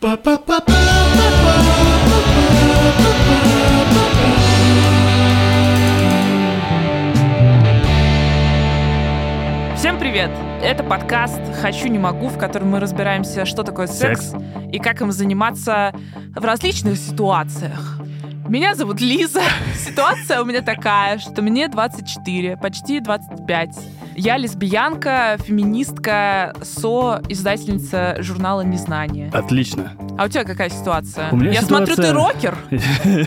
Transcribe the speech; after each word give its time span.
Всем 0.00 0.08
привет! 9.98 10.30
Это 10.62 10.82
подкаст 10.82 11.38
«Хочу, 11.60 11.88
не 11.88 11.98
могу», 11.98 12.28
в 12.28 12.38
котором 12.38 12.70
мы 12.70 12.80
разбираемся, 12.80 13.44
что 13.44 13.62
такое 13.62 13.88
секс, 13.88 14.30
Секс. 14.30 14.42
и 14.72 14.78
как 14.78 15.02
им 15.02 15.12
заниматься 15.12 15.92
в 16.34 16.42
различных 16.42 16.96
ситуациях. 16.96 17.98
Меня 18.48 18.74
зовут 18.74 19.02
Лиза. 19.02 19.42
Ситуация 19.76 20.40
у 20.40 20.46
меня 20.46 20.62
такая, 20.62 21.18
что 21.18 21.42
мне 21.42 21.68
24, 21.68 22.56
почти 22.56 23.00
25. 23.00 23.99
Я 24.16 24.36
лесбиянка, 24.36 25.38
феминистка, 25.42 26.54
со-издательница 26.62 28.16
журнала 28.20 28.62
«Незнание». 28.62 29.30
Отлично. 29.32 29.92
А 30.18 30.24
у 30.26 30.28
тебя 30.28 30.44
какая 30.44 30.68
ситуация? 30.68 31.30
У 31.30 31.36
меня 31.36 31.52
Я 31.52 31.62
смотрю, 31.62 31.96
ты 31.96 32.02
ситуация- 32.02 32.14
рокер. 32.14 32.58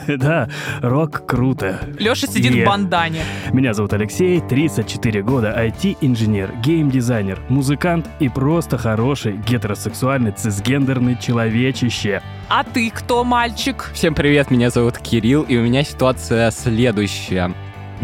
Да, 0.18 0.50
рок 0.82 1.26
круто. 1.26 1.80
Леша 1.98 2.28
сидит 2.28 2.54
в 2.54 2.66
бандане. 2.66 3.22
Меня 3.52 3.74
зовут 3.74 3.94
Алексей, 3.94 4.40
34 4.42 5.24
года, 5.24 5.54
IT-инженер, 5.58 6.54
гейм-дизайнер, 6.64 7.40
музыкант 7.50 8.08
и 8.20 8.30
просто 8.30 8.78
хороший 8.78 9.38
гетеросексуальный 9.38 10.32
цисгендерный 10.32 11.18
человечище. 11.18 12.22
А 12.50 12.64
ты 12.64 12.92
кто, 12.92 13.24
мальчик? 13.24 13.90
Всем 13.94 14.14
привет, 14.14 14.52
меня 14.52 14.70
зовут 14.70 14.98
Кирилл, 15.00 15.44
и 15.44 15.58
у 15.58 15.64
меня 15.64 15.84
ситуация 15.84 16.52
следующая. 16.52 17.54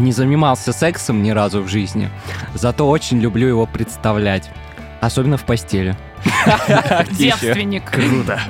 Не 0.00 0.12
занимался 0.12 0.72
сексом 0.72 1.22
ни 1.22 1.28
разу 1.28 1.60
в 1.62 1.68
жизни, 1.68 2.08
зато 2.54 2.88
очень 2.88 3.20
люблю 3.20 3.46
его 3.46 3.66
представлять. 3.66 4.50
Особенно 5.02 5.36
в 5.36 5.44
постели. 5.44 5.94
Девственник. 7.10 7.84
Круто. 7.90 8.40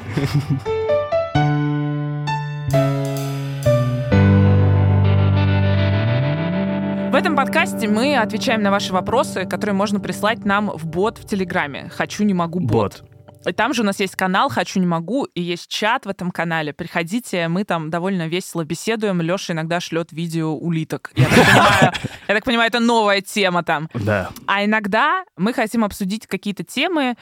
В 7.11 7.15
этом 7.16 7.35
подкасте 7.35 7.89
мы 7.89 8.17
отвечаем 8.17 8.63
на 8.63 8.71
ваши 8.71 8.93
вопросы, 8.93 9.45
которые 9.45 9.74
можно 9.74 9.99
прислать 9.99 10.45
нам 10.45 10.71
в 10.73 10.87
бот 10.87 11.19
в 11.19 11.27
Телеграме. 11.27 11.91
Хочу, 11.93 12.23
не 12.23 12.33
могу, 12.33 12.61
бот. 12.61 13.02
Бот. 13.02 13.10
И 13.46 13.52
там 13.52 13.73
же 13.73 13.83
у 13.83 13.85
нас 13.85 13.99
есть 14.01 14.16
канал 14.16 14.51
«Хочу, 14.51 14.80
не 14.80 14.87
могу», 14.87 15.24
и 15.24 15.41
есть 15.41 15.69
чат 15.69 16.05
в 16.05 16.09
этом 16.09 16.30
канале. 16.30 16.73
Приходите, 16.73 17.49
мы 17.49 17.65
там 17.65 17.91
довольно 17.91 18.29
весело 18.29 18.65
беседуем. 18.65 19.23
Леша 19.23 19.55
иногда 19.55 19.80
шлет 19.80 20.13
видео 20.13 20.55
улиток. 20.55 21.10
Я 21.15 21.27
так 21.27 21.35
понимаю, 21.46 21.93
я 22.29 22.35
так 22.35 22.45
понимаю, 22.45 22.68
это 22.68 22.80
новая 22.80 23.21
тема 23.23 23.63
там. 23.63 23.88
Да. 23.95 24.30
А 24.46 24.65
иногда 24.65 25.24
мы 25.37 25.52
хотим 25.52 25.85
обсудить 25.85 26.27
какие-то 26.27 26.65
темы, 26.65 27.16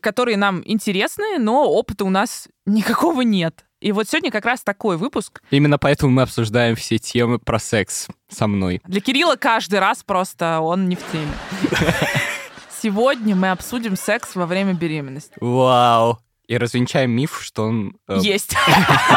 которые 0.00 0.36
нам 0.36 0.62
интересны, 0.64 1.38
но 1.38 1.64
опыта 1.70 2.04
у 2.04 2.10
нас 2.10 2.48
никакого 2.66 3.22
нет. 3.22 3.64
И 3.80 3.92
вот 3.92 4.08
сегодня 4.08 4.30
как 4.30 4.44
раз 4.44 4.62
такой 4.62 4.98
выпуск. 4.98 5.40
Именно 5.50 5.78
поэтому 5.78 6.12
мы 6.12 6.22
обсуждаем 6.22 6.76
все 6.76 6.98
темы 6.98 7.38
про 7.38 7.58
секс 7.58 8.08
со 8.28 8.46
мной. 8.46 8.82
Для 8.86 9.00
Кирилла 9.00 9.36
каждый 9.36 9.78
раз 9.78 10.02
просто 10.04 10.60
он 10.60 10.88
не 10.88 10.96
в 10.96 11.12
теме. 11.12 11.32
Сегодня 12.82 13.36
мы 13.36 13.50
обсудим 13.50 13.96
секс 13.96 14.34
во 14.34 14.46
время 14.46 14.72
беременности. 14.72 15.32
Вау! 15.40 16.18
И 16.46 16.56
развенчаем 16.56 17.10
миф, 17.10 17.40
что 17.42 17.64
он... 17.64 17.96
э, 18.08 18.18
Есть. 18.22 18.56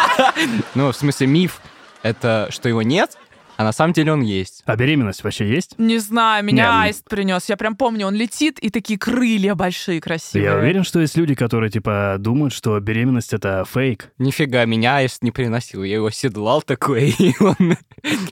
ну, 0.76 0.92
в 0.92 0.96
смысле, 0.96 1.28
миф— 1.28 1.62
это 2.04 2.48
что 2.52 2.68
его 2.70 2.82
нет, 2.82 3.18
а 3.56 3.64
на 3.64 3.72
самом 3.72 3.94
деле 3.94 4.12
он 4.12 4.22
есть. 4.22 4.64
А 4.66 4.76
беременность 4.76 5.24
вообще 5.24 5.48
есть? 5.48 5.80
Не 5.80 5.98
знаю, 6.00 6.44
меня 6.44 6.64
Не, 6.66 6.72
ну- 6.72 6.80
аист 6.82 7.06
принес. 7.10 7.48
Я 7.50 7.56
прям 7.58 7.76
помню, 7.76 8.06
он 8.08 8.16
летит, 8.16 8.60
и 8.60 8.70
такие 8.70 9.00
крылья 9.00 9.56
большие, 9.56 10.02
красивые. 10.02 10.44
Я 10.52 10.58
уверен, 10.58 10.84
что 10.84 11.00
есть 11.00 11.16
люди, 11.16 11.34
которые, 11.34 11.72
типа, 11.72 12.18
думают, 12.20 12.54
что 12.54 12.80
беременность— 12.80 13.34
это 13.36 13.64
фейк. 13.72 14.12
Нифига, 14.18 14.66
меня 14.66 14.98
аист 14.98 15.24
не 15.24 15.32
приносил. 15.32 15.84
Я 15.84 15.96
его 15.96 16.10
седлал 16.12 16.62
такой, 16.62 17.10
и 17.18 17.34
он 17.40 17.78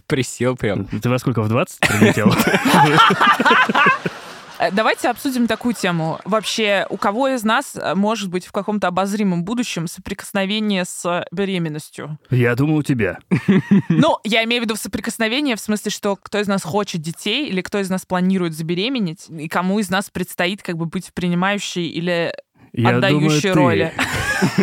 присел 0.07 0.55
прям. 0.57 0.85
Ты 0.85 1.09
во 1.09 1.17
сколько, 1.17 1.41
в 1.41 1.47
20 1.47 1.79
прилетел? 1.79 2.31
Э, 4.61 4.69
Давайте 4.71 5.09
обсудим 5.09 5.47
такую 5.47 5.73
тему. 5.73 6.19
Вообще, 6.23 6.85
у 6.89 6.97
кого 6.97 7.29
из 7.29 7.43
нас 7.43 7.75
э, 7.75 7.95
может 7.95 8.29
быть 8.29 8.45
в 8.45 8.51
каком-то 8.51 8.87
обозримом 8.87 9.43
будущем 9.43 9.87
соприкосновение 9.87 10.85
с 10.85 11.25
беременностью? 11.31 12.19
Я 12.29 12.55
думаю, 12.55 12.77
у 12.79 12.83
тебя. 12.83 13.17
Ну, 13.89 14.17
я 14.23 14.43
имею 14.43 14.61
в 14.61 14.65
виду 14.65 14.75
соприкосновение 14.75 15.55
в 15.55 15.59
смысле, 15.59 15.91
что 15.91 16.15
кто 16.15 16.39
из 16.39 16.47
нас 16.47 16.63
хочет 16.63 17.01
детей 17.01 17.47
или 17.47 17.61
кто 17.61 17.79
из 17.79 17.89
нас 17.89 18.05
планирует 18.05 18.53
забеременеть, 18.53 19.27
и 19.29 19.47
кому 19.47 19.79
из 19.79 19.89
нас 19.89 20.09
предстоит 20.09 20.61
как 20.61 20.77
бы 20.77 20.85
быть 20.85 21.11
принимающей 21.13 21.87
или 21.87 22.33
Я 22.73 22.95
отдающей 22.97 23.53
думаю, 23.53 23.55
роли. 23.55 23.93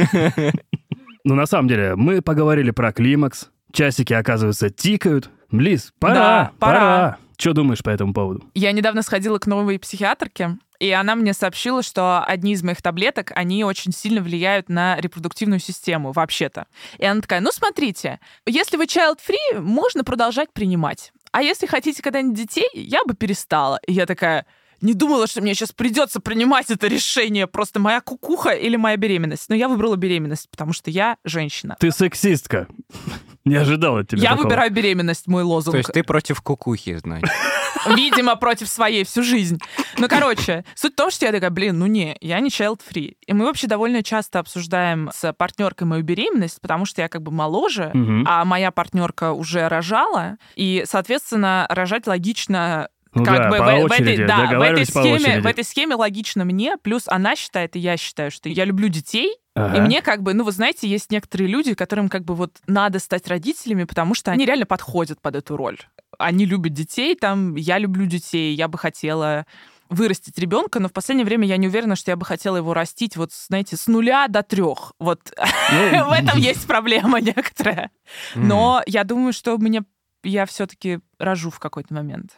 Ну, 1.24 1.34
на 1.34 1.46
самом 1.46 1.68
деле, 1.68 1.94
мы 1.94 2.22
поговорили 2.22 2.70
про 2.70 2.90
климакс. 2.90 3.50
Часики, 3.72 4.14
оказывается, 4.14 4.70
тикают. 4.70 5.30
Лиз, 5.50 5.92
пора, 5.98 6.14
Да, 6.14 6.52
пора. 6.58 6.78
пора. 6.78 7.18
Что 7.38 7.52
думаешь 7.52 7.82
по 7.82 7.90
этому 7.90 8.12
поводу? 8.12 8.44
Я 8.54 8.72
недавно 8.72 9.02
сходила 9.02 9.38
к 9.38 9.46
новой 9.46 9.78
психиатрке, 9.78 10.58
и 10.80 10.90
она 10.90 11.14
мне 11.14 11.32
сообщила, 11.32 11.82
что 11.82 12.22
одни 12.24 12.52
из 12.52 12.62
моих 12.62 12.82
таблеток, 12.82 13.32
они 13.34 13.64
очень 13.64 13.92
сильно 13.92 14.20
влияют 14.20 14.68
на 14.68 14.96
репродуктивную 15.00 15.60
систему 15.60 16.12
вообще-то. 16.12 16.66
И 16.98 17.04
она 17.04 17.20
такая, 17.20 17.40
ну 17.40 17.50
смотрите, 17.52 18.20
если 18.46 18.76
вы 18.76 18.84
child-free, 18.84 19.60
можно 19.60 20.04
продолжать 20.04 20.52
принимать. 20.52 21.12
А 21.30 21.42
если 21.42 21.66
хотите 21.66 22.02
когда-нибудь 22.02 22.36
детей, 22.38 22.68
я 22.74 23.04
бы 23.04 23.14
перестала. 23.14 23.78
И 23.86 23.92
я 23.92 24.06
такая, 24.06 24.46
не 24.80 24.94
думала, 24.94 25.26
что 25.26 25.40
мне 25.40 25.54
сейчас 25.54 25.72
придется 25.72 26.20
принимать 26.20 26.70
это 26.70 26.86
решение. 26.86 27.46
Просто 27.46 27.80
моя 27.80 28.00
кукуха 28.00 28.50
или 28.50 28.76
моя 28.76 28.96
беременность. 28.96 29.48
Но 29.48 29.54
я 29.54 29.68
выбрала 29.68 29.96
беременность, 29.96 30.48
потому 30.50 30.72
что 30.72 30.90
я 30.90 31.16
женщина. 31.24 31.76
Ты 31.80 31.90
сексистка. 31.90 32.66
Не 33.48 33.56
ожидал 33.56 33.98
от 33.98 34.08
тебя 34.08 34.22
я 34.22 34.30
такого. 34.30 34.44
выбираю 34.44 34.70
беременность, 34.70 35.26
мой 35.26 35.42
лозунг. 35.42 35.72
То 35.72 35.78
есть 35.78 35.92
ты 35.92 36.02
против 36.02 36.40
кукухи, 36.42 36.96
значит. 36.96 37.28
Видимо, 37.86 38.34
против 38.36 38.68
своей 38.68 39.04
всю 39.04 39.22
жизнь. 39.22 39.58
Ну, 39.98 40.08
короче, 40.08 40.64
суть 40.74 40.92
в 40.94 40.96
том, 40.96 41.10
что 41.10 41.26
я 41.26 41.32
такая, 41.32 41.50
блин, 41.50 41.78
ну 41.78 41.86
не, 41.86 42.16
я 42.20 42.40
не 42.40 42.48
child-free. 42.50 43.16
И 43.26 43.32
мы 43.32 43.44
вообще 43.46 43.66
довольно 43.66 44.02
часто 44.02 44.40
обсуждаем 44.40 45.10
с 45.14 45.32
партнеркой 45.32 45.86
мою 45.86 46.02
беременность, 46.02 46.60
потому 46.60 46.84
что 46.86 47.02
я 47.02 47.08
как 47.08 47.22
бы 47.22 47.30
моложе, 47.30 47.90
Мгм. 47.94 48.24
а 48.28 48.44
моя 48.44 48.70
партнерка 48.72 49.32
уже 49.32 49.68
рожала, 49.68 50.38
и, 50.56 50.82
соответственно, 50.86 51.66
рожать 51.70 52.06
логично 52.06 52.88
Ну 53.14 53.24
как 53.24 53.36
да, 53.38 53.48
бы 53.50 53.56
по 53.58 53.64
в, 53.64 53.66
в 53.80 53.84
очереди, 53.84 54.10
этой, 54.10 54.26
да, 54.26 54.46
в, 54.58 54.60
этой 54.60 54.84
схеме, 54.86 55.14
очереди. 55.14 55.40
в 55.40 55.46
этой 55.46 55.64
схеме 55.64 55.94
логично 55.94 56.44
мне, 56.44 56.76
плюс 56.82 57.04
она 57.06 57.36
считает, 57.36 57.76
и 57.76 57.78
я 57.78 57.96
считаю, 57.96 58.30
что 58.30 58.48
я 58.48 58.64
люблю 58.64 58.88
детей, 58.88 59.36
Ага. 59.66 59.76
и 59.76 59.80
мне 59.80 60.02
как 60.02 60.22
бы, 60.22 60.34
ну, 60.34 60.44
вы 60.44 60.52
знаете, 60.52 60.88
есть 60.88 61.10
некоторые 61.10 61.48
люди, 61.48 61.74
которым 61.74 62.08
как 62.08 62.24
бы 62.24 62.34
вот 62.34 62.56
надо 62.66 62.98
стать 62.98 63.26
родителями, 63.28 63.84
потому 63.84 64.14
что 64.14 64.30
они 64.30 64.44
реально 64.44 64.66
подходят 64.66 65.20
под 65.20 65.36
эту 65.36 65.56
роль. 65.56 65.78
Они 66.18 66.44
любят 66.44 66.72
детей, 66.72 67.14
там, 67.14 67.54
я 67.54 67.78
люблю 67.78 68.06
детей, 68.06 68.54
я 68.54 68.68
бы 68.68 68.78
хотела 68.78 69.46
вырастить 69.88 70.38
ребенка, 70.38 70.80
но 70.80 70.88
в 70.88 70.92
последнее 70.92 71.24
время 71.24 71.46
я 71.46 71.56
не 71.56 71.68
уверена, 71.68 71.96
что 71.96 72.10
я 72.10 72.16
бы 72.16 72.24
хотела 72.24 72.58
его 72.58 72.74
растить 72.74 73.16
вот, 73.16 73.32
знаете, 73.32 73.76
с 73.76 73.86
нуля 73.86 74.28
до 74.28 74.42
трех. 74.42 74.92
Вот 74.98 75.32
Ну, 75.72 76.04
в 76.08 76.12
этом 76.12 76.38
есть 76.38 76.66
проблема 76.66 77.20
некоторая. 77.20 77.90
Но 78.34 78.82
я 78.86 79.04
думаю, 79.04 79.32
что 79.32 79.56
мне 79.58 79.82
я 80.24 80.46
все-таки 80.46 81.00
рожу 81.18 81.50
в 81.50 81.58
какой-то 81.58 81.94
момент. 81.94 82.32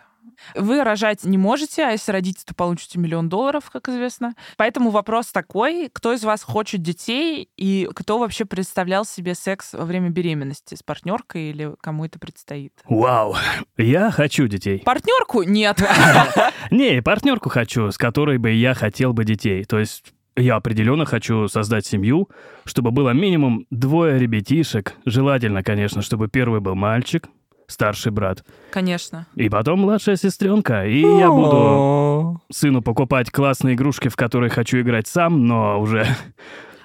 Вы 0.54 0.82
рожать 0.84 1.24
не 1.24 1.38
можете, 1.38 1.84
а 1.84 1.90
если 1.90 2.12
родите, 2.12 2.42
то 2.44 2.54
получите 2.54 2.98
миллион 2.98 3.28
долларов, 3.28 3.70
как 3.70 3.88
известно. 3.88 4.34
Поэтому 4.56 4.90
вопрос 4.90 5.32
такой, 5.32 5.88
кто 5.92 6.12
из 6.12 6.24
вас 6.24 6.42
хочет 6.42 6.82
детей 6.82 7.48
и 7.56 7.88
кто 7.94 8.18
вообще 8.18 8.44
представлял 8.44 9.04
себе 9.04 9.34
секс 9.34 9.72
во 9.72 9.84
время 9.84 10.10
беременности 10.10 10.74
с 10.74 10.82
партнеркой 10.82 11.50
или 11.50 11.74
кому 11.80 12.04
это 12.04 12.18
предстоит? 12.18 12.72
Вау, 12.84 13.36
я 13.76 14.10
хочу 14.10 14.46
детей. 14.46 14.80
Партнерку 14.84 15.42
нет. 15.42 15.82
Не, 16.70 17.02
партнерку 17.02 17.48
хочу, 17.48 17.90
с 17.90 17.98
которой 17.98 18.38
бы 18.38 18.50
я 18.50 18.74
хотел 18.74 19.12
бы 19.12 19.24
детей. 19.24 19.64
То 19.64 19.78
есть 19.78 20.12
я 20.36 20.56
определенно 20.56 21.04
хочу 21.04 21.48
создать 21.48 21.86
семью, 21.86 22.28
чтобы 22.64 22.90
было 22.90 23.10
минимум 23.10 23.66
двое 23.70 24.19
ребятишек. 24.19 24.94
Желательно, 25.04 25.62
конечно, 25.62 26.02
чтобы 26.02 26.28
первый 26.28 26.60
был 26.60 26.75
мальчик, 26.75 27.28
старший 27.70 28.12
брат, 28.12 28.44
Конечно. 28.70 29.26
и 29.34 29.49
потом 29.49 29.81
младшая 29.81 30.17
сестренка. 30.17 30.87
И 30.87 31.00
я 31.00 31.31
буду 31.31 32.40
сыну 32.50 32.82
покупать 32.82 33.31
классные 33.31 33.75
игрушки, 33.75 34.08
в 34.08 34.17
которые 34.17 34.50
хочу 34.50 34.81
играть 34.81 35.06
сам, 35.06 35.46
но 35.46 35.81
уже 35.81 36.06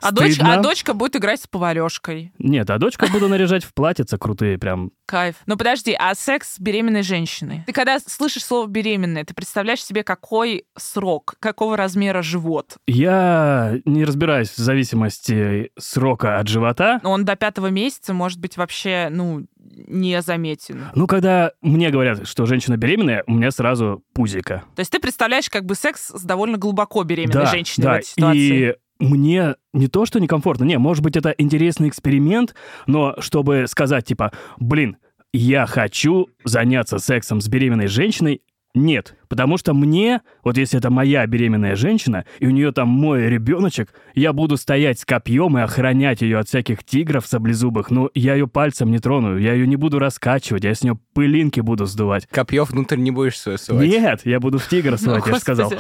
А, 0.06 0.12
дочь, 0.12 0.38
а 0.40 0.62
дочка 0.62 0.94
будет 0.94 1.16
играть 1.16 1.42
с 1.42 1.48
поварешкой. 1.48 2.32
Нет, 2.40 2.70
а 2.70 2.78
дочка 2.78 3.08
буду 3.12 3.28
наряжать 3.28 3.64
в 3.64 3.74
платьица 3.74 4.18
крутые 4.18 4.58
прям. 4.58 4.92
Кайф. 5.06 5.36
Но 5.46 5.56
подожди, 5.58 5.96
а 5.98 6.16
секс 6.16 6.56
с 6.56 6.60
беременной 6.60 7.04
женщиной? 7.04 7.64
Ты 7.68 7.74
когда 7.74 8.00
слышишь 8.00 8.44
слово 8.44 8.68
беременная, 8.68 9.24
ты 9.24 9.34
представляешь 9.34 9.84
себе, 9.84 10.04
какой 10.04 10.66
срок, 10.78 11.36
какого 11.40 11.78
размера 11.78 12.22
живот? 12.22 12.78
Я 12.88 13.80
не 13.86 14.04
разбираюсь 14.04 14.50
в 14.50 14.58
зависимости 14.58 15.72
срока 15.78 16.40
от 16.40 16.48
живота. 16.48 17.02
Он 17.04 17.26
до 17.26 17.36
пятого 17.36 17.68
месяца 17.68 18.14
может 18.14 18.40
быть 18.40 18.58
вообще, 18.58 19.10
ну, 19.12 19.46
не 19.88 20.22
заметен. 20.22 20.86
Ну, 20.96 21.08
когда 21.08 21.52
мне 21.62 21.90
говорят, 21.90 22.28
что 22.28 22.46
женщина 22.46 22.78
беременная, 22.78 23.24
у 23.28 23.34
меня 23.34 23.52
сразу 23.52 24.04
пузика. 24.14 24.64
То 24.76 24.80
есть 24.80 24.92
ты 24.92 25.00
представляешь 25.00 25.50
как 25.50 25.66
бы 25.66 25.76
секс 25.76 26.10
с 26.10 26.24
довольно 26.24 26.58
глубоко 26.58 27.04
беременной 27.04 27.44
да, 27.44 27.46
женщиной 27.46 27.84
да. 27.84 27.92
в 27.92 27.96
этой 27.96 28.06
ситуации. 28.06 28.70
И 28.70 28.76
мне 29.00 29.56
не 29.74 29.88
то, 29.88 30.06
что 30.06 30.20
некомфортно, 30.20 30.64
не, 30.64 30.78
может 30.78 31.04
быть, 31.04 31.18
это 31.18 31.34
интересный 31.38 31.90
эксперимент, 31.90 32.56
но 32.88 33.16
чтобы 33.20 33.66
сказать, 33.68 34.06
типа, 34.06 34.32
блин, 34.58 34.98
я 35.34 35.66
хочу 35.66 36.28
заняться 36.44 36.98
сексом 36.98 37.42
с 37.42 37.48
беременной 37.48 37.88
женщиной, 37.88 38.42
нет, 38.76 39.16
потому 39.30 39.58
что 39.58 39.74
мне, 39.74 40.22
вот 40.44 40.58
если 40.58 40.78
это 40.78 40.90
моя 40.90 41.26
беременная 41.26 41.76
женщина, 41.76 42.26
и 42.40 42.48
у 42.48 42.50
нее 42.50 42.72
там 42.72 42.90
мой 42.90 43.28
ребеночек, 43.28 43.94
я 44.14 44.34
буду 44.34 44.58
стоять 44.58 45.00
с 45.00 45.06
копьем 45.06 45.58
и 45.58 45.62
охранять 45.62 46.22
ее 46.22 46.40
от 46.40 46.48
всяких 46.48 46.84
тигров 46.84 47.26
саблезубых, 47.26 47.90
но 47.90 48.10
я 48.14 48.36
ее 48.36 48.48
пальцем 48.48 48.92
не 48.92 49.00
трону, 49.00 49.38
я 49.38 49.54
ее 49.54 49.66
не 49.66 49.78
буду 49.78 50.00
раскачивать, 50.00 50.64
я 50.64 50.76
с 50.76 50.84
нее 50.84 51.00
пылинки 51.14 51.62
буду 51.62 51.86
сдувать. 51.86 52.28
Копье 52.28 52.66
внутрь 52.66 52.98
не 52.98 53.12
будешь 53.12 53.40
свое 53.40 53.58
сувать? 53.58 53.88
Нет, 53.88 54.22
я 54.26 54.40
буду 54.40 54.60
в 54.60 54.68
тигра 54.68 54.98
сувать, 54.98 55.26
я 55.26 55.34
же 55.34 55.40
сказал. 55.40 55.74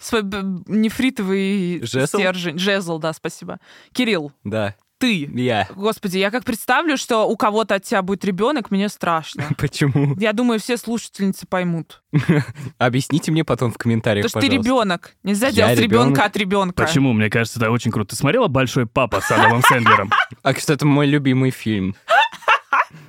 Свой 0.00 0.22
нефритовый 0.66 1.82
стержень. 1.84 2.58
Жезл, 2.58 2.98
да, 2.98 3.12
спасибо. 3.12 3.58
Кирилл, 3.92 4.32
Да, 4.44 4.74
ты. 4.98 5.30
я. 5.34 5.68
Господи, 5.74 6.18
я 6.18 6.30
как 6.30 6.44
представлю, 6.44 6.96
что 6.96 7.24
у 7.24 7.36
кого-то 7.36 7.76
от 7.76 7.84
тебя 7.84 8.02
будет 8.02 8.24
ребенок, 8.24 8.70
мне 8.70 8.88
страшно. 8.88 9.44
Почему? 9.58 10.14
Я 10.18 10.32
думаю, 10.32 10.60
все 10.60 10.76
слушательницы 10.76 11.46
поймут. 11.46 12.02
Объясните 12.78 13.30
мне 13.32 13.44
потом 13.44 13.72
в 13.72 13.78
комментариях, 13.78 14.26
Потому 14.26 14.42
что 14.42 14.50
ты 14.50 14.56
ребенок. 14.56 15.14
Нельзя 15.22 15.50
делать 15.50 15.78
ребенка 15.78 16.24
от 16.24 16.36
ребенка. 16.36 16.84
Почему? 16.84 17.12
Мне 17.12 17.30
кажется, 17.30 17.58
это 17.58 17.70
очень 17.70 17.90
круто. 17.90 18.10
Ты 18.10 18.16
смотрела 18.16 18.48
«Большой 18.48 18.86
папа» 18.86 19.20
с 19.20 19.30
Адамом 19.30 19.62
Сэндлером? 19.62 20.10
А, 20.42 20.54
кстати, 20.54 20.76
это 20.76 20.86
мой 20.86 21.06
любимый 21.06 21.50
фильм. 21.50 21.96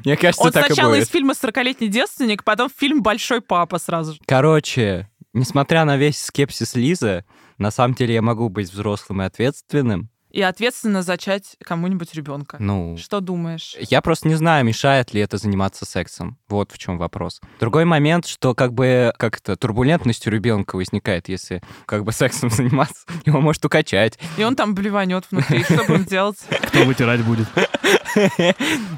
Мне 0.03 0.17
кажется, 0.17 0.43
Он 0.43 0.51
так 0.51 0.65
и 0.69 0.73
сначала 0.73 0.93
будет. 0.93 1.03
из 1.03 1.09
фильма 1.09 1.33
«40-летний 1.33 1.87
девственник», 1.87 2.43
потом 2.43 2.69
фильм 2.75 3.01
«Большой 3.01 3.41
папа» 3.41 3.79
сразу 3.79 4.13
же. 4.13 4.19
Короче, 4.25 5.09
несмотря 5.33 5.85
на 5.85 5.97
весь 5.97 6.21
скепсис 6.21 6.75
Лизы, 6.75 7.25
на 7.57 7.71
самом 7.71 7.95
деле 7.95 8.15
я 8.15 8.21
могу 8.21 8.49
быть 8.49 8.71
взрослым 8.71 9.21
и 9.21 9.25
ответственным. 9.25 10.09
И 10.29 10.41
ответственно 10.41 11.01
зачать 11.01 11.55
кому-нибудь 11.63 12.13
ребенка. 12.13 12.57
Ну, 12.59 12.97
Что 12.97 13.19
думаешь? 13.19 13.75
я 13.79 14.01
просто 14.01 14.27
не 14.27 14.35
знаю, 14.35 14.63
мешает 14.63 15.13
ли 15.13 15.21
это 15.21 15.37
заниматься 15.37 15.85
сексом. 15.85 16.37
Вот 16.47 16.71
в 16.71 16.77
чем 16.77 16.97
вопрос. 16.97 17.41
Другой 17.59 17.85
момент, 17.85 18.27
что 18.27 18.53
как 18.53 18.73
бы 18.73 19.11
как-то 19.17 19.55
турбулентность 19.55 20.27
у 20.27 20.29
ребенка 20.29 20.75
возникает, 20.75 21.29
если 21.29 21.61
как 21.85 22.03
бы 22.03 22.11
сексом 22.11 22.49
заниматься, 22.51 23.05
его 23.25 23.41
может 23.41 23.65
укачать. 23.65 24.19
И 24.37 24.43
он 24.43 24.55
там 24.55 24.75
блеванет 24.75 25.25
внутри. 25.31 25.63
Что 25.63 25.83
будем 25.85 26.05
делать? 26.05 26.37
Кто 26.49 26.83
вытирать 26.85 27.23
будет? 27.23 27.47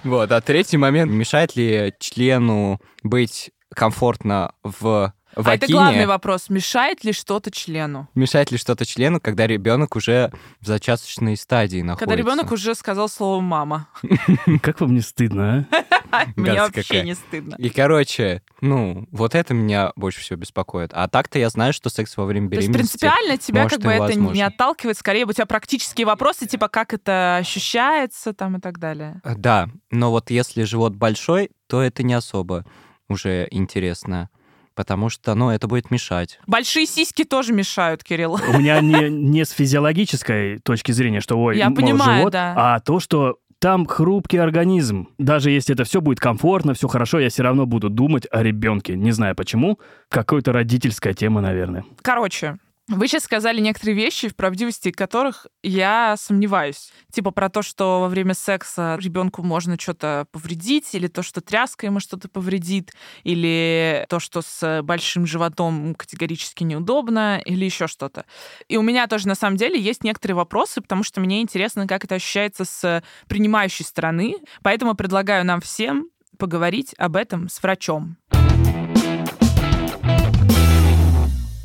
Вот. 0.04 0.32
А 0.32 0.42
третий 0.42 0.78
момент, 0.78 1.12
мешает 1.12 1.56
ли 1.56 1.94
члену 2.00 2.82
быть 3.04 3.52
комфортно 3.74 4.54
в 4.64 5.14
А 5.36 5.42
это 5.42 5.48
вагине? 5.50 5.74
главный 5.74 6.06
вопрос. 6.06 6.50
Мешает 6.50 7.04
ли 7.04 7.14
что-то 7.14 7.52
члену? 7.52 8.10
Мешает 8.16 8.52
ли 8.52 8.58
что-то 8.58 8.86
члену, 8.86 9.20
когда 9.20 9.48
ребенок 9.48 9.96
уже 9.96 10.32
в 10.60 10.68
зачаточной 10.68 11.38
стадии 11.38 11.82
находится? 11.82 12.06
Когда 12.06 12.16
ребенок 12.16 12.52
уже 12.52 12.76
сказал 12.76 13.10
слово 13.10 13.42
«мама». 13.42 13.88
Как 14.62 14.82
вам 14.82 14.94
не 14.94 15.02
стыдно, 15.02 15.68
а? 16.12 16.26
Мне 16.36 16.62
вообще 16.62 17.04
не 17.04 17.16
стыдно. 17.16 17.56
И, 17.58 17.70
короче, 17.70 18.42
ну, 18.60 19.08
вот 19.12 19.36
это 19.36 19.54
меня 19.54 19.92
больше 19.96 20.20
всего 20.22 20.38
беспокоит. 20.38 20.92
А 20.94 21.08
так-то 21.08 21.40
я 21.40 21.50
знаю, 21.50 21.74
что 21.74 21.90
секс 21.90 22.16
во 22.18 22.26
время 22.26 22.50
То 22.50 22.56
есть 22.56 22.68
беременности... 22.68 22.98
принципиально 22.98 23.38
тебя 23.38 23.68
как 23.68 23.80
бы 23.80 23.92
это 23.92 24.16
не 24.16 24.42
отталкивает, 24.42 24.98
скорее 24.98 25.26
у 25.26 25.32
тебя 25.32 25.46
практические 25.46 26.06
вопросы, 26.06 26.48
типа 26.48 26.68
как 26.68 26.94
это 26.94 27.38
ощущается 27.38 28.34
там 28.34 28.58
и 28.58 28.60
так 28.60 28.80
далее. 28.80 29.22
Да, 29.24 29.70
но 29.90 30.12
вот 30.12 30.30
если 30.30 30.64
живот 30.64 30.96
большой, 30.96 31.52
то 31.68 31.82
это 31.82 32.04
не 32.04 32.14
особо 32.14 32.66
уже 33.08 33.48
интересно, 33.52 34.30
потому 34.82 35.10
что, 35.10 35.36
ну, 35.36 35.52
это 35.52 35.68
будет 35.68 35.92
мешать. 35.92 36.40
Большие 36.48 36.88
сиськи 36.88 37.24
тоже 37.24 37.54
мешают, 37.54 38.04
Кирилл. 38.04 38.40
У 38.48 38.58
меня 38.58 38.82
не, 38.82 39.10
не 39.12 39.46
с 39.46 39.52
физиологической 39.52 40.58
точки 40.58 40.92
зрения, 40.92 41.22
что 41.22 41.40
ой, 41.40 41.56
Я 41.56 41.70
мол, 41.70 41.76
понимаю, 41.76 42.18
живот, 42.18 42.34
да. 42.34 42.54
а 42.58 42.80
то, 42.80 43.00
что 43.00 43.38
там 43.60 43.86
хрупкий 43.86 44.38
организм. 44.38 45.10
Даже 45.20 45.52
если 45.52 45.76
это 45.76 45.84
все 45.84 46.02
будет 46.02 46.20
комфортно, 46.20 46.74
все 46.74 46.88
хорошо, 46.88 47.20
я 47.20 47.30
все 47.30 47.44
равно 47.44 47.68
буду 47.68 47.92
думать 47.92 48.26
о 48.32 48.42
ребенке. 48.42 48.96
Не 48.96 49.12
знаю 49.12 49.36
почему. 49.36 49.80
Какой-то 50.10 50.52
родительская 50.52 51.14
тема, 51.14 51.42
наверное. 51.42 51.86
Короче, 52.02 52.58
вы 52.92 53.08
сейчас 53.08 53.24
сказали 53.24 53.60
некоторые 53.62 53.96
вещи, 53.96 54.28
в 54.28 54.36
правдивости 54.36 54.92
которых 54.92 55.48
я 55.64 56.16
сомневаюсь. 56.18 56.92
Типа 57.12 57.32
про 57.32 57.50
то, 57.50 57.62
что 57.62 58.02
во 58.02 58.08
время 58.08 58.34
секса 58.34 58.98
ребенку 59.00 59.44
можно 59.44 59.80
что-то 59.80 60.28
повредить, 60.32 60.94
или 60.94 61.08
то, 61.08 61.24
что 61.24 61.42
тряска 61.42 61.86
ему 61.86 62.00
что-то 62.00 62.30
повредит, 62.30 62.92
или 63.24 64.06
то, 64.10 64.20
что 64.20 64.42
с 64.42 64.82
большим 64.84 65.26
животом 65.26 65.96
категорически 65.96 66.64
неудобно, 66.64 67.42
или 67.44 67.66
еще 67.66 67.88
что-то. 67.88 68.26
И 68.68 68.78
у 68.78 68.82
меня 68.82 69.08
тоже 69.08 69.28
на 69.28 69.36
самом 69.36 69.58
деле 69.58 69.80
есть 69.80 70.04
некоторые 70.04 70.36
вопросы, 70.36 70.82
потому 70.82 71.04
что 71.04 71.22
мне 71.22 71.42
интересно, 71.42 71.88
как 71.88 72.04
это 72.04 72.16
ощущается 72.16 72.66
с 72.66 73.04
принимающей 73.28 73.86
стороны. 73.86 74.36
Поэтому 74.64 74.96
предлагаю 74.96 75.46
нам 75.46 75.62
всем 75.62 76.10
поговорить 76.38 76.94
об 76.98 77.16
этом 77.16 77.50
с 77.50 77.62
врачом. 77.62 78.18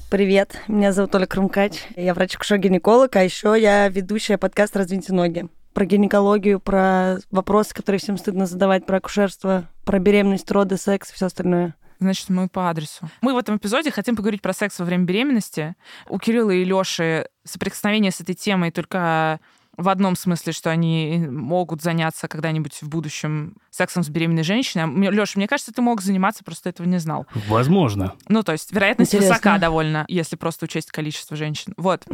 Привет, 0.09 0.61
меня 0.69 0.93
зовут 0.93 1.17
Оля 1.17 1.27
Крумкач. 1.27 1.83
Я 1.97 2.15
врач-акушер-гинеколог, 2.15 3.17
а 3.17 3.25
еще 3.25 3.57
я 3.61 3.89
ведущая 3.89 4.39
подкаста 4.39 4.79
«Развитие 4.79 5.17
ноги». 5.17 5.49
Про 5.75 5.85
гинекологию, 5.85 6.61
про 6.61 7.17
вопросы, 7.33 7.75
которые 7.75 7.99
всем 7.99 8.17
стыдно 8.17 8.47
задавать, 8.47 8.87
про 8.87 8.99
акушерство, 8.99 9.69
про 9.85 9.99
беременность, 9.99 10.49
роды, 10.53 10.77
секс 10.77 11.11
и 11.11 11.15
все 11.15 11.27
остальное. 11.27 11.75
Значит, 11.99 12.29
мы 12.29 12.49
по 12.49 12.71
адресу. 12.71 13.11
Мы 13.21 13.35
в 13.35 13.37
этом 13.37 13.57
эпизоде 13.57 13.91
хотим 13.91 14.15
поговорить 14.15 14.43
про 14.43 14.53
секс 14.53 14.79
во 14.79 14.85
время 14.85 15.03
беременности. 15.03 15.75
У 16.09 16.21
Кирилла 16.21 16.53
и 16.53 16.63
Лёши 16.63 17.29
соприкосновение 17.43 18.13
с 18.13 18.21
этой 18.21 18.37
темой 18.37 18.71
только 18.71 19.41
в 19.77 19.89
одном 19.89 20.17
смысле, 20.17 20.53
что 20.53 20.71
они 20.71 21.27
могут 21.29 21.83
заняться 21.83 22.29
когда-нибудь 22.29 22.83
в 22.83 22.89
будущем 22.89 23.57
сексом 23.71 24.03
с 24.03 24.09
беременной 24.09 24.43
женщиной. 24.43 25.11
Лёша, 25.11 25.33
мне 25.37 25.49
кажется, 25.49 25.73
ты 25.73 25.83
мог 25.83 26.01
заниматься, 26.01 26.45
просто 26.45 26.69
этого 26.69 26.87
не 26.87 26.99
знал. 26.99 27.27
Возможно. 27.49 28.15
Ну, 28.29 28.43
то 28.43 28.53
есть 28.53 28.73
вероятность 28.73 29.15
Интересно. 29.15 29.35
высока 29.35 29.59
довольно, 29.59 30.05
если 30.09 30.37
просто 30.37 30.65
учесть 30.65 30.91
количество 30.91 31.37
женщин. 31.37 31.75
Вот. 31.77 32.05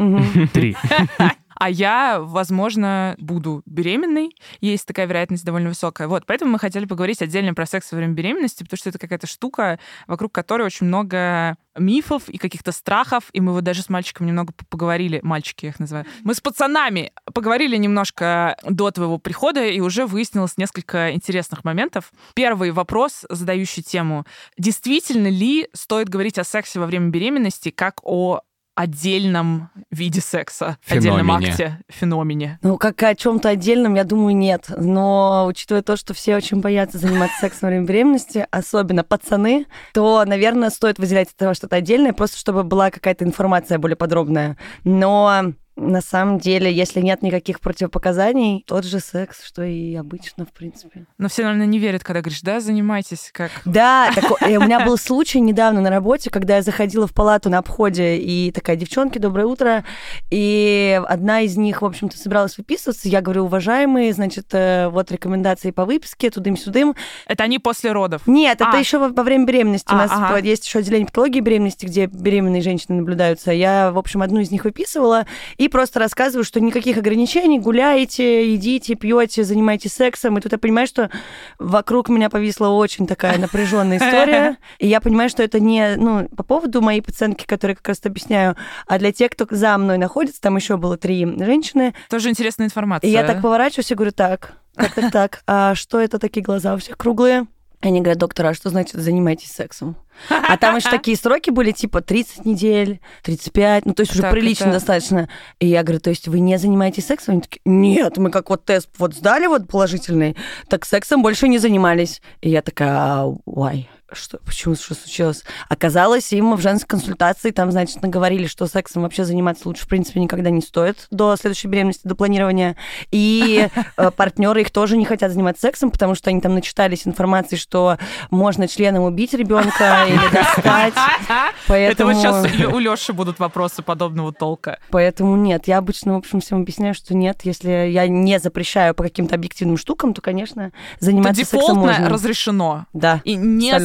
Три. 0.52 0.76
А 1.62 1.70
я, 1.70 2.18
возможно, 2.20 3.14
буду 3.18 3.62
беременной. 3.66 4.34
Есть 4.60 4.84
такая 4.84 5.06
вероятность 5.06 5.44
довольно 5.44 5.68
высокая. 5.68 6.08
Вот, 6.08 6.26
поэтому 6.26 6.50
мы 6.50 6.58
хотели 6.58 6.86
поговорить 6.86 7.22
отдельно 7.22 7.54
про 7.54 7.66
секс 7.66 7.92
во 7.92 7.98
время 7.98 8.14
беременности, 8.14 8.64
потому 8.64 8.78
что 8.78 8.88
это 8.88 8.98
какая-то 8.98 9.28
штука, 9.28 9.78
вокруг 10.08 10.32
которой 10.32 10.62
очень 10.62 10.88
много 10.88 11.56
мифов 11.78 12.28
и 12.28 12.36
каких-то 12.36 12.72
страхов, 12.72 13.30
и 13.32 13.40
мы 13.40 13.52
вот 13.52 13.62
даже 13.62 13.82
с 13.82 13.88
мальчиком 13.88 14.26
немного 14.26 14.52
поговорили, 14.68 15.20
мальчики 15.22 15.66
я 15.66 15.70
их 15.70 15.78
называю, 15.78 16.04
мы 16.22 16.34
с 16.34 16.40
пацанами 16.40 17.12
поговорили 17.32 17.76
немножко 17.76 18.56
до 18.64 18.90
твоего 18.90 19.18
прихода, 19.18 19.64
и 19.64 19.78
уже 19.80 20.04
выяснилось 20.06 20.58
несколько 20.58 21.12
интересных 21.12 21.62
моментов. 21.62 22.12
Первый 22.34 22.72
вопрос, 22.72 23.24
задающий 23.30 23.84
тему. 23.84 24.26
Действительно 24.58 25.28
ли 25.28 25.68
стоит 25.72 26.08
говорить 26.08 26.38
о 26.38 26.44
сексе 26.44 26.80
во 26.80 26.86
время 26.86 27.10
беременности 27.10 27.70
как 27.70 28.00
о 28.02 28.40
отдельном 28.74 29.70
виде 29.90 30.20
секса, 30.20 30.78
отдельном 30.88 31.26
Феномене. 31.26 31.50
акте, 31.50 31.78
феномене. 31.88 32.58
Ну, 32.62 32.78
как 32.78 33.02
о 33.02 33.14
чем-то 33.14 33.50
отдельном, 33.50 33.94
я 33.94 34.04
думаю, 34.04 34.36
нет. 34.36 34.66
Но 34.76 35.46
учитывая 35.46 35.82
то, 35.82 35.96
что 35.96 36.14
все 36.14 36.36
очень 36.36 36.60
боятся 36.60 36.98
заниматься 36.98 37.38
сексом 37.40 37.60
во 37.62 37.68
время 37.68 37.86
беременности, 37.86 38.46
особенно 38.50 39.04
пацаны, 39.04 39.66
то, 39.92 40.24
наверное, 40.24 40.70
стоит 40.70 40.98
выделять 40.98 41.28
от 41.28 41.34
этого 41.34 41.54
что-то 41.54 41.76
отдельное, 41.76 42.12
просто 42.12 42.38
чтобы 42.38 42.62
была 42.62 42.90
какая-то 42.90 43.24
информация 43.24 43.78
более 43.78 43.96
подробная. 43.96 44.56
Но 44.84 45.52
на 45.82 46.00
самом 46.00 46.38
деле, 46.38 46.72
если 46.72 47.00
нет 47.00 47.22
никаких 47.22 47.60
противопоказаний, 47.60 48.64
тот 48.66 48.84
же 48.84 49.00
секс, 49.00 49.44
что 49.44 49.62
и 49.62 49.94
обычно, 49.94 50.46
в 50.46 50.52
принципе. 50.52 51.06
Но 51.18 51.28
все, 51.28 51.42
наверное, 51.42 51.66
не 51.66 51.78
верят, 51.78 52.04
когда 52.04 52.20
говоришь, 52.20 52.42
да, 52.42 52.60
занимайтесь 52.60 53.30
как... 53.32 53.50
Да, 53.64 54.10
э, 54.40 54.56
у 54.56 54.62
меня 54.62 54.84
был 54.84 54.96
случай 54.96 55.40
недавно 55.40 55.80
на 55.80 55.90
работе, 55.90 56.30
когда 56.30 56.56
я 56.56 56.62
заходила 56.62 57.06
в 57.06 57.14
палату 57.14 57.50
на 57.50 57.58
обходе, 57.58 58.16
и 58.16 58.50
такая, 58.52 58.76
девчонки, 58.76 59.18
доброе 59.18 59.46
утро, 59.46 59.84
и 60.30 61.00
одна 61.06 61.40
из 61.40 61.56
них, 61.56 61.82
в 61.82 61.86
общем-то, 61.86 62.16
собиралась 62.16 62.56
выписываться, 62.58 63.08
я 63.08 63.20
говорю, 63.20 63.44
уважаемые, 63.44 64.12
значит, 64.12 64.46
э, 64.52 64.88
вот 64.88 65.10
рекомендации 65.10 65.70
по 65.70 65.84
выписке, 65.84 66.30
тудым-сюдым. 66.30 66.94
Это 67.26 67.44
они 67.44 67.58
после 67.58 67.92
родов. 67.92 68.26
Нет, 68.26 68.60
это 68.60 68.70
А. 68.72 68.78
еще 68.78 68.98
во, 68.98 69.22
время 69.22 69.44
беременности. 69.44 69.92
У 69.92 69.96
А, 69.96 70.06
нас 70.06 70.44
есть 70.44 70.66
еще 70.66 70.80
отделение 70.80 71.06
патологии 71.06 71.40
беременности, 71.40 71.86
где 71.86 72.06
беременные 72.06 72.62
женщины 72.62 72.96
наблюдаются. 72.96 73.52
Я, 73.52 73.90
в 73.92 73.98
общем, 73.98 74.22
одну 74.22 74.40
из 74.40 74.50
них 74.50 74.64
выписывала 74.64 75.26
и 75.56 75.68
просто 75.72 75.98
рассказываю, 75.98 76.44
что 76.44 76.60
никаких 76.60 76.98
ограничений, 76.98 77.58
гуляете, 77.58 78.52
едите, 78.52 78.94
пьете, 78.94 79.42
занимаетесь 79.42 79.94
сексом. 79.94 80.38
И 80.38 80.40
тут 80.40 80.52
я 80.52 80.58
понимаю, 80.58 80.86
что 80.86 81.10
вокруг 81.58 82.08
меня 82.08 82.30
повисла 82.30 82.68
очень 82.68 83.06
такая 83.06 83.38
напряженная 83.38 83.96
история. 83.96 84.58
И 84.78 84.86
я 84.86 85.00
понимаю, 85.00 85.30
что 85.30 85.42
это 85.42 85.58
не 85.58 85.96
ну, 85.96 86.28
по 86.28 86.42
поводу 86.42 86.82
моей 86.82 87.00
пациентки, 87.00 87.46
которой 87.46 87.74
как 87.74 87.88
раз 87.88 88.00
объясняю, 88.04 88.56
а 88.86 88.98
для 88.98 89.12
тех, 89.12 89.30
кто 89.32 89.46
за 89.50 89.76
мной 89.78 89.98
находится, 89.98 90.40
там 90.40 90.56
еще 90.56 90.76
было 90.76 90.96
три 90.96 91.24
женщины. 91.24 91.94
Тоже 92.10 92.28
интересная 92.28 92.66
информация. 92.66 93.08
И 93.08 93.12
я 93.12 93.24
так 93.24 93.40
поворачиваюсь 93.40 93.90
и 93.90 93.94
говорю, 93.94 94.12
так, 94.12 94.54
так, 94.76 94.94
так, 94.94 95.10
так, 95.10 95.42
а 95.46 95.74
что 95.74 96.00
это 96.00 96.18
такие 96.18 96.42
глаза 96.42 96.74
у 96.74 96.76
всех 96.76 96.98
круглые? 96.98 97.46
Они 97.82 98.00
говорят, 98.00 98.18
доктор, 98.18 98.46
а 98.46 98.54
что 98.54 98.70
значит 98.70 98.94
занимайтесь 98.94 99.50
сексом? 99.50 99.96
А 100.28 100.56
там 100.56 100.76
еще 100.76 100.88
такие 100.88 101.16
сроки 101.16 101.50
были, 101.50 101.72
типа 101.72 102.00
30 102.00 102.44
недель, 102.44 103.00
35, 103.24 103.86
ну 103.86 103.92
то 103.94 104.02
есть 104.02 104.12
уже 104.12 104.22
Так, 104.22 104.30
прилично 104.30 104.64
это- 104.66 104.74
достаточно. 104.74 105.28
И 105.58 105.66
я 105.66 105.82
говорю, 105.82 105.98
то 106.00 106.10
есть 106.10 106.28
вы 106.28 106.38
не 106.40 106.58
занимаетесь 106.58 107.06
сексом? 107.06 107.32
Они 107.32 107.40
такие, 107.42 107.60
нет, 107.64 108.16
мы 108.18 108.30
как 108.30 108.50
вот 108.50 108.64
тест 108.64 108.88
вот 108.98 109.14
сдали 109.14 109.46
вот 109.46 109.66
положительный, 109.66 110.36
так 110.68 110.84
сексом 110.84 111.22
больше 111.22 111.48
не 111.48 111.58
занимались. 111.58 112.22
И 112.40 112.50
я 112.50 112.62
такая, 112.62 113.36
why? 113.46 113.86
Что, 114.14 114.38
почему, 114.44 114.74
что 114.74 114.94
случилось? 114.94 115.44
Оказалось, 115.68 116.32
им 116.32 116.54
в 116.54 116.60
женской 116.60 116.88
консультации 116.88 117.50
там, 117.50 117.70
значит, 117.70 118.02
наговорили, 118.02 118.46
что 118.46 118.66
сексом 118.66 119.02
вообще 119.02 119.24
заниматься 119.24 119.68
лучше, 119.68 119.84
в 119.84 119.88
принципе, 119.88 120.20
никогда 120.20 120.50
не 120.50 120.60
стоит 120.60 121.06
до 121.10 121.36
следующей 121.36 121.68
беременности, 121.68 122.06
до 122.06 122.14
планирования. 122.14 122.76
И 123.10 123.68
э, 123.96 124.10
партнеры 124.10 124.62
их 124.62 124.70
тоже 124.70 124.96
не 124.96 125.04
хотят 125.04 125.32
заниматься 125.32 125.62
сексом, 125.62 125.90
потому 125.90 126.14
что 126.14 126.30
они 126.30 126.40
там 126.40 126.54
начитались 126.54 127.06
информации, 127.06 127.56
что 127.56 127.98
можно 128.30 128.68
членом 128.68 129.04
убить 129.04 129.34
ребенка 129.34 130.04
или 130.08 130.32
достать. 130.32 130.94
Это 130.94 131.52
Поэтому, 131.68 132.12
вот 132.12 132.20
сейчас 132.20 132.46
у 132.72 132.78
Леши 132.78 133.12
будут 133.12 133.38
вопросы 133.38 133.82
подобного 133.82 134.32
толка. 134.32 134.78
поэтому 134.90 135.36
нет. 135.36 135.68
Я 135.68 135.78
обычно, 135.78 136.14
в 136.14 136.16
общем, 136.16 136.40
всем 136.40 136.62
объясняю, 136.62 136.94
что 136.94 137.14
нет. 137.14 137.40
Если 137.44 137.70
я 137.70 138.06
не 138.08 138.38
запрещаю 138.38 138.94
по 138.94 139.04
каким-то 139.04 139.34
объективным 139.34 139.76
штукам, 139.76 140.14
то, 140.14 140.20
конечно, 140.20 140.72
заниматься 140.98 141.44
сексом 141.44 141.78
можно. 141.78 142.08
разрешено. 142.08 142.86
Да. 142.92 143.20
И 143.24 143.36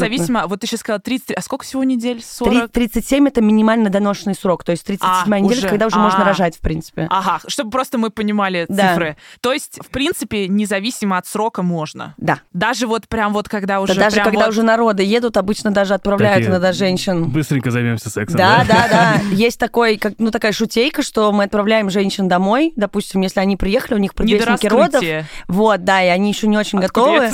Абсолютно. 0.08 0.17
Независимо, 0.18 0.48
вот 0.48 0.60
ты 0.62 0.68
сейчас 0.68 0.82
сказала 0.82 1.00
33, 1.02 1.36
а 1.36 1.42
сколько 1.42 1.66
всего 1.66 1.84
недель? 1.84 2.18
Три- 2.18 2.24
40? 2.26 2.72
37 2.72 3.28
это 3.28 3.42
минимально 3.42 3.90
доношенный 3.90 4.36
срок, 4.36 4.64
то 4.64 4.72
есть 4.72 4.86
37 4.86 5.34
А, 5.34 5.40
неделя, 5.40 5.60
уже. 5.60 5.70
когда 5.70 5.88
уже 5.88 5.96
А. 5.98 6.00
можно 6.00 6.26
рожать, 6.26 6.56
в 6.58 6.60
принципе. 6.60 7.08
Ага, 7.10 7.40
чтобы 7.48 7.72
просто 7.72 7.98
мы 7.98 8.10
понимали 8.10 8.66
Да. 8.70 8.90
цифры. 8.90 9.18
То 9.42 9.54
есть, 9.54 9.80
в 9.84 9.88
принципе, 9.90 10.48
независимо 10.48 11.18
от 11.18 11.28
срока 11.28 11.62
можно. 11.64 12.14
Да. 12.18 12.40
Даже 12.54 12.88
вот 12.88 13.08
прям 13.08 13.34
вот 13.34 13.50
когда 13.50 13.82
уже... 13.82 13.94
Да 13.96 14.02
даже 14.06 14.22
когда 14.24 14.46
вот- 14.46 14.50
уже 14.50 14.64
народы 14.64 15.04
едут, 15.04 15.38
обычно 15.38 15.72
даже 15.72 15.94
отправляют 15.94 16.38
Такие- 16.38 16.50
иногда 16.52 16.72
женщин. 16.74 17.26
Быстренько 17.30 17.72
займемся 17.72 18.10
сексом, 18.10 18.38
Да, 18.38 18.66
да, 18.68 18.88
да. 18.90 19.14
Есть 19.32 19.60
такой, 19.60 19.98
как, 19.98 20.14
ну, 20.18 20.32
такая 20.32 20.52
шутейка, 20.52 21.04
что 21.04 21.32
мы 21.32 21.44
отправляем 21.46 21.90
женщин 21.90 22.28
домой, 22.28 22.74
допустим, 22.76 23.22
если 23.22 23.40
они 23.40 23.58
приехали, 23.58 23.96
у 23.96 23.98
них 24.02 24.14
предвестники 24.14 24.68
родов. 24.68 25.04
Вот, 25.48 25.84
да, 25.84 26.04
и 26.04 26.08
они 26.08 26.30
еще 26.30 26.48
не 26.48 26.58
очень 26.58 26.80
Откуда 26.80 26.88
готовы, 27.30 27.32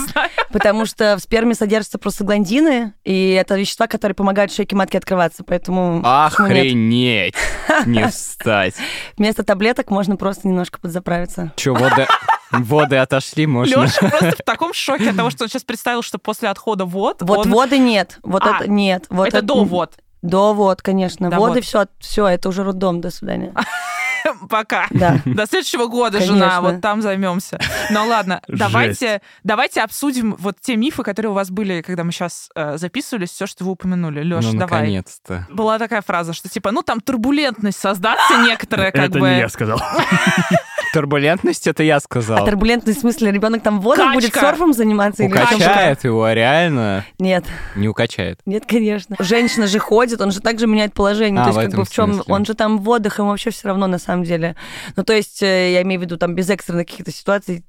потому 0.51 0.85
что 0.85 1.17
в 1.17 1.21
сперме 1.21 1.53
содержатся 1.55 1.97
простагландины, 1.97 2.73
и 3.03 3.32
это 3.32 3.56
вещества, 3.58 3.88
которые 3.88 4.15
помогают 4.15 4.51
шейке 4.51 4.75
матки 4.75 4.98
открываться, 4.98 5.44
поэтому? 5.44 6.01
Охренеть! 6.03 7.36
Не 7.86 8.08
встать. 8.08 8.75
вместо 9.18 9.44
таблеток 9.44 9.89
можно 9.89 10.15
просто 10.18 10.48
немножко 10.48 10.80
подзаправиться. 10.80 11.51
Че, 11.56 11.74
воды, 11.74 12.08
воды 12.51 12.98
отошли, 12.98 13.46
можно? 13.48 13.82
Леша 13.84 14.10
просто 14.10 14.32
в 14.32 14.46
таком 14.46 14.74
шоке 14.74 15.10
от 15.10 15.18
того, 15.18 15.30
что 15.30 15.44
он 15.44 15.50
сейчас 15.50 15.63
представил, 15.63 16.01
что 16.01 16.18
после 16.20 16.50
отхода 16.50 16.86
вод... 16.86 17.18
Вот 17.22 17.46
он- 17.46 17.51
воды 17.51 17.77
нет, 17.77 18.20
вот 18.24 18.44
А, 18.46 18.58
это 18.58 18.70
нет. 18.70 19.06
Вот 19.10 19.27
это 19.27 19.42
до 19.42 19.63
вод. 19.63 19.94
До 20.22 20.53
вод, 20.53 20.82
конечно. 20.82 21.30
До 21.30 21.38
Воды 21.38 21.56
вод. 21.56 21.63
все, 21.65 21.86
все, 22.00 22.27
это 22.27 22.48
уже 22.48 22.63
роддом, 22.63 23.01
до 23.01 23.12
свидания. 23.12 23.53
Пока. 24.50 24.88
Да. 24.92 25.20
До 25.25 25.46
следующего 25.46 25.88
года, 25.88 26.18
Конечно. 26.20 26.36
жена, 26.38 26.62
вот 26.62 26.82
там 26.82 27.01
займемся. 27.01 27.60
Ну 27.89 28.06
ладно, 28.08 28.42
давайте, 28.48 29.22
давайте 29.44 29.82
обсудим 29.82 30.36
вот 30.39 30.58
те 30.62 30.75
мифы, 30.75 31.03
которые 31.03 31.32
у 31.32 31.36
вас 31.36 31.50
были, 31.51 31.82
когда 31.82 32.03
мы 32.03 32.12
сейчас 32.12 32.50
записывались, 32.75 33.30
все, 33.32 33.46
что 33.48 33.63
вы 33.65 33.72
упомянули. 33.72 34.22
Леша, 34.24 34.50
Ну, 34.51 34.60
давай. 34.60 34.82
наконец-то. 34.82 35.48
Была 35.50 35.80
такая 35.80 36.01
фраза, 36.01 36.34
что 36.34 36.50
типа, 36.50 36.72
ну 36.72 36.82
там 36.82 37.00
турбулентность 37.01 37.80
создаться 37.80 38.38
некоторая, 38.46 38.92
как 38.92 39.10
Это 39.10 39.20
бы. 39.20 39.30
не 39.30 39.39
я 39.39 39.50
сказал. 39.50 39.82
Турбулентность 40.94 41.65
это 41.65 41.82
я 41.82 41.96
А 41.96 42.00
сказал. 42.00 42.46
турбулентный 42.46 42.94
в 42.94 42.98
смысле, 43.00 43.32
ребенок 43.32 43.63
там 43.63 43.80
в 43.80 43.84
водах 43.84 44.06
Качка. 44.13 44.13
будет 44.13 44.34
серфом 44.36 44.74
заниматься? 44.74 45.24
Укачает 45.24 46.03
его, 46.03 46.30
реально 46.32 47.03
Нет, 47.18 47.46
не 47.75 47.88
укачает. 47.89 48.39
нет, 48.46 48.65
конечно. 48.68 49.15
Женщина 49.20 49.65
же 49.65 49.80
ходит, 49.80 50.22
он 50.22 50.32
же 50.32 50.39
также 50.39 50.68
меняет 50.68 50.94
положение. 50.94 51.42
А, 51.42 51.46
то 51.46 51.50
есть, 51.50 51.58
в 51.58 51.62
как 51.62 51.70
этом 51.70 51.80
бы 51.80 51.86
в 51.86 51.92
чем 51.92 52.13
смысле. 52.13 52.34
он 52.34 52.46
же 52.46 52.53
там 52.53 52.77
в 52.77 52.84
водах, 52.84 53.18
ему 53.18 53.30
вообще 53.30 53.50
все 53.50 53.70
равно 53.70 53.88
на 53.88 53.98
самом 53.98 54.12
деле. 54.22 54.55
Ну, 54.96 55.03
то 55.03 55.13
есть, 55.13 55.41
э, 55.41 55.72
я 55.74 55.82
имею 55.82 56.00
в 56.00 56.03
виду, 56.03 56.17
там 56.17 56.36
без 56.36 56.50
экстренных 56.51 56.86
каких-то 56.86 57.12
ситуаций 57.12 57.63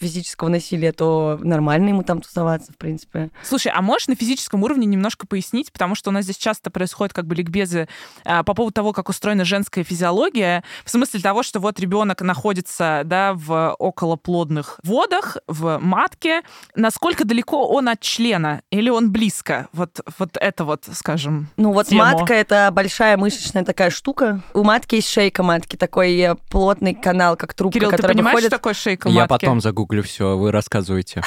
физического 0.00 0.48
насилия, 0.48 0.92
то 0.92 1.38
нормально 1.42 1.88
ему 1.90 2.02
там 2.02 2.20
тусоваться, 2.20 2.72
в 2.72 2.76
принципе. 2.76 3.30
Слушай, 3.42 3.72
а 3.74 3.82
можешь 3.82 4.08
на 4.08 4.14
физическом 4.16 4.62
уровне 4.62 4.86
немножко 4.86 5.26
пояснить, 5.26 5.72
потому 5.72 5.94
что 5.94 6.10
у 6.10 6.12
нас 6.12 6.24
здесь 6.24 6.36
часто 6.36 6.70
происходят 6.70 7.12
как 7.12 7.26
бы 7.26 7.34
ликбезы 7.34 7.88
а, 8.24 8.42
по 8.42 8.54
поводу 8.54 8.72
того, 8.74 8.92
как 8.92 9.08
устроена 9.08 9.44
женская 9.44 9.84
физиология, 9.84 10.62
в 10.84 10.90
смысле 10.90 11.20
того, 11.20 11.42
что 11.42 11.60
вот 11.60 11.78
ребенок 11.80 12.20
находится, 12.22 13.02
да, 13.04 13.32
в 13.34 13.74
околоплодных 13.78 14.78
водах, 14.82 15.38
в 15.48 15.78
матке, 15.80 16.42
насколько 16.76 17.24
далеко 17.24 17.66
он 17.68 17.88
от 17.88 18.00
члена 18.00 18.62
или 18.70 18.90
он 18.90 19.10
близко? 19.10 19.68
Вот, 19.72 20.00
вот 20.18 20.36
это 20.40 20.64
вот, 20.64 20.84
скажем, 20.92 21.48
Ну 21.56 21.72
вот 21.72 21.88
тему. 21.88 22.02
матка 22.02 22.34
это 22.34 22.68
большая 22.72 23.16
мышечная 23.16 23.64
такая 23.64 23.90
штука. 23.90 24.42
У 24.52 24.62
матки 24.62 24.96
есть 24.96 25.08
шейка 25.08 25.42
матки, 25.42 25.76
такой 25.76 26.16
э, 26.18 26.34
плотный 26.50 26.94
канал, 26.94 27.36
как 27.36 27.54
трубка, 27.54 27.78
Кирилл, 27.78 27.90
ты 27.90 27.96
которая 27.96 28.14
понимаешь, 28.14 28.34
выходит. 28.34 28.50
что 28.50 28.58
такое 28.58 28.74
шейка 28.74 29.08
Я 29.08 29.20
матки? 29.22 29.28
потом 29.30 29.60
загуглю 29.64 30.02
все, 30.02 30.36
вы 30.36 30.52
рассказывайте. 30.52 31.22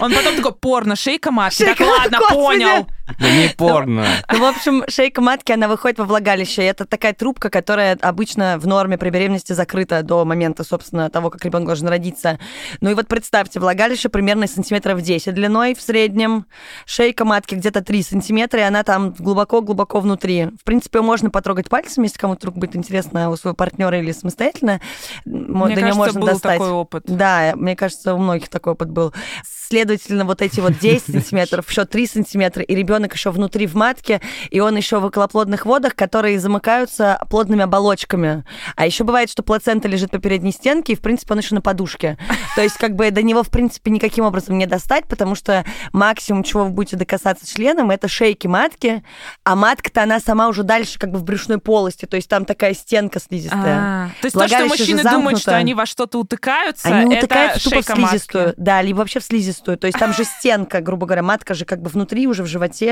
Он 0.00 0.12
потом 0.12 0.36
такой, 0.36 0.52
порно, 0.52 0.96
шейка 0.96 1.30
матки. 1.30 1.64
Так, 1.64 1.78
ладно, 1.78 2.18
понял. 2.30 2.88
Да 3.18 3.30
не 3.30 3.48
порно. 3.48 4.04
Ну, 4.32 4.38
в 4.38 4.44
общем, 4.44 4.84
шейка 4.88 5.20
матки, 5.20 5.52
она 5.52 5.68
выходит 5.68 5.98
во 5.98 6.04
влагалище. 6.04 6.62
И 6.62 6.66
Это 6.66 6.84
такая 6.84 7.12
трубка, 7.12 7.50
которая 7.50 7.98
обычно 8.00 8.58
в 8.58 8.66
норме 8.66 8.96
при 8.98 9.10
беременности 9.10 9.52
закрыта 9.52 10.02
до 10.02 10.24
момента, 10.24 10.64
собственно, 10.64 11.10
того, 11.10 11.30
как 11.30 11.44
ребенок 11.44 11.66
должен 11.66 11.88
родиться. 11.88 12.38
Ну 12.80 12.90
и 12.90 12.94
вот 12.94 13.08
представьте, 13.08 13.60
влагалище 13.60 14.08
примерно 14.08 14.46
сантиметров 14.46 15.00
10 15.00 15.34
длиной 15.34 15.74
в 15.74 15.80
среднем. 15.80 16.46
Шейка 16.86 17.24
матки 17.24 17.54
где-то 17.54 17.82
3 17.82 18.02
сантиметра, 18.02 18.60
и 18.60 18.62
она 18.62 18.82
там 18.82 19.12
глубоко-глубоко 19.18 20.00
внутри. 20.00 20.46
В 20.60 20.64
принципе, 20.64 21.00
можно 21.00 21.30
потрогать 21.30 21.68
пальцем, 21.68 22.04
если 22.04 22.18
кому-то 22.18 22.40
вдруг 22.40 22.56
будет 22.56 22.76
интересно 22.76 23.30
у 23.30 23.36
своего 23.36 23.54
партнера 23.54 23.98
или 23.98 24.12
самостоятельно. 24.12 24.80
Мне 25.24 25.74
до 25.74 25.82
нее 25.82 25.94
можно 25.94 26.20
был 26.20 26.28
достать. 26.28 26.58
такой 26.58 26.70
опыт. 26.70 27.04
Да, 27.06 27.52
мне 27.56 27.76
кажется, 27.76 28.14
у 28.14 28.18
многих 28.18 28.48
такой 28.48 28.74
опыт 28.74 28.90
был. 28.90 29.12
Следовательно, 29.44 30.24
вот 30.24 30.42
эти 30.42 30.60
вот 30.60 30.78
10 30.78 31.12
сантиметров, 31.12 31.68
еще 31.70 31.84
3 31.84 32.06
сантиметра, 32.06 32.62
и 32.62 32.74
ребенок 32.74 32.99
еще 33.08 33.30
внутри 33.30 33.66
в 33.66 33.74
матке, 33.74 34.20
и 34.50 34.60
он 34.60 34.76
еще 34.76 34.98
в 34.98 35.04
околоплодных 35.04 35.66
водах, 35.66 35.94
которые 35.94 36.38
замыкаются 36.38 37.20
плодными 37.30 37.62
оболочками. 37.62 38.44
А 38.76 38.86
еще 38.86 39.04
бывает, 39.04 39.30
что 39.30 39.42
плацента 39.42 39.88
лежит 39.88 40.10
по 40.10 40.18
передней 40.18 40.52
стенке, 40.52 40.92
и, 40.92 40.96
в 40.96 41.00
принципе, 41.00 41.34
он 41.34 41.40
еще 41.40 41.54
на 41.54 41.60
подушке. 41.60 42.18
То 42.56 42.62
есть, 42.62 42.76
как 42.76 42.94
бы 42.96 43.10
до 43.10 43.22
него, 43.22 43.42
в 43.42 43.50
принципе, 43.50 43.90
никаким 43.90 44.24
образом 44.24 44.58
не 44.58 44.66
достать, 44.66 45.06
потому 45.06 45.34
что 45.34 45.64
максимум, 45.92 46.42
чего 46.42 46.64
вы 46.64 46.70
будете 46.70 46.96
докасаться 46.96 47.46
членом, 47.46 47.90
это 47.90 48.08
шейки 48.08 48.46
матки, 48.46 49.02
а 49.44 49.56
матка-то 49.56 50.02
она 50.02 50.20
сама 50.20 50.48
уже 50.48 50.62
дальше, 50.62 50.98
как 50.98 51.10
бы 51.10 51.18
в 51.18 51.24
брюшной 51.24 51.58
полости, 51.58 52.06
то 52.06 52.16
есть 52.16 52.28
там 52.28 52.44
такая 52.44 52.74
стенка 52.74 53.20
слизистая. 53.20 53.78
А, 53.78 54.08
То 54.20 54.26
есть 54.26 54.36
то, 54.36 54.48
что 54.48 54.66
мужчины 54.66 55.02
думают, 55.02 55.40
что 55.40 55.56
они 55.56 55.74
во 55.74 55.86
что-то 55.86 56.18
утыкаются, 56.18 56.88
Они 56.88 57.16
утыкаются 57.16 57.70
тупо 57.70 57.82
в 57.82 57.84
слизистую. 57.84 58.54
Да, 58.56 58.82
либо 58.82 58.98
вообще 58.98 59.20
в 59.20 59.24
слизистую. 59.24 59.78
То 59.78 59.86
есть 59.86 59.98
там 59.98 60.12
же 60.12 60.24
стенка, 60.38 60.80
грубо 60.80 61.06
говоря, 61.06 61.22
матка 61.22 61.54
же 61.54 61.64
как 61.64 61.80
бы 61.82 61.90
внутри, 61.90 62.26
уже 62.26 62.42
в 62.42 62.46
животе, 62.46 62.89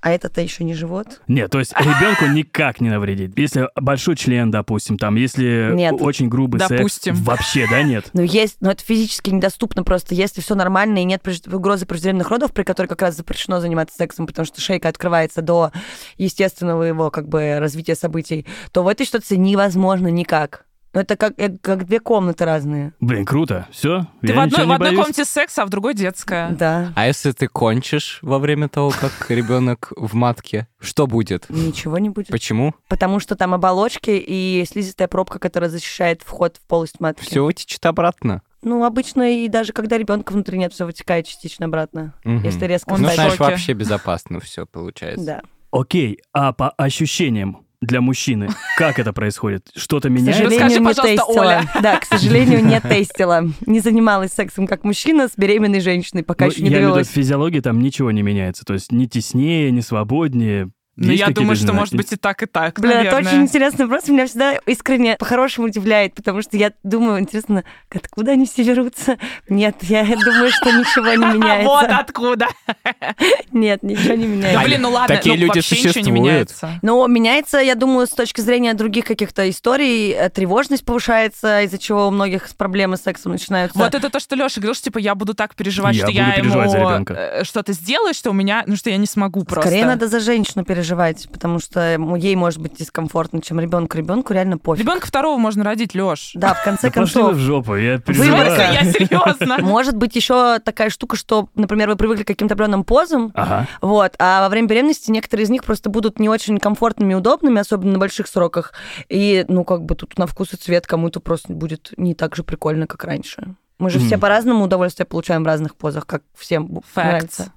а 0.00 0.10
это-то 0.10 0.40
еще 0.40 0.64
не 0.64 0.74
живот. 0.74 1.20
Нет, 1.26 1.50
то 1.50 1.58
есть 1.58 1.72
ребенку 1.78 2.26
никак 2.32 2.80
не 2.80 2.90
навредит. 2.90 3.36
Если 3.36 3.68
большой 3.74 4.16
член, 4.16 4.50
допустим, 4.50 4.96
там, 4.96 5.16
если 5.16 5.72
Нет. 5.74 5.96
очень 6.00 6.28
грубый 6.28 6.60
Допустим. 6.60 7.16
секс, 7.16 7.26
вообще, 7.26 7.66
да, 7.68 7.82
нет? 7.82 8.10
Ну, 8.12 8.22
есть, 8.22 8.58
но 8.60 8.70
это 8.70 8.84
физически 8.84 9.30
недоступно 9.30 9.82
просто. 9.82 10.14
Если 10.14 10.40
все 10.40 10.54
нормально 10.54 10.98
и 10.98 11.04
нет 11.04 11.26
угрозы 11.52 11.86
преждевременных 11.86 12.30
родов, 12.30 12.52
при 12.52 12.62
которой 12.62 12.86
как 12.86 13.02
раз 13.02 13.16
запрещено 13.16 13.60
заниматься 13.60 13.96
сексом, 13.96 14.26
потому 14.26 14.46
что 14.46 14.60
шейка 14.60 14.88
открывается 14.88 15.42
до 15.42 15.72
естественного 16.16 16.84
его 16.84 17.10
как 17.10 17.28
бы 17.28 17.58
развития 17.58 17.96
событий, 17.96 18.46
то 18.72 18.82
в 18.82 18.88
этой 18.88 19.06
ситуации 19.06 19.36
невозможно 19.36 20.08
никак. 20.08 20.67
Ну, 20.98 21.02
это 21.02 21.16
как, 21.16 21.34
как 21.62 21.86
две 21.86 22.00
комнаты 22.00 22.44
разные. 22.44 22.92
Блин, 22.98 23.24
круто. 23.24 23.68
Все, 23.70 24.08
Ты 24.20 24.32
я 24.32 24.34
в 24.34 24.38
одной, 24.40 24.66
в 24.66 24.72
одной 24.72 24.96
комнате 24.96 25.24
секс, 25.24 25.56
а 25.56 25.64
в 25.64 25.68
другой 25.68 25.94
детская. 25.94 26.50
Да. 26.50 26.92
А 26.96 27.06
если 27.06 27.30
ты 27.30 27.46
кончишь 27.46 28.18
во 28.20 28.40
время 28.40 28.68
того, 28.68 28.90
как 28.90 29.12
ребенок 29.30 29.92
в 29.96 30.14
матке, 30.14 30.66
что 30.80 31.06
будет? 31.06 31.48
Ничего 31.50 31.98
не 31.98 32.10
будет. 32.10 32.30
Почему? 32.30 32.74
Потому 32.88 33.20
что 33.20 33.36
там 33.36 33.54
оболочки 33.54 34.10
и 34.10 34.64
слизистая 34.68 35.06
пробка, 35.06 35.38
которая 35.38 35.70
защищает 35.70 36.22
вход 36.24 36.56
в 36.56 36.66
полость 36.66 36.98
матки. 36.98 37.24
Все 37.24 37.44
вытечет 37.44 37.86
обратно. 37.86 38.42
Ну, 38.62 38.82
обычно 38.82 39.44
и 39.44 39.46
даже 39.46 39.72
когда 39.72 39.98
ребенка 39.98 40.32
внутри 40.32 40.58
нет, 40.58 40.72
все 40.72 40.84
вытекает 40.84 41.28
частично 41.28 41.66
обратно. 41.66 42.12
Мгм. 42.24 42.42
Если 42.42 42.66
резко 42.66 42.94
Он 42.94 43.02
Ну, 43.02 43.08
знаешь, 43.08 43.38
вообще 43.38 43.72
безопасно 43.72 44.40
все 44.40 44.66
получается. 44.66 45.24
Да. 45.24 45.42
Окей, 45.70 46.18
а 46.32 46.52
по 46.52 46.70
ощущениям 46.70 47.67
для 47.80 48.00
мужчины, 48.00 48.48
как 48.76 48.98
это 48.98 49.12
происходит? 49.12 49.68
Что-то 49.76 50.08
К 50.08 50.12
меняется? 50.12 50.42
сожалению, 50.44 50.84
Расскажи, 50.88 51.08
не 51.10 51.16
тестила. 51.16 51.40
Оля. 51.42 51.62
Да, 51.82 51.98
к 52.00 52.04
сожалению, 52.04 52.64
не 52.64 52.80
тестила. 52.80 53.44
Не 53.66 53.80
занималась 53.80 54.32
сексом 54.32 54.66
как 54.66 54.84
мужчина 54.84 55.28
с 55.28 55.32
беременной 55.36 55.80
женщиной, 55.80 56.22
пока 56.24 56.46
Ну, 56.46 56.50
еще 56.50 56.62
не 56.62 56.70
я 56.70 56.76
довелось. 56.80 57.06
в 57.08 57.12
физиологии 57.12 57.60
там 57.60 57.80
ничего 57.80 58.10
не 58.10 58.22
меняется. 58.22 58.64
То 58.64 58.74
есть 58.74 58.90
ни 58.92 59.06
теснее, 59.06 59.70
ни 59.70 59.80
свободнее. 59.80 60.70
Ну, 61.00 61.12
я 61.12 61.28
думаю, 61.28 61.54
что 61.56 61.66
знаки? 61.66 61.76
может 61.78 61.94
быть 61.94 62.12
и 62.12 62.16
так, 62.16 62.42
и 62.42 62.46
так, 62.46 62.80
Бля, 62.80 63.02
это 63.02 63.12
наверное. 63.12 63.32
очень 63.32 63.42
интересный 63.42 63.86
вопрос. 63.86 64.08
Меня 64.08 64.26
всегда 64.26 64.54
искренне 64.66 65.16
по-хорошему 65.16 65.68
удивляет, 65.68 66.14
потому 66.14 66.42
что 66.42 66.56
я 66.56 66.72
думаю, 66.82 67.20
интересно, 67.20 67.62
откуда 67.94 68.32
они 68.32 68.46
все 68.46 68.64
берутся? 68.64 69.16
Нет, 69.48 69.76
я 69.82 70.02
думаю, 70.24 70.50
что 70.50 70.70
ничего 70.72 71.14
не 71.14 71.24
Вот 71.28 71.34
меняется. 71.34 71.98
откуда. 71.98 72.46
Нет, 73.52 73.82
ничего 73.82 74.14
не 74.14 74.24
Да, 74.26 74.32
меняется. 74.32 74.64
блин, 74.64 74.82
ну 74.82 74.90
ладно, 74.90 75.14
такие 75.16 75.34
ну, 75.36 75.42
люди 75.42 75.58
вообще 75.58 75.74
ничего 75.76 75.88
не 75.88 75.92
существуют. 75.92 76.24
меняется. 76.24 76.78
Но 76.82 77.06
меняется, 77.06 77.58
я 77.58 77.74
думаю, 77.74 78.06
с 78.06 78.10
точки 78.10 78.40
зрения 78.40 78.74
других 78.74 79.04
каких-то 79.04 79.48
историй, 79.48 80.10
э, 80.12 80.30
тревожность 80.30 80.84
повышается, 80.84 81.62
из-за 81.62 81.78
чего 81.78 82.08
у 82.08 82.10
многих 82.10 82.48
проблемы 82.56 82.96
с 82.96 83.02
сексом 83.02 83.32
начинаются. 83.32 83.78
Вот 83.78 83.94
это 83.94 84.10
то, 84.10 84.18
что 84.20 84.34
Леша 84.34 84.60
говорил, 84.60 84.74
что 84.74 84.84
типа 84.84 84.98
я 84.98 85.14
буду 85.14 85.34
так 85.34 85.54
переживать, 85.54 85.94
Я 85.94 86.02
что 86.02 86.10
я 86.10 86.32
переживать 86.32 86.72
ему 86.74 87.04
э, 87.10 87.44
что-то 87.44 87.72
сделаю, 87.72 88.14
что 88.14 88.30
у 88.30 88.32
меня, 88.32 88.64
ну 88.66 88.74
что 88.76 88.90
я 88.90 88.96
не 88.96 89.06
смогу 89.06 89.44
просто. 89.44 89.68
Скорее 89.70 89.86
надо 89.86 90.08
за 90.08 90.20
женщину 90.20 90.64
переживать, 90.64 90.87
потому 91.30 91.58
что 91.58 91.98
ей 92.16 92.36
может 92.36 92.60
быть 92.60 92.74
дискомфортно, 92.74 93.40
чем 93.42 93.60
ребенку. 93.60 93.96
Ребенку 93.96 94.32
реально 94.32 94.58
пофиг. 94.58 94.84
Ребенка 94.84 95.06
второго 95.06 95.36
можно 95.38 95.64
родить, 95.64 95.94
Леш. 95.94 96.32
Да, 96.34 96.54
в 96.54 96.62
конце 96.64 96.90
Да 96.90 97.00
пошли 97.00 97.20
вы 97.22 97.28
концов. 97.28 97.36
в 97.36 97.44
жопу, 97.44 97.74
я 97.76 97.98
переживаю. 97.98 98.52
я 98.72 98.84
серьезно. 98.92 99.58
Может 99.58 99.96
быть 99.96 100.14
еще 100.16 100.58
такая 100.60 100.90
штука, 100.90 101.16
что, 101.16 101.48
например, 101.54 101.88
вы 101.88 101.96
привыкли 101.96 102.22
к 102.22 102.26
каким-то 102.26 102.54
определенным 102.54 102.84
позам, 102.84 103.32
Ага. 103.34 103.66
вот, 103.80 104.14
а 104.18 104.42
во 104.42 104.48
время 104.48 104.68
беременности 104.68 105.10
некоторые 105.10 105.44
из 105.44 105.50
них 105.50 105.64
просто 105.64 105.90
будут 105.90 106.18
не 106.18 106.28
очень 106.28 106.58
комфортными 106.58 107.12
и 107.12 107.16
удобными, 107.16 107.60
особенно 107.60 107.92
на 107.92 107.98
больших 107.98 108.26
сроках. 108.28 108.72
И, 109.08 109.44
ну, 109.48 109.64
как 109.64 109.84
бы 109.84 109.94
тут 109.94 110.18
на 110.18 110.26
вкус 110.26 110.52
и 110.54 110.56
цвет 110.56 110.86
кому-то 110.86 111.20
просто 111.20 111.52
будет 111.52 111.92
не 111.96 112.14
так 112.14 112.36
же 112.36 112.42
прикольно, 112.44 112.86
как 112.86 113.04
раньше. 113.04 113.54
Мы 113.78 113.90
же 113.90 114.00
все 114.00 114.16
Мгм. 114.16 114.20
по-разному 114.22 114.64
удовольствие 114.64 115.06
получаем 115.06 115.44
в 115.44 115.46
разных 115.46 115.76
позах, 115.76 116.04
как 116.04 116.22
всем 116.36 116.66
Facts. 116.78 116.82
нравится. 116.96 117.52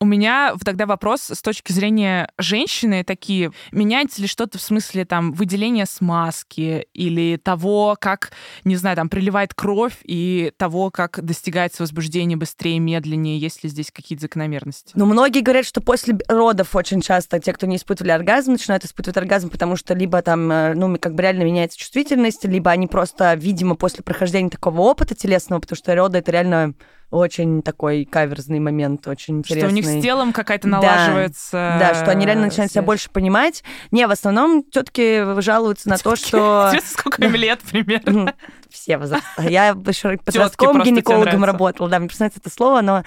У 0.00 0.04
меня 0.04 0.54
тогда 0.64 0.86
вопрос 0.86 1.30
с 1.30 1.42
точки 1.42 1.72
зрения 1.72 2.30
женщины 2.38 3.04
такие. 3.04 3.52
Меняется 3.72 4.20
ли 4.22 4.28
что-то 4.28 4.58
в 4.58 4.62
смысле 4.62 5.04
там 5.04 5.32
выделения 5.32 5.86
смазки 5.86 6.86
или 6.92 7.36
того, 7.36 7.96
как, 8.00 8.32
не 8.64 8.76
знаю, 8.76 8.96
там 8.96 9.08
приливает 9.08 9.54
кровь 9.54 9.96
и 10.04 10.52
того, 10.56 10.90
как 10.90 11.24
достигается 11.24 11.82
возбуждение 11.82 12.36
быстрее, 12.36 12.78
медленнее? 12.78 13.38
Есть 13.38 13.64
ли 13.64 13.70
здесь 13.70 13.90
какие-то 13.90 14.22
закономерности? 14.22 14.92
Но 14.94 15.06
многие 15.06 15.40
говорят, 15.40 15.66
что 15.66 15.80
после 15.80 16.18
родов 16.28 16.74
очень 16.74 17.00
часто 17.00 17.38
те, 17.40 17.52
кто 17.52 17.66
не 17.66 17.76
испытывали 17.76 18.12
оргазм, 18.12 18.52
начинают 18.52 18.84
испытывать 18.84 19.16
оргазм, 19.16 19.50
потому 19.50 19.76
что 19.76 19.94
либо 19.94 20.22
там, 20.22 20.50
э, 20.50 20.74
ну, 20.74 20.96
как 20.98 21.14
бы 21.14 21.22
реально 21.22 21.44
меняется 21.44 21.78
чувствительность, 21.78 22.44
либо 22.44 22.70
они 22.70 22.86
просто, 22.86 23.34
видимо, 23.34 23.74
после 23.74 24.02
прохождения 24.02 24.50
такого 24.50 24.80
опыта 24.82 25.14
телесного, 25.14 25.60
потому 25.60 25.76
что 25.76 25.94
роды 25.94 26.18
это 26.18 26.32
реально 26.32 26.74
очень 27.10 27.62
такой 27.62 28.04
каверзный 28.04 28.58
момент, 28.60 29.06
очень 29.08 29.38
интересный. 29.38 29.68
Что 29.68 29.88
у 29.88 29.92
них 29.92 30.00
с 30.00 30.02
телом 30.04 30.32
какая-то 30.32 30.68
Да. 30.68 30.80
налаживается... 30.80 31.76
Да, 31.78 31.94
что 31.94 32.10
они 32.10 32.26
реально 32.26 32.46
начинают 32.46 32.72
себя 32.72 32.80
связь. 32.82 32.86
больше 32.86 33.10
понимать. 33.10 33.62
Не, 33.90 34.06
в 34.06 34.10
основном 34.10 34.62
тетки 34.64 35.40
жалуются 35.40 35.88
на 35.88 35.98
то, 35.98 36.16
что... 36.16 36.64
Интересно, 36.68 36.90
сколько 36.98 37.24
им 37.24 37.34
лет 37.34 37.60
примерно? 37.60 38.34
Все 38.70 38.98
возраста. 38.98 39.42
Я 39.42 39.68
еще 39.68 40.16
тебе 40.16 40.84
гинекологом 40.84 41.44
работала. 41.44 41.88
Да, 41.88 41.98
мне 41.98 42.08
просто 42.08 42.24
нравится 42.24 42.40
это 42.44 42.50
слово, 42.54 42.80
но 42.82 43.04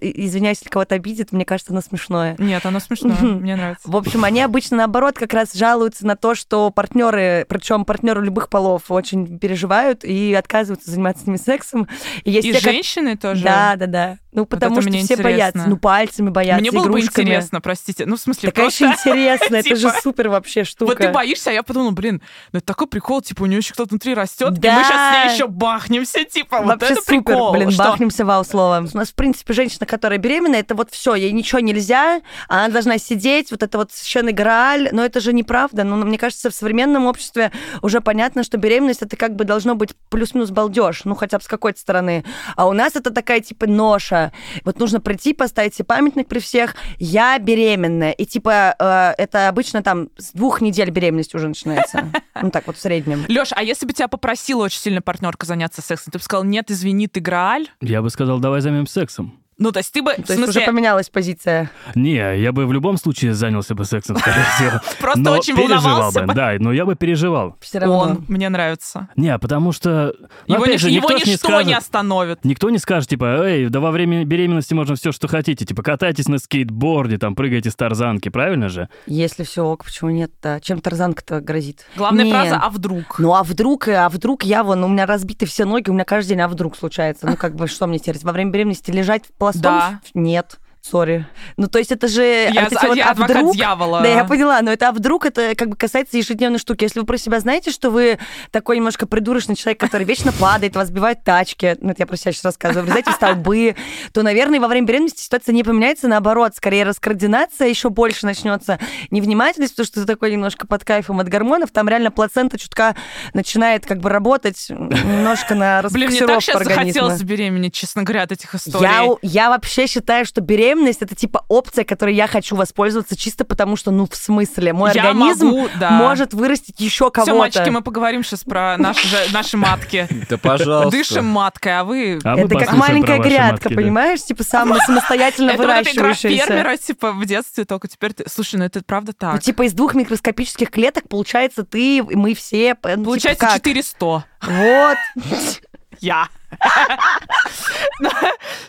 извиняюсь, 0.00 0.58
если 0.58 0.70
кого-то 0.70 0.94
обидит, 0.94 1.32
мне 1.32 1.44
кажется, 1.44 1.72
оно 1.72 1.80
смешное. 1.82 2.36
Нет, 2.38 2.64
оно 2.64 2.80
смешно, 2.80 3.10
Мгм. 3.10 3.40
мне 3.40 3.56
нравится. 3.56 3.90
В 3.90 3.96
общем, 3.96 4.24
они 4.24 4.40
обычно 4.40 4.78
наоборот 4.78 5.16
как 5.16 5.34
раз 5.34 5.52
жалуются 5.54 6.06
на 6.06 6.16
то, 6.16 6.34
что 6.34 6.70
партнеры, 6.70 7.44
причем 7.48 7.84
партнеры 7.84 8.24
любых 8.24 8.48
полов, 8.48 8.90
очень 8.90 9.38
переживают 9.38 10.04
и 10.04 10.32
отказываются 10.34 10.90
заниматься 10.90 11.24
с 11.24 11.26
ними 11.26 11.36
сексом. 11.36 11.88
И, 12.24 12.30
есть 12.30 12.46
И 12.46 12.52
те, 12.52 12.60
как- 12.60 12.72
женщины 12.72 13.16
Да, 13.44 13.76
да, 13.76 13.86
да. 13.86 14.18
Ну, 14.32 14.46
потому 14.46 14.74
это 14.78 14.82
что 14.82 14.90
все 14.90 15.00
интересно. 15.00 15.24
боятся. 15.24 15.64
Ну, 15.66 15.76
пальцами 15.76 16.30
боятся, 16.30 16.60
Мне 16.60 16.70
было 16.70 16.84
бы 16.84 17.00
игрушками. 17.00 17.24
интересно, 17.24 17.60
простите. 17.60 18.06
Ну, 18.06 18.16
в 18.16 18.20
смысле, 18.20 18.52
конечно, 18.52 18.86
просто... 18.88 19.10
интересно. 19.10 19.56
Это 19.56 19.76
же 19.76 19.88
типа, 19.88 20.00
супер 20.02 20.28
вообще 20.28 20.64
штука. 20.64 20.90
Вот 20.90 20.98
ты 20.98 21.08
боишься, 21.10 21.50
а 21.50 21.52
я 21.52 21.62
подумала, 21.64 21.90
блин, 21.90 22.22
ну 22.52 22.58
это 22.58 22.66
такой 22.66 22.86
прикол, 22.86 23.22
типа 23.22 23.42
у 23.42 23.46
нее 23.46 23.58
еще 23.58 23.72
кто-то 23.74 23.90
внутри 23.90 24.14
растет, 24.14 24.56
и 24.56 24.60
Да. 24.60 24.74
мы 24.76 24.84
сейчас 24.84 25.12
с 25.12 25.24
ней 25.26 25.34
еще 25.34 25.48
бахнемся, 25.48 26.24
типа, 26.24 26.60
вот 26.62 26.82
это 26.82 26.94
супер, 26.94 27.04
прикол. 27.06 27.52
блин, 27.52 27.70
Что? 27.72 27.84
бахнемся 27.84 28.24
вау 28.24 28.44
словом. 28.44 28.88
У 28.92 28.96
нас, 28.96 29.08
в 29.08 29.14
принципе, 29.14 29.52
женщина, 29.52 29.84
которая 29.86 30.18
беременна, 30.18 30.56
это 30.56 30.74
вот 30.76 30.90
все, 30.92 31.14
ей 31.16 31.32
ничего 31.32 31.58
нельзя, 31.60 32.20
она 32.48 32.68
должна 32.68 32.98
сидеть, 32.98 33.50
вот 33.50 33.62
это 33.64 33.78
вот 33.78 33.90
священный 33.92 34.32
грааль, 34.32 34.90
но 34.92 35.04
это 35.04 35.18
же 35.20 35.32
неправда. 35.32 35.82
Ну, 35.82 35.96
мне 36.04 36.18
кажется, 36.18 36.50
в 36.50 36.54
современном 36.54 37.06
обществе 37.06 37.50
уже 37.82 38.00
понятно, 38.00 38.44
что 38.44 38.58
беременность 38.58 39.02
это 39.02 39.16
как 39.16 39.34
бы 39.34 39.44
должно 39.44 39.74
быть 39.74 39.90
плюс-минус 40.08 40.50
балдеж, 40.50 41.02
ну, 41.04 41.14
хотя 41.16 41.38
бы 41.38 41.44
с 41.44 41.48
какой-то 41.48 41.80
стороны. 41.80 42.24
А 42.54 42.68
у 42.68 42.72
нас 42.72 42.94
это 42.94 43.10
такая, 43.10 43.40
типа, 43.40 43.66
ноша. 43.66 44.19
Вот 44.64 44.78
нужно 44.78 45.00
прийти, 45.00 45.32
поставить 45.32 45.74
себе 45.74 45.84
памятник 45.84 46.28
при 46.28 46.38
всех, 46.38 46.74
я 46.98 47.38
беременная. 47.38 48.12
И, 48.12 48.24
типа, 48.24 48.74
э, 48.78 49.14
это 49.22 49.48
обычно 49.48 49.82
там 49.82 50.08
с 50.16 50.32
двух 50.32 50.60
недель 50.60 50.90
беременность 50.90 51.34
уже 51.34 51.48
начинается. 51.48 52.10
Ну, 52.42 52.50
так 52.50 52.66
вот, 52.66 52.76
в 52.76 52.80
среднем. 52.80 53.26
Леш, 53.28 53.50
а 53.54 53.62
если 53.62 53.84
бы 53.84 53.92
тебя 53.92 54.08
попросила 54.08 54.64
очень 54.64 54.80
сильно 54.80 55.02
партнерка 55.02 55.44
заняться 55.44 55.82
сексом, 55.82 56.10
ты 56.10 56.18
бы 56.18 56.24
сказал, 56.24 56.44
нет, 56.44 56.70
извини, 56.70 57.06
ты 57.06 57.20
Грааль? 57.20 57.68
Я 57.82 58.00
бы 58.00 58.08
сказал, 58.08 58.38
давай 58.38 58.62
займемся 58.62 58.94
сексом. 58.94 59.39
Ну, 59.60 59.72
то 59.72 59.78
есть 59.78 59.92
ты 59.92 60.02
бы, 60.02 60.12
в 60.12 60.14
То 60.14 60.20
есть 60.20 60.30
уже 60.30 60.44
смысле, 60.52 60.66
поменялась 60.66 61.10
позиция. 61.10 61.70
Не, 61.94 62.14
я 62.40 62.50
бы 62.50 62.66
в 62.66 62.72
любом 62.72 62.96
случае 62.96 63.34
занялся 63.34 63.74
бы 63.74 63.84
сексом, 63.84 64.16
скорее 64.16 64.42
всего. 64.56 64.80
просто 64.98 65.30
очень 65.30 65.54
переживал 65.54 65.82
волновался 65.82 66.22
бы, 66.22 66.34
да, 66.34 66.54
но 66.58 66.72
я 66.72 66.86
бы 66.86 66.96
переживал. 66.96 67.56
Все 67.60 67.78
равно. 67.78 67.98
Он, 67.98 68.24
мне 68.26 68.48
нравится. 68.48 69.08
Не, 69.16 69.38
потому 69.38 69.72
что... 69.72 70.14
ну, 70.46 70.54
Его, 70.54 70.64
опять 70.64 70.74
ни- 70.76 70.78
же, 70.78 70.90
его 70.90 71.08
никто 71.10 71.18
ж 71.18 71.26
не 71.26 71.32
ничто 71.32 71.62
не 71.62 71.74
остановит. 71.74 72.44
Никто 72.44 72.70
не 72.70 72.78
скажет, 72.78 73.10
типа, 73.10 73.44
эй, 73.44 73.68
да 73.68 73.80
во 73.80 73.90
время 73.90 74.24
беременности 74.24 74.72
можно 74.72 74.96
все, 74.96 75.12
что 75.12 75.28
хотите. 75.28 75.64
Типа, 75.66 75.82
катайтесь 75.82 76.26
на 76.28 76.38
скейтборде, 76.38 77.18
там, 77.18 77.34
прыгайте 77.34 77.70
с 77.70 77.76
тарзанки, 77.76 78.30
правильно 78.30 78.70
же? 78.70 78.88
Если 79.06 79.44
все 79.44 79.62
ок, 79.64 79.84
почему 79.84 80.10
нет? 80.10 80.32
Да. 80.42 80.58
Чем 80.60 80.80
тарзанка-то 80.80 81.40
грозит? 81.42 81.84
Главная 81.96 82.30
фраза 82.30 82.56
«а 82.56 82.70
вдруг?». 82.70 83.18
Ну 83.18 83.34
а 83.34 83.42
вдруг, 83.42 83.88
а 83.88 84.08
вдруг 84.08 84.42
я 84.44 84.64
вон, 84.64 84.82
у 84.84 84.88
меня 84.88 85.04
разбиты 85.04 85.44
все 85.44 85.66
ноги, 85.66 85.90
у 85.90 85.92
меня 85.92 86.04
каждый 86.04 86.30
день, 86.30 86.40
а 86.40 86.48
вдруг 86.48 86.76
случается? 86.78 87.26
Ну 87.26 87.36
как 87.36 87.54
бы, 87.56 87.66
что 87.66 87.86
мне 87.86 87.98
теперь, 87.98 88.16
во 88.22 88.32
время 88.32 88.50
беременности 88.50 88.90
лежать 88.90 89.24
пластом? 89.52 89.62
Да. 89.62 90.00
Нет. 90.14 90.58
Sorry. 90.82 91.26
Ну, 91.58 91.68
то 91.68 91.78
есть 91.78 91.92
это 91.92 92.08
же... 92.08 92.22
Я, 92.22 92.64
вот 92.64 92.72
эти 92.72 92.86
вот, 92.86 92.96
я 92.96 93.10
а 93.10 93.14
вдруг- 93.14 93.54
дьявола. 93.54 94.00
Да, 94.00 94.08
я 94.08 94.24
поняла, 94.24 94.62
но 94.62 94.72
это 94.72 94.88
а 94.88 94.92
вдруг 94.92 95.26
это 95.26 95.54
как 95.54 95.68
бы 95.68 95.76
касается 95.76 96.16
ежедневной 96.16 96.58
штуки. 96.58 96.84
Если 96.84 97.00
вы 97.00 97.06
про 97.06 97.18
себя 97.18 97.38
знаете, 97.38 97.70
что 97.70 97.90
вы 97.90 98.18
такой 98.50 98.76
немножко 98.76 99.06
придурочный 99.06 99.56
человек, 99.56 99.78
который 99.78 100.04
вечно 100.04 100.32
падает, 100.32 100.74
вас 100.74 100.88
сбивают 100.88 101.22
тачки, 101.22 101.76
ну 101.80 101.90
это 101.90 102.02
я 102.02 102.06
про 102.06 102.16
себя 102.16 102.32
сейчас 102.32 102.44
рассказываю, 102.44 102.86
врезаете 102.86 103.10
в 103.10 103.14
столбы, 103.14 103.76
то, 104.12 104.22
наверное, 104.22 104.58
во 104.58 104.68
время 104.68 104.86
беременности 104.86 105.20
ситуация 105.20 105.52
не 105.52 105.64
поменяется, 105.64 106.08
наоборот, 106.08 106.56
скорее 106.56 106.84
раскоординация 106.84 107.68
еще 107.68 107.90
больше 107.90 108.24
начнется. 108.24 108.78
Невнимательность, 109.10 109.74
потому 109.74 109.86
что 109.86 110.00
ты 110.00 110.06
такой 110.06 110.32
немножко 110.32 110.66
под 110.66 110.84
кайфом 110.84 111.20
от 111.20 111.28
гормонов, 111.28 111.72
там 111.72 111.90
реально 111.90 112.10
плацента 112.10 112.58
чутка 112.58 112.96
начинает 113.34 113.84
как 113.84 113.98
бы 113.98 114.08
работать 114.08 114.66
немножко 114.70 115.54
на 115.54 115.82
Блин, 115.90 116.08
мне 116.10 116.20
так 116.26 116.40
сейчас 116.40 116.56
организма. 116.56 116.84
захотелось 116.84 117.18
забеременеть, 117.18 117.74
честно 117.74 118.02
говоря, 118.02 118.22
от 118.22 118.32
этих 118.32 118.54
историй. 118.54 118.88
Я, 118.88 119.14
я 119.22 119.50
вообще 119.50 119.86
считаю, 119.86 120.24
что 120.24 120.40
беременность 120.40 120.69
это 120.74 121.14
типа 121.14 121.44
опция, 121.48 121.84
которой 121.84 122.14
я 122.14 122.26
хочу 122.26 122.56
воспользоваться 122.56 123.16
чисто 123.16 123.44
потому, 123.44 123.76
что, 123.76 123.90
ну, 123.90 124.06
в 124.10 124.14
смысле, 124.14 124.72
мой 124.72 124.92
Я 124.94 125.02
организм 125.02 125.46
могу, 125.46 125.68
да. 125.78 125.90
может 125.90 126.34
вырастить 126.34 126.80
еще 126.80 127.10
кого-то. 127.10 127.32
Все, 127.32 127.38
мальчики, 127.38 127.68
мы 127.70 127.82
поговорим 127.82 128.22
сейчас 128.24 128.44
про 128.44 128.76
наши, 128.78 129.06
наши 129.32 129.56
матки. 129.56 130.08
Да, 130.30 130.38
пожалуйста. 130.38 130.90
Дышим 130.90 131.24
маткой, 131.24 131.80
а 131.80 131.84
вы... 131.84 132.18
А 132.22 132.36
это 132.38 132.56
как 132.56 132.72
маленькая 132.72 133.18
грядка, 133.18 133.52
матки, 133.52 133.68
да. 133.68 133.74
понимаешь? 133.74 134.22
Типа 134.22 134.44
сам 134.44 134.76
самостоятельно 134.86 135.50
Это 135.50 135.62
вот 135.62 135.70
эта 135.70 135.90
игра 135.92 136.02
выращивающаяся. 136.04 136.46
фермера, 136.46 136.76
типа, 136.76 137.12
в 137.12 137.24
детстве 137.26 137.64
только 137.64 137.88
теперь 137.88 138.12
ты... 138.12 138.28
Слушай, 138.28 138.56
ну 138.56 138.64
это 138.64 138.82
правда 138.84 139.12
Ну, 139.20 139.32
так. 139.32 139.42
типа 139.42 139.62
из 139.62 139.72
двух 139.72 139.94
микроскопических 139.94 140.70
клеток 140.70 141.08
получается 141.08 141.64
ты, 141.64 141.98
и 141.98 142.02
мы 142.02 142.34
все. 142.34 142.76
ну, 142.82 142.90
типа, 142.90 143.04
Получается 143.04 143.46
как? 143.46 143.54
400. 143.56 144.24
Вот. 144.42 144.98
Я. 146.02 146.28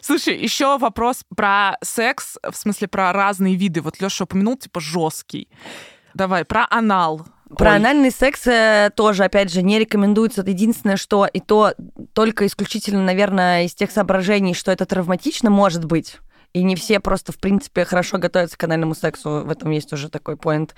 Слушай, 0.01 0.37
еще 0.37 0.77
вопрос 0.77 1.23
про 1.35 1.77
секс, 1.81 2.37
в 2.43 2.55
смысле 2.55 2.87
про 2.87 3.13
разные 3.13 3.55
виды. 3.55 3.81
Вот 3.81 4.01
Леша 4.01 4.25
упомянул, 4.25 4.57
типа, 4.57 4.81
жесткий. 4.81 5.47
Давай, 6.13 6.43
про 6.43 6.67
анал. 6.69 7.25
Про 7.57 7.71
Ой, 7.71 7.75
анальный 7.77 8.11
секс 8.11 8.47
э, 8.47 8.91
тоже, 8.95 9.23
опять 9.23 9.51
же, 9.51 9.61
не 9.61 9.79
рекомендуется. 9.79 10.41
Единственное, 10.41 10.97
что 10.97 11.25
и 11.25 11.39
то 11.39 11.73
только 12.13 12.45
исключительно, 12.45 13.03
наверное, 13.03 13.63
из 13.63 13.73
тех 13.73 13.91
соображений, 13.91 14.53
что 14.53 14.71
это 14.71 14.85
травматично, 14.85 15.49
может 15.49 15.85
быть. 15.85 16.17
И 16.53 16.63
не 16.63 16.75
все 16.75 16.99
просто, 16.99 17.31
в 17.31 17.37
принципе, 17.37 17.85
хорошо 17.85 18.17
готовятся 18.17 18.57
к 18.57 18.63
анальному 18.63 18.95
сексу. 18.95 19.43
В 19.45 19.49
этом 19.49 19.71
есть 19.71 19.93
уже 19.93 20.09
такой 20.09 20.35
поинт. 20.35 20.75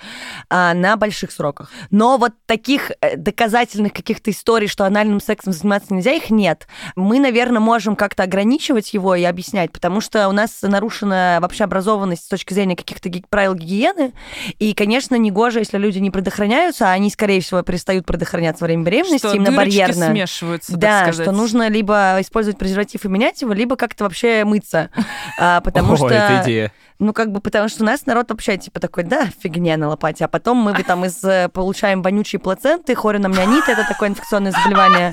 А, 0.50 0.74
на 0.74 0.98
больших 0.98 1.32
сроках. 1.32 1.72
Но 1.90 2.18
вот 2.18 2.34
таких 2.46 2.92
э, 3.02 3.18
доказательных 3.18 3.94
каких-то 3.94 4.32
историй, 4.32 4.68
что 4.68 4.86
анальным 4.86 5.20
сексом 5.20 5.54
заниматься 5.54 5.94
нельзя, 5.94 6.12
их 6.12 6.30
нет. 6.30 6.68
Мы, 6.96 7.20
наверное, 7.20 7.60
можем 7.60 7.96
как-то 7.96 8.24
ограничивать 8.24 8.94
его 8.94 9.16
и 9.16 9.24
объяснять, 9.24 9.72
потому 9.72 10.02
что 10.02 10.28
у 10.28 10.32
нас 10.32 10.62
нарушена 10.62 11.40
вообще 11.42 11.64
образованность 11.64 12.26
с 12.26 12.28
точки 12.28 12.54
зрения 12.54 12.76
каких-то 12.76 13.10
правил 13.30 13.56
гигиены. 13.56 14.14
И, 14.60 14.74
конечно, 14.74 15.16
негоже, 15.16 15.60
если 15.60 15.78
люди 15.78 16.00
не 16.00 16.12
предохраняются, 16.12 16.90
а 16.90 16.92
они, 16.92 17.10
скорее 17.10 17.42
всего, 17.42 17.62
перестают 17.62 18.06
предохраняться 18.06 18.64
во 18.64 18.68
время 18.68 18.84
беременности, 18.84 19.28
что 19.28 19.36
именно 19.36 19.52
барьерно. 19.52 20.08
смешиваются, 20.08 20.78
Да, 20.78 21.12
что 21.12 21.32
нужно 21.32 21.70
либо 21.70 22.18
использовать 22.20 22.58
презерватив 22.58 23.06
и 23.06 23.08
менять 23.08 23.42
его, 23.42 23.54
либо 23.54 23.76
как-то 23.76 24.04
вообще 24.04 24.44
мыться. 24.44 24.90
Потому 25.64 25.94
О, 25.94 25.98
что... 25.98 26.08
это 26.10 26.42
идея. 26.44 26.72
Ну, 27.00 27.14
как 27.14 27.32
бы, 27.32 27.42
потому 27.42 27.70
что 27.70 27.84
у 27.84 27.86
нас 27.86 28.06
народ 28.06 28.30
вообще, 28.30 28.58
типа, 28.58 28.80
такой, 28.80 29.04
да, 29.04 29.28
фигня 29.42 29.78
на 29.78 29.90
лопате, 29.90 30.26
а 30.26 30.28
потом 30.28 30.58
мы 30.58 30.74
там 30.84 31.06
из 31.06 31.24
э, 31.24 31.50
получаем 31.50 32.02
вонючие 32.02 32.40
плаценты, 32.40 32.96
хориномнионит, 32.96 33.68
это 33.68 33.86
такое 33.88 34.10
инфекционное 34.10 34.52
заболевание, 34.52 35.12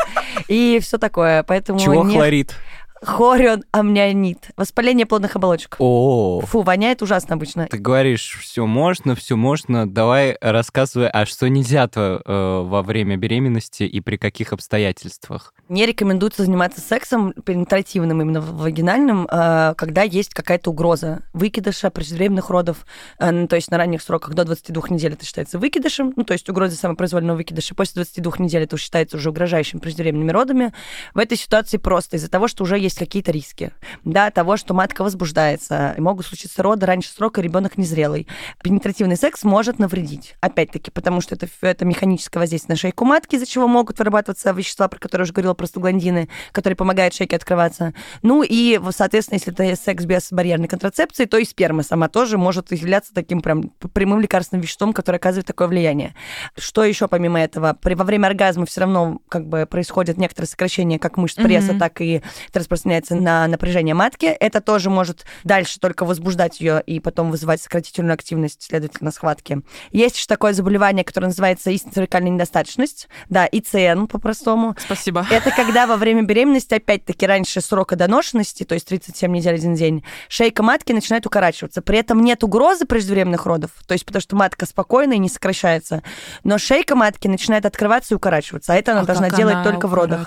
и 0.48 0.78
все 0.82 0.98
такое, 0.98 1.42
поэтому... 1.42 1.78
Чего 1.78 2.04
не- 2.04 2.14
хлорид? 2.14 2.54
Хорион 3.02 3.64
амнионит. 3.72 4.50
Воспаление 4.56 5.06
плодных 5.06 5.34
оболочек. 5.34 5.76
О, 5.78 6.40
Фу, 6.40 6.60
воняет 6.60 7.00
ужасно 7.00 7.34
обычно. 7.36 7.66
ты 7.66 7.78
говоришь, 7.78 8.38
все 8.42 8.66
можно, 8.66 9.14
все 9.14 9.36
можно. 9.36 9.90
Давай 9.90 10.36
рассказывай, 10.40 11.08
а 11.08 11.24
что 11.24 11.48
нельзя-то 11.48 12.20
э, 12.24 12.62
во 12.66 12.82
время 12.82 13.16
беременности 13.16 13.84
и 13.84 14.00
при 14.00 14.18
каких 14.18 14.52
обстоятельствах? 14.52 15.54
Не 15.70 15.86
рекомендуется 15.86 16.42
заниматься 16.42 16.80
сексом 16.80 17.32
пенетративным, 17.32 18.20
именно 18.20 18.40
вагинальным, 18.40 19.28
э, 19.30 19.74
когда 19.76 20.02
есть 20.02 20.34
какая-то 20.34 20.70
угроза 20.70 21.22
выкидыша, 21.32 21.90
преждевременных 21.90 22.50
родов, 22.50 22.84
э, 23.20 23.30
ну, 23.30 23.46
то 23.46 23.54
есть 23.54 23.70
на 23.70 23.78
ранних 23.78 24.02
сроках 24.02 24.34
до 24.34 24.44
22 24.44 24.82
недель 24.88 25.12
это 25.12 25.24
считается 25.24 25.60
выкидышем, 25.60 26.12
ну, 26.16 26.24
то 26.24 26.32
есть 26.32 26.48
угроза 26.48 26.74
самопроизвольного 26.74 27.36
выкидыша. 27.36 27.76
После 27.76 28.02
22 28.02 28.32
недель 28.38 28.64
это 28.64 28.76
считается 28.76 29.16
уже 29.16 29.30
угрожающим 29.30 29.78
преждевременными 29.78 30.32
родами. 30.32 30.74
В 31.14 31.18
этой 31.18 31.38
ситуации 31.38 31.76
просто 31.76 32.16
из-за 32.16 32.28
того, 32.28 32.48
что 32.48 32.64
уже 32.64 32.76
есть 32.76 32.98
какие-то 32.98 33.30
риски, 33.30 33.70
да, 34.04 34.32
того, 34.32 34.56
что 34.56 34.74
матка 34.74 35.04
возбуждается, 35.04 35.94
и 35.96 36.00
могут 36.00 36.26
случиться 36.26 36.64
роды 36.64 36.84
раньше 36.84 37.12
срока, 37.12 37.40
ребенок 37.40 37.78
незрелый. 37.78 38.26
Пенетративный 38.64 39.16
секс 39.16 39.44
может 39.44 39.78
навредить, 39.78 40.34
опять-таки, 40.40 40.90
потому 40.90 41.20
что 41.20 41.36
это, 41.36 41.46
это 41.60 41.84
механическое 41.84 42.40
воздействие 42.40 42.74
на 42.74 42.76
шейку 42.76 43.04
матки, 43.04 43.36
из-за 43.36 43.46
чего 43.46 43.68
могут 43.68 44.00
вырабатываться 44.00 44.50
вещества, 44.50 44.88
про 44.88 44.98
которые 44.98 45.26
уже 45.26 45.32
говорила, 45.32 45.59
простагландины, 45.60 46.28
которые 46.52 46.76
помогают 46.76 47.12
шейке 47.14 47.36
открываться. 47.36 47.92
Ну 48.22 48.42
и, 48.42 48.80
соответственно, 48.96 49.36
если 49.36 49.52
это 49.52 49.76
секс 49.80 50.04
без 50.04 50.32
барьерной 50.32 50.68
контрацепции, 50.68 51.26
то 51.26 51.36
и 51.36 51.44
сперма 51.44 51.82
сама 51.82 52.08
тоже 52.08 52.38
может 52.38 52.72
являться 52.72 53.12
таким 53.12 53.42
прям 53.42 53.70
прямым 53.92 54.20
лекарственным 54.20 54.62
веществом, 54.62 54.92
которое 54.94 55.18
оказывает 55.18 55.46
такое 55.46 55.68
влияние. 55.68 56.14
Что 56.56 56.82
еще 56.82 57.08
помимо 57.08 57.38
этого? 57.40 57.76
При, 57.80 57.94
во 57.94 58.04
время 58.04 58.28
оргазма 58.28 58.64
все 58.64 58.80
равно 58.80 59.20
как 59.28 59.46
бы 59.46 59.66
происходит 59.66 60.16
некоторое 60.16 60.46
сокращение 60.46 60.98
как 60.98 61.16
мышц 61.18 61.36
пресса, 61.36 61.72
Мгм. 61.72 61.78
так 61.78 62.00
и 62.00 62.22
это 62.48 62.60
распространяется 62.60 63.14
на 63.14 63.46
напряжение 63.46 63.94
матки. 63.94 64.24
Это 64.26 64.60
тоже 64.62 64.88
может 64.88 65.26
дальше 65.44 65.78
только 65.78 66.04
возбуждать 66.06 66.60
ее 66.60 66.82
и 66.86 67.00
потом 67.00 67.30
вызывать 67.30 67.60
сократительную 67.60 68.14
активность, 68.14 68.62
следовательно, 68.62 69.10
схватки. 69.10 69.60
Есть 69.92 70.16
еще 70.16 70.26
такое 70.26 70.52
заболевание, 70.54 71.04
которое 71.04 71.26
называется 71.26 71.70
истинно-цервикальная 71.70 72.30
недостаточность, 72.30 73.08
да, 73.28 73.46
ИЦН 73.50 74.06
по-простому. 74.06 74.74
Спасибо. 74.78 75.26
Это 75.30 75.49
когда 75.56 75.86
во 75.86 75.96
время 75.96 76.22
беременности, 76.22 76.74
опять-таки, 76.74 77.26
раньше 77.26 77.60
срока 77.60 77.96
доношенности, 77.96 78.64
то 78.64 78.74
есть 78.74 78.86
37 78.86 79.32
недель, 79.32 79.54
один 79.54 79.74
день, 79.74 80.04
шейка 80.28 80.62
матки 80.62 80.92
начинает 80.92 81.26
укорачиваться. 81.26 81.82
При 81.82 81.98
этом 81.98 82.22
нет 82.22 82.44
угрозы 82.44 82.84
преждевременных 82.84 83.46
родов, 83.46 83.70
то 83.86 83.92
есть 83.94 84.04
потому 84.04 84.20
что 84.20 84.36
матка 84.36 84.66
спокойна 84.66 85.14
и 85.14 85.18
не 85.18 85.28
сокращается. 85.28 86.02
Но 86.44 86.58
шейка 86.58 86.94
матки 86.94 87.28
начинает 87.28 87.66
открываться 87.66 88.14
и 88.14 88.16
укорачиваться, 88.16 88.72
а 88.72 88.76
это 88.76 88.92
она 88.92 89.02
А 89.02 89.04
должна 89.04 89.30
делать 89.30 89.54
она 89.54 89.64
только 89.64 89.86
в 89.86 89.94
родах. 89.94 90.20
А 90.20 90.22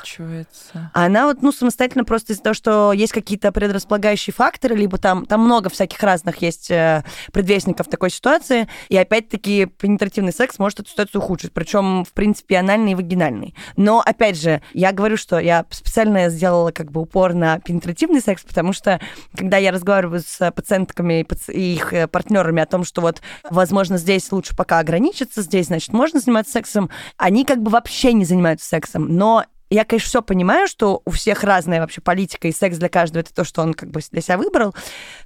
Она 0.93 1.25
вот, 1.25 1.41
ну, 1.41 1.51
самостоятельно 1.51 2.03
просто 2.03 2.33
из-за 2.33 2.43
того, 2.43 2.53
что 2.53 2.93
есть 2.93 3.13
какие-то 3.13 3.51
предрасполагающие 3.51 4.33
факторы, 4.33 4.75
либо 4.75 4.97
там, 4.97 5.25
там 5.25 5.41
много 5.41 5.69
всяких 5.69 6.01
разных 6.01 6.41
есть 6.41 6.71
э, 6.71 7.03
предвестников 7.31 7.87
такой 7.87 8.09
ситуации, 8.09 8.67
и 8.89 8.97
опять-таки 8.97 9.65
пенетративный 9.65 10.33
секс 10.33 10.59
может 10.59 10.79
эту 10.79 10.89
ситуацию 10.89 11.21
ухудшить, 11.21 11.53
причем, 11.53 12.05
в 12.05 12.13
принципе, 12.13 12.57
анальный 12.57 12.93
и 12.93 12.95
вагинальный. 12.95 13.55
Но, 13.77 14.01
опять 14.05 14.39
же, 14.39 14.61
я 14.73 14.91
говорю, 14.91 15.12
что 15.17 15.39
я 15.39 15.65
специально 15.69 16.29
сделала 16.29 16.71
как 16.71 16.91
бы 16.91 17.01
упор 17.01 17.33
на 17.33 17.59
пенетративный 17.59 18.21
секс, 18.21 18.43
потому 18.43 18.73
что, 18.73 18.99
когда 19.35 19.57
я 19.57 19.71
разговариваю 19.71 20.21
с 20.25 20.51
пациентками 20.51 21.21
и 21.21 21.23
паци- 21.23 21.53
и 21.53 21.73
их 21.73 21.93
э, 21.93 22.07
партнерами 22.07 22.61
о 22.61 22.65
том, 22.65 22.83
что 22.83 23.01
вот, 23.01 23.21
возможно, 23.49 23.97
здесь 23.97 24.31
лучше 24.31 24.55
пока 24.55 24.79
ограничиться, 24.79 25.41
здесь, 25.41 25.67
значит, 25.67 25.93
можно 25.93 26.19
заниматься 26.19 26.53
сексом, 26.53 26.89
они 27.17 27.45
как 27.45 27.61
бы 27.61 27.71
вообще 27.71 28.13
не 28.13 28.25
занимаются 28.25 28.67
сексом, 28.67 29.15
но 29.15 29.45
я, 29.73 29.85
конечно, 29.85 30.07
все 30.07 30.21
понимаю, 30.21 30.67
что 30.67 31.01
у 31.05 31.11
всех 31.11 31.43
разная 31.43 31.81
вообще 31.81 31.99
политика, 31.99 32.47
и 32.47 32.51
секс 32.51 32.77
для 32.77 32.89
каждого 32.89 33.21
это 33.21 33.33
то, 33.33 33.43
что 33.43 33.61
он 33.61 33.73
как 33.73 33.89
бы 33.89 34.01
для 34.11 34.21
себя 34.21 34.37
выбрал, 34.37 34.75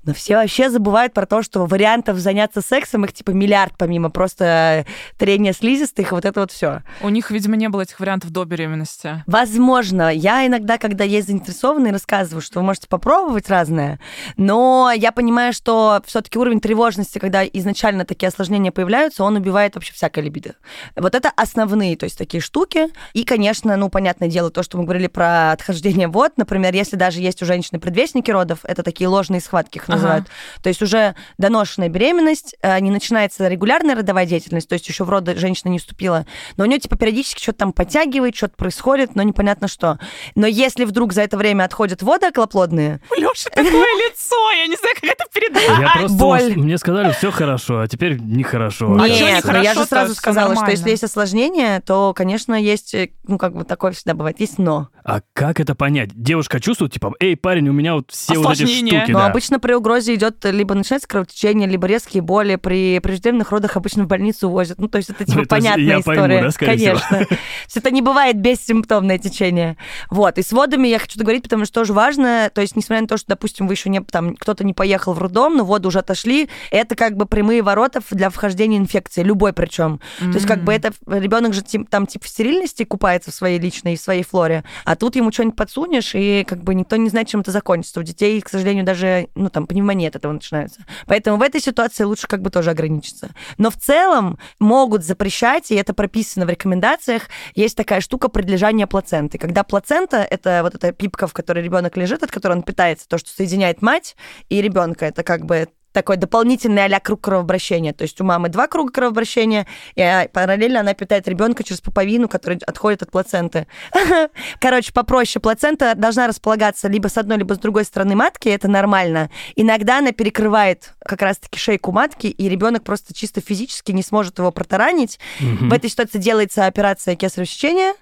но 0.04 0.14
все 0.14 0.38
вообще 0.38 0.70
забывают 0.70 1.14
про 1.14 1.26
то, 1.26 1.44
что 1.44 1.66
вариантов 1.66 2.18
заняться 2.18 2.62
сексом 2.62 3.04
их 3.06 3.14
типа 3.14 3.32
миллиард, 3.32 3.74
помимо 3.78 4.10
просто 4.10 4.86
трения 5.18 5.54
слизистых, 5.54 6.12
вот 6.12 6.24
это 6.24 6.42
вот 6.42 6.52
все. 6.52 6.84
У 7.02 7.10
них, 7.10 7.30
видимо, 7.30 7.58
не 7.58 7.68
было 7.68 7.82
этих 7.82 8.00
вариантов 8.00 8.32
до 8.32 8.46
беременности. 8.46 9.24
Возможно, 9.28 10.14
я 10.14 10.46
иногда, 10.48 10.78
когда 10.78 11.04
есть 11.04 11.28
заинтересованные, 11.28 11.92
рассказываю, 11.92 12.42
что 12.42 12.60
вы 12.60 12.66
можете 12.66 12.88
попробовать 12.88 13.50
разное, 13.50 14.00
но 14.38 14.92
я 14.96 15.12
понимаю, 15.12 15.52
что 15.52 16.02
все-таки 16.06 16.40
уровень 16.40 16.62
тревожности, 16.62 17.20
когда 17.20 17.46
изначально 17.46 18.06
такие 18.06 18.30
осложнения 18.30 18.72
появляются, 18.72 19.24
он 19.24 19.36
убивает 19.36 19.76
вообще 19.76 19.94
всякое 19.94 20.22
либидо. 20.22 20.56
Вот 20.96 21.16
это 21.16 21.32
основные, 21.36 21.98
то 21.98 22.06
есть 22.06 22.18
такие 22.18 22.40
штуки. 22.40 22.88
И, 23.14 23.24
конечно, 23.26 23.76
ну, 23.76 23.90
понятное 23.90 24.30
дело, 24.30 24.37
то, 24.52 24.64
что 24.64 24.78
мы 24.78 24.84
говорили 24.86 25.08
про 25.08 25.52
отхождение 25.52 26.08
вод, 26.08 26.34
например, 26.38 26.74
если 26.74 26.96
даже 26.96 27.20
есть 27.22 27.42
у 27.42 27.46
женщины 27.46 27.80
предвестники 27.80 28.32
родов, 28.32 28.60
это 28.64 28.84
такие 28.84 29.08
ложные 29.08 29.42
схватки 29.42 29.78
их 29.78 29.84
Ага. 29.84 29.94
называют. 29.96 30.26
То 30.62 30.70
есть 30.70 30.82
уже 30.82 31.16
доношенная 31.38 31.90
беременность, 31.90 32.56
э, 32.62 32.80
не 32.80 32.92
начинается 32.92 33.48
регулярная 33.48 33.96
родовая 33.96 34.26
деятельность, 34.26 34.68
то 34.70 34.74
есть 34.74 34.88
еще 34.88 35.04
в 35.04 35.10
роды 35.10 35.36
женщина 35.38 35.70
не 35.70 35.80
вступила, 35.80 36.26
но 36.58 36.64
у 36.64 36.68
нее 36.68 36.80
типа 36.80 36.96
периодически 36.98 37.42
что-то 37.42 37.60
там 37.60 37.74
подтягивает, 37.74 38.36
что-то 38.36 38.56
происходит, 38.56 39.16
но 39.16 39.24
непонятно 39.24 39.68
что. 39.68 40.00
Но 40.36 40.48
если 40.48 40.86
вдруг 40.86 41.14
за 41.14 41.22
это 41.24 41.38
время 41.38 41.64
отходят 41.64 42.02
воды 42.02 42.28
околоплодные, 42.28 43.00
Лёши 43.18 43.50
такое 43.50 43.64
лицо, 44.10 44.52
я 44.58 44.68
не 44.68 44.76
знаю, 44.76 44.96
как 45.02 45.12
это 45.12 45.26
передать. 45.34 45.80
Я 45.80 45.92
просто 46.00 46.18
боль. 46.18 46.54
мне 46.58 46.78
сказали, 46.78 47.12
все 47.14 47.32
хорошо, 47.32 47.80
а 47.82 47.88
теперь 47.88 48.18
нехорошо. 48.20 48.98
А 49.00 49.08
Нет, 49.08 49.46
я 49.64 49.74
же 49.74 49.86
сразу 49.86 50.14
сказала, 50.16 50.56
что 50.56 50.70
если 50.72 50.90
есть 50.90 51.04
осложнение, 51.04 51.82
то, 51.82 52.14
конечно, 52.14 52.54
есть, 52.54 52.94
э, 52.94 53.10
ну, 53.28 53.38
как 53.38 53.54
бы 53.54 53.64
такое 53.64 53.92
всегда 53.92 54.14
бывает, 54.14 54.27
есть 54.38 54.58
но. 54.58 54.90
А 55.04 55.22
как 55.34 55.60
это 55.60 55.74
понять? 55.74 56.10
Девушка 56.14 56.60
чувствует, 56.60 56.92
типа, 56.92 57.14
эй, 57.20 57.38
парень, 57.38 57.70
у 57.70 57.74
меня 57.74 57.96
вот 57.96 58.12
все 58.12 58.38
вот 58.38 58.54
эти 58.54 58.66
штуки, 58.66 59.12
Но 59.12 59.20
да. 59.20 59.28
обычно 59.28 59.60
при 59.60 59.74
угрозе 59.74 60.16
идет 60.16 60.44
либо 60.44 60.76
начинается 60.76 61.08
кровотечение, 61.08 61.68
либо 61.68 61.88
резкие 61.88 62.22
боли. 62.22 62.58
При 62.58 63.00
преждевременных 63.00 63.52
родах 63.52 63.78
обычно 63.78 64.04
в 64.04 64.08
больницу 64.08 64.50
увозят. 64.50 64.80
Ну, 64.80 64.90
то 64.90 64.98
есть 64.98 65.10
это 65.10 65.24
типа 65.24 65.38
Ну, 65.38 65.42
это 65.44 65.50
понятная 65.50 65.84
я 65.98 66.00
пойму, 66.02 66.24
история. 66.24 66.42
да, 66.42 66.52
скорее 66.52 66.78
всего. 66.78 67.00
Конечно. 67.10 67.26
То 67.26 67.36
есть 67.66 67.78
это 67.78 67.92
не 67.92 68.02
бывает 68.02 68.38
бессимптомное 68.38 69.18
течение. 69.18 69.78
Вот. 70.10 70.38
И 70.38 70.44
с 70.44 70.52
водами 70.52 70.88
я 70.90 71.00
хочу 71.00 71.18
договорить, 71.18 71.44
потому 71.44 71.64
что 71.66 71.76
тоже 71.76 71.94
важно. 71.94 72.52
То 72.54 72.62
есть, 72.62 72.76
несмотря 72.76 73.02
на 73.02 73.08
то, 73.08 73.18
что, 73.18 73.28
допустим, 73.30 73.68
вы 73.68 73.76
еще 73.76 73.90
не 73.90 74.02
там 74.02 74.36
кто-то 74.36 74.66
не 74.66 74.74
поехал 74.74 75.14
в 75.14 75.20
роддом, 75.20 75.56
но 75.56 75.64
воды 75.64 75.88
уже 75.88 76.00
отошли, 76.00 76.50
это 76.70 76.96
как 76.96 77.16
бы 77.16 77.26
прямые 77.26 77.62
ворота 77.62 78.02
для 78.12 78.30
вхождения 78.30 78.78
инфекции, 78.78 79.24
любой 79.24 79.54
причем. 79.54 80.02
То 80.20 80.26
есть, 80.26 80.46
как 80.46 80.64
бы 80.64 80.74
это 80.74 80.92
ребенок 81.08 81.54
же 81.54 81.62
там 81.90 82.08
типа 82.08 82.26
в 82.26 82.28
стерильности 82.28 82.84
купается 82.84 83.32
в 83.32 83.34
своей 83.34 83.58
личной, 83.60 83.96
в 83.96 84.02
своей 84.08 84.24
флоре, 84.24 84.64
а 84.86 84.96
тут 84.96 85.18
ему 85.18 85.32
что-нибудь 85.34 85.58
подсунешь, 85.58 86.16
и 86.16 86.46
как 86.48 86.64
бы 86.64 86.74
никто 86.76 86.96
не 86.96 87.10
знает, 87.10 87.28
чем 87.28 87.42
это 87.42 87.52
закончится. 87.52 88.00
У 88.00 88.04
детей, 88.04 88.40
к 88.42 88.48
сожалению, 88.48 88.86
даже, 88.86 89.28
ну, 89.36 89.50
там, 89.50 89.68
пневмония 89.68 90.08
от 90.08 90.16
этого 90.16 90.32
начинается. 90.32 90.86
Поэтому 91.08 91.38
в 91.38 91.42
этой 91.42 91.60
ситуации 91.60 92.06
лучше 92.06 92.28
как 92.28 92.42
бы 92.42 92.50
тоже 92.50 92.72
ограничиться. 92.72 93.32
Но 93.58 93.70
в 93.70 93.76
целом 93.76 94.40
могут 94.60 95.04
запрещать, 95.04 95.72
и 95.72 95.76
это 95.76 95.94
прописано 95.94 96.46
в 96.46 96.50
рекомендациях, 96.50 97.24
есть 97.54 97.76
такая 97.76 98.00
штука 98.00 98.30
предлежания 98.30 98.88
плаценты. 98.88 99.38
Когда 99.38 99.64
плацента— 99.64 100.18
это 100.30 100.62
вот 100.64 100.76
эта 100.76 100.94
пипка, 100.94 101.28
в 101.28 101.34
которой 101.34 101.64
ребенок 101.64 101.98
лежит, 101.98 102.24
от 102.24 102.32
которой 102.32 102.54
он 102.54 102.64
питается, 102.64 103.10
то, 103.10 103.18
что 103.18 103.30
соединяет 103.30 103.82
мать 103.82 104.16
и 104.48 104.62
ребенка, 104.62 105.06
это 105.06 105.24
как 105.24 105.46
бы 105.46 105.68
такой 105.98 106.18
дополнительный 106.18 106.86
а 106.86 107.00
круг 107.00 107.22
кровообращения. 107.22 107.92
То 107.92 108.04
есть 108.04 108.22
у 108.22 108.24
мамы 108.24 108.50
два 108.50 108.68
круга 108.68 108.92
кровообращения, 108.92 109.66
и 109.96 110.02
а, 110.04 110.30
параллельно 110.32 110.82
она 110.82 110.94
питает 110.94 111.28
ребенка 111.28 111.64
через 111.64 111.82
пуповину, 111.82 112.30
который 112.30 112.60
отходит 112.68 113.02
от 113.02 113.10
плаценты. 113.10 113.66
Короче, 114.62 114.94
попроще. 114.94 115.42
Плацента 115.42 115.96
должна 115.96 116.28
располагаться 116.28 116.88
либо 116.88 117.08
с 117.08 117.18
одной, 117.18 117.40
либо 117.40 117.56
с 117.56 117.58
другой 117.58 117.84
стороны 117.84 118.16
матки, 118.16 118.48
это 118.48 118.68
нормально. 118.68 119.32
Иногда 119.56 119.98
она 119.98 120.12
перекрывает 120.12 120.94
как 121.04 121.24
раз-таки 121.24 121.58
шейку 121.58 121.92
матки, 121.92 122.28
и 122.28 122.48
ребенок 122.48 122.84
просто 122.84 123.16
чисто 123.16 123.42
физически 123.42 123.92
не 123.92 124.04
сможет 124.04 124.38
его 124.38 124.52
протаранить. 124.52 125.20
В 125.40 125.74
этой 125.74 125.90
ситуации 125.90 126.20
делается 126.20 126.68
операция 126.68 127.16
кесарево 127.16 127.48
сечения. 127.48 127.96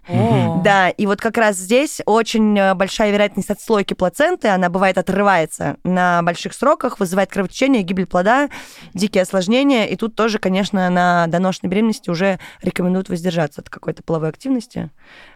Да, 0.66 0.90
и 0.90 1.06
вот 1.06 1.22
как 1.22 1.38
раз 1.38 1.56
здесь 1.56 2.02
очень 2.06 2.58
э, 2.58 2.74
большая 2.74 3.12
вероятность 3.12 3.52
отслойки 3.52 3.94
плаценты, 3.94 4.48
она 4.48 4.70
бывает 4.70 4.98
отрывается 4.98 5.78
на 5.84 6.24
больших 6.24 6.54
сроках, 6.54 7.00
вызывает 7.00 7.30
кровотечение, 7.30 7.85
гибель 7.86 8.06
плода, 8.06 8.50
дикие 8.94 9.22
осложнения, 9.24 9.86
и 9.86 9.96
тут 9.96 10.16
тоже, 10.16 10.40
конечно, 10.40 10.90
на 10.90 11.28
доношенной 11.28 11.70
беременности 11.70 12.10
уже 12.10 12.40
рекомендуют 12.62 13.10
воздержаться 13.10 13.62
от 13.62 13.70
какой-то 13.70 14.04
половой 14.04 14.30
активности, 14.30 14.90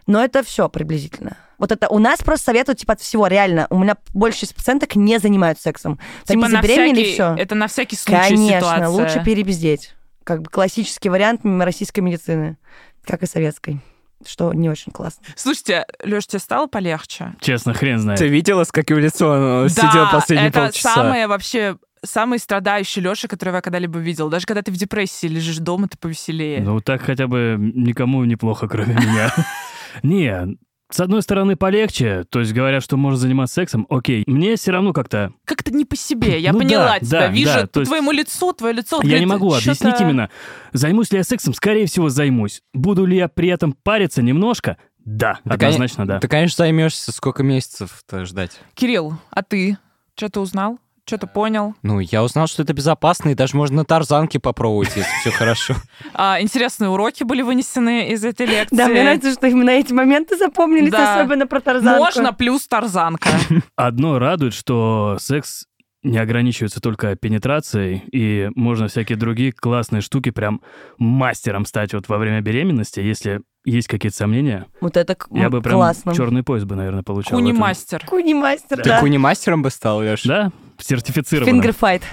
но 0.08 0.24
это 0.24 0.44
все 0.44 0.68
приблизительно. 0.70 1.38
Вот 1.58 1.72
это 1.72 1.90
у 1.90 2.00
нас 2.00 2.20
просто 2.22 2.46
советуют 2.46 2.80
типа 2.80 2.94
от 2.94 3.02
всего, 3.02 3.28
реально. 3.28 3.68
У 3.70 3.78
меня 3.78 3.96
большая 4.14 4.42
часть 4.42 4.56
пациенток 4.56 4.96
не 4.96 5.20
занимаются 5.20 5.64
сексом. 5.64 6.00
Типа 6.24 6.46
Они 6.46 6.54
на 6.56 6.62
забеременели 6.62 7.04
всякий, 7.04 7.14
все. 7.14 7.36
это 7.38 7.56
на 7.56 7.68
всякий 7.68 7.96
случай 7.96 8.30
Конечно, 8.30 8.60
ситуация. 8.60 8.88
лучше 8.90 9.24
перебездеть. 9.24 9.94
Как 10.24 10.42
бы 10.42 10.50
классический 10.50 11.10
вариант 11.10 11.44
мимо 11.44 11.66
российской 11.66 12.00
медицины, 12.02 12.58
как 13.06 13.24
и 13.24 13.26
советской. 13.26 13.80
что 14.26 14.54
не 14.54 14.70
очень 14.70 14.92
классно. 14.92 15.24
Слушайте, 15.36 15.86
Лёш, 16.04 16.28
тебе 16.28 16.40
стало 16.40 16.68
полегче? 16.68 17.34
Честно, 17.42 17.74
хрен 17.74 18.00
знает. 18.00 18.20
Ты 18.20 18.28
видела, 18.28 18.64
с 18.66 18.72
каким 18.72 18.98
лицом 19.00 19.30
он 19.32 19.68
да, 19.68 19.70
сидел 19.70 20.10
последние 20.12 20.50
это 20.50 20.60
полчаса? 20.66 20.94
самое 20.94 21.28
вообще 21.28 21.78
самый 22.04 22.40
страдающий 22.40 23.02
Лёша, 23.02 23.28
которого 23.28 23.58
я 23.58 23.62
когда-либо 23.62 24.00
видел. 24.00 24.30
Даже 24.30 24.46
когда 24.46 24.62
ты 24.62 24.72
в 24.72 24.76
депрессии 24.76 25.28
лежишь 25.28 25.58
дома, 25.58 25.88
ты 25.88 25.98
повеселее. 25.98 26.62
Ну, 26.62 26.80
так 26.82 27.02
хотя 27.02 27.28
бы 27.28 27.58
никому 27.60 28.24
неплохо, 28.26 28.68
кроме 28.68 28.96
меня. 28.96 29.32
Не, 30.04 30.58
с 30.92 31.00
одной 31.00 31.22
стороны, 31.22 31.56
полегче, 31.56 32.24
то 32.30 32.40
есть 32.40 32.52
говорят, 32.54 32.84
что 32.84 32.98
можно 32.98 33.18
заниматься 33.20 33.56
сексом, 33.56 33.86
окей. 33.90 34.24
Мне 34.26 34.56
все 34.56 34.72
равно 34.72 34.92
как-то... 34.94 35.32
Как-то 35.46 35.72
не 35.72 35.86
по 35.86 35.96
себе. 35.96 36.40
Я 36.40 36.52
Ну 36.52 36.60
поняла 36.60 36.94
да, 36.94 37.00
тебя. 37.00 37.20
да, 37.20 37.28
Вижу 37.28 37.54
да, 37.54 37.62
по 37.62 37.68
то 37.68 37.80
есть 37.82 37.90
твоему 37.92 38.12
лицу, 38.12 38.54
твое 38.54 38.74
лицо. 38.74 38.98
Я 38.98 39.02
говорит, 39.04 39.20
не 39.20 39.26
могу 39.28 39.52
что-то- 39.52 39.72
объяснить 39.72 40.02
именно, 40.02 40.30
займусь 40.74 41.12
ли 41.12 41.20
я 41.20 41.24
сексом, 41.24 41.54
скорее 41.54 41.86
всего, 41.86 42.10
займусь. 42.10 42.62
Буду 42.74 43.06
ли 43.06 43.18
я 43.18 43.28
при 43.28 43.50
этом 43.50 43.74
париться 43.74 44.22
немножко? 44.24 44.78
Да, 45.06 45.40
Да, 45.46 45.56
однозначно 45.56 46.06
да. 46.08 46.20
Ты, 46.20 46.28
конечно, 46.28 46.64
займешься, 46.64 47.12
сколько 47.12 47.42
месяцев-то 47.44 48.26
ждать? 48.26 48.60
Кирилл, 48.74 49.14
а 49.32 49.42
ты? 49.44 49.78
Что 50.16 50.30
ты 50.30 50.40
узнал? 50.40 50.80
Что 51.10 51.18
ты 51.18 51.28
понял? 51.28 51.74
Ну, 51.82 52.00
я 52.00 52.24
узнал, 52.24 52.46
что 52.48 52.62
это 52.64 52.74
безопасно, 52.74 53.30
и 53.30 53.34
даже 53.36 53.58
можно 53.58 53.78
на 53.78 53.86
тарзанке 53.86 54.40
попробовать, 54.40 54.90
если 54.96 55.10
все 55.22 55.32
хорошо. 55.32 55.76
А, 56.14 56.40
интересные 56.42 56.90
уроки 56.90 57.24
были 57.24 57.42
вынесены 57.42 58.10
из 58.12 58.24
этой 58.26 58.46
лекции. 58.46 58.76
Да, 58.76 58.88
мне 58.88 59.02
нравится, 59.04 59.32
что 59.34 59.48
именно 59.48 59.70
эти 59.72 59.94
моменты 59.94 60.38
запомнились, 60.38 60.94
особенно 60.94 61.48
про 61.48 61.60
Тарзанку. 61.62 62.00
Можно 62.00 62.34
плюс 62.34 62.68
тарзанка. 62.68 63.30
Одно 63.76 64.20
радует, 64.20 64.54
что 64.54 65.18
секс 65.20 65.66
не 66.04 66.18
ограничивается 66.18 66.80
только 66.80 67.16
пенетрацией, 67.16 68.04
и 68.12 68.50
можно 68.56 68.88
всякие 68.88 69.18
другие 69.18 69.52
классные 69.52 70.02
штуки 70.02 70.30
прям 70.30 70.62
мастером 70.98 71.66
стать 71.66 71.94
вот 71.94 72.08
во 72.08 72.18
время 72.18 72.42
беременности, 72.42 73.00
если 73.02 73.42
есть 73.66 73.88
какие-то 73.88 74.16
сомнения. 74.18 74.66
Вот 74.80 74.96
это 74.96 75.16
к- 75.16 75.28
Я 75.32 75.50
бы 75.50 75.62
прям 75.62 75.76
классно. 75.76 76.16
черный 76.16 76.44
пояс 76.44 76.64
бы, 76.64 76.76
наверное, 76.76 77.04
получал. 77.04 77.38
Куни-мастер. 77.38 78.06
Куни-мастер, 78.06 78.78
Ты 78.78 78.90
да. 78.90 79.00
куни-мастером 79.02 79.62
бы 79.62 79.70
стал, 79.70 80.00
Леш? 80.00 80.24
Да, 80.24 80.52
сертифицированно. 80.82 81.52
Фингерфайт. 81.52 82.04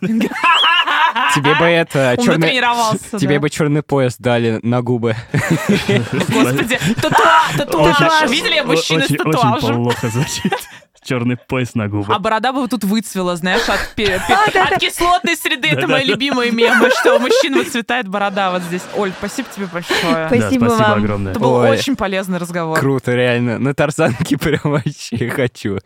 Тебе 0.00 1.54
бы 1.54 1.64
это, 1.64 2.16
черный... 2.22 2.48
тренировался. 2.48 3.18
Тебе 3.18 3.34
да. 3.36 3.40
бы 3.40 3.50
черный 3.50 3.82
пояс 3.82 4.16
дали 4.18 4.58
на 4.62 4.82
губы. 4.82 5.16
Господи, 5.32 6.78
татуа- 7.00 7.56
татуаж. 7.56 8.30
Видели 8.30 8.60
мужчины 8.60 9.02
с 9.02 9.04
Очень- 9.04 9.16
Очень 9.20 9.32
татуажем? 9.32 9.76
плохо 9.76 10.08
звучит. 10.08 10.52
Черный 11.06 11.36
пояс 11.36 11.76
на 11.76 11.86
губы. 11.86 12.12
А 12.12 12.18
борода 12.18 12.52
бы 12.52 12.62
вот 12.62 12.70
тут 12.70 12.82
выцвела, 12.82 13.36
знаешь, 13.36 13.68
от, 13.68 13.94
пе- 13.94 14.06
пе- 14.28 14.50
да, 14.52 14.64
от 14.64 14.80
кислотной 14.80 15.36
среды. 15.36 15.68
Это 15.68 15.86
мои 15.86 16.04
любимые 16.04 16.50
мемы, 16.50 16.90
что 16.90 17.14
у 17.14 17.20
мужчин 17.20 17.54
выцветает 17.54 18.08
борода 18.08 18.50
вот 18.50 18.62
здесь. 18.62 18.82
Оль, 18.96 19.12
спасибо 19.16 19.48
тебе 19.54 19.66
большое. 19.66 20.26
Спасибо 20.26 20.64
вам. 20.64 20.98
огромное. 20.98 21.30
Это 21.30 21.38
был 21.38 21.54
очень 21.54 21.94
полезный 21.94 22.38
разговор. 22.38 22.80
Круто, 22.80 23.14
реально. 23.14 23.60
На 23.60 23.72
тарзанке 23.72 24.36
прям 24.38 24.60
вообще 24.64 25.28
хочу. 25.28 25.78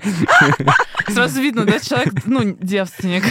Сразу 1.09 1.43
видно, 1.43 1.67
да, 1.67 1.79
человек, 1.81 2.15
ну, 2.25 2.57
девственник. 2.59 3.25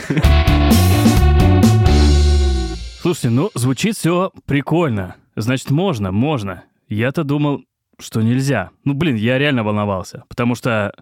Слушайте, 3.02 3.30
ну, 3.32 3.50
звучит 3.56 3.98
все 3.98 4.32
прикольно. 4.46 5.16
Значит, 5.36 5.72
можно, 5.72 6.12
можно. 6.12 6.66
Я-то 6.88 7.24
думал, 7.24 7.64
что 7.98 8.22
нельзя. 8.22 8.70
Ну, 8.84 8.94
блин, 8.94 9.16
я 9.16 9.40
реально 9.40 9.64
волновался. 9.64 10.24
Потому 10.28 10.54
что 10.54 10.94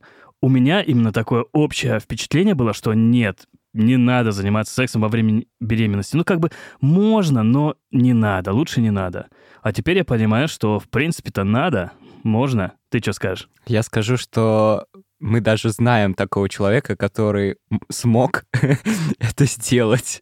у 0.41 0.49
меня 0.49 0.81
именно 0.81 1.11
такое 1.11 1.45
общее 1.51 1.99
впечатление 1.99 2.55
было, 2.55 2.73
что 2.73 2.93
нет, 2.93 3.47
не 3.73 3.97
надо 3.97 4.31
заниматься 4.31 4.73
сексом 4.73 5.01
во 5.01 5.07
время 5.07 5.43
беременности. 5.59 6.15
Ну, 6.15 6.23
как 6.23 6.39
бы 6.39 6.51
можно, 6.81 7.43
но 7.43 7.75
не 7.91 8.13
надо. 8.13 8.53
Лучше 8.53 8.81
не 8.81 8.91
надо. 8.91 9.27
А 9.61 9.71
теперь 9.71 9.97
я 9.97 10.05
понимаю, 10.05 10.47
что 10.47 10.79
в 10.79 10.89
принципе-то 10.89 11.43
надо, 11.43 11.91
можно. 12.23 12.73
Ты 12.89 12.99
что 12.99 13.13
скажешь? 13.13 13.49
Я 13.67 13.83
скажу, 13.83 14.17
что 14.17 14.87
мы 15.19 15.41
даже 15.41 15.69
знаем 15.69 16.13
такого 16.13 16.49
человека, 16.49 16.95
который 16.95 17.57
смог 17.89 18.45
это 19.19 19.45
сделать. 19.45 20.21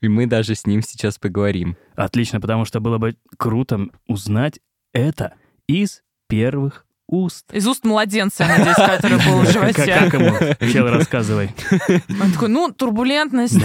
И 0.00 0.08
мы 0.08 0.26
даже 0.26 0.54
с 0.54 0.66
ним 0.66 0.82
сейчас 0.82 1.18
поговорим. 1.18 1.76
Отлично, 1.94 2.40
потому 2.40 2.64
что 2.64 2.80
было 2.80 2.98
бы 2.98 3.16
круто 3.38 3.88
узнать 4.06 4.60
это 4.92 5.34
из 5.66 6.02
первых 6.28 6.86
уст. 7.14 7.46
Из 7.52 7.66
уст 7.66 7.84
младенца, 7.84 8.44
я 8.44 8.58
надеюсь, 8.58 8.76
который 8.76 9.18
был 9.24 9.40
в 9.40 9.50
животе. 9.50 9.86
как 9.86 10.14
ему? 10.14 10.72
Чел, 10.72 10.88
рассказывай. 10.88 11.50
Он 12.20 12.32
такой, 12.32 12.48
ну, 12.48 12.70
турбулентность. 12.70 13.58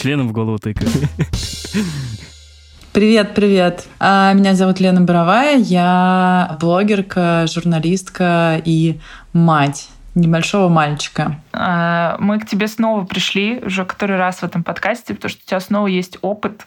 Членом 0.00 0.28
в 0.28 0.32
голову 0.32 0.58
тыкает. 0.58 0.90
Привет, 2.92 3.34
привет. 3.34 3.86
А, 3.98 4.34
Меня 4.34 4.54
зовут 4.54 4.78
Лена 4.78 5.00
Боровая. 5.00 5.56
Я 5.56 6.58
блогерка, 6.60 7.46
журналистка 7.46 8.60
и 8.66 9.00
мать 9.32 9.88
небольшого 10.14 10.68
мальчика. 10.68 11.40
А, 11.54 12.16
Мы 12.18 12.38
к 12.38 12.46
тебе 12.46 12.68
снова 12.68 13.06
пришли, 13.06 13.60
уже 13.64 13.86
который 13.86 14.18
раз 14.18 14.40
в 14.40 14.42
этом 14.42 14.62
подкасте, 14.62 15.14
потому 15.14 15.30
что 15.30 15.40
у 15.42 15.48
тебя 15.48 15.60
снова 15.60 15.86
есть 15.86 16.18
опыт, 16.20 16.66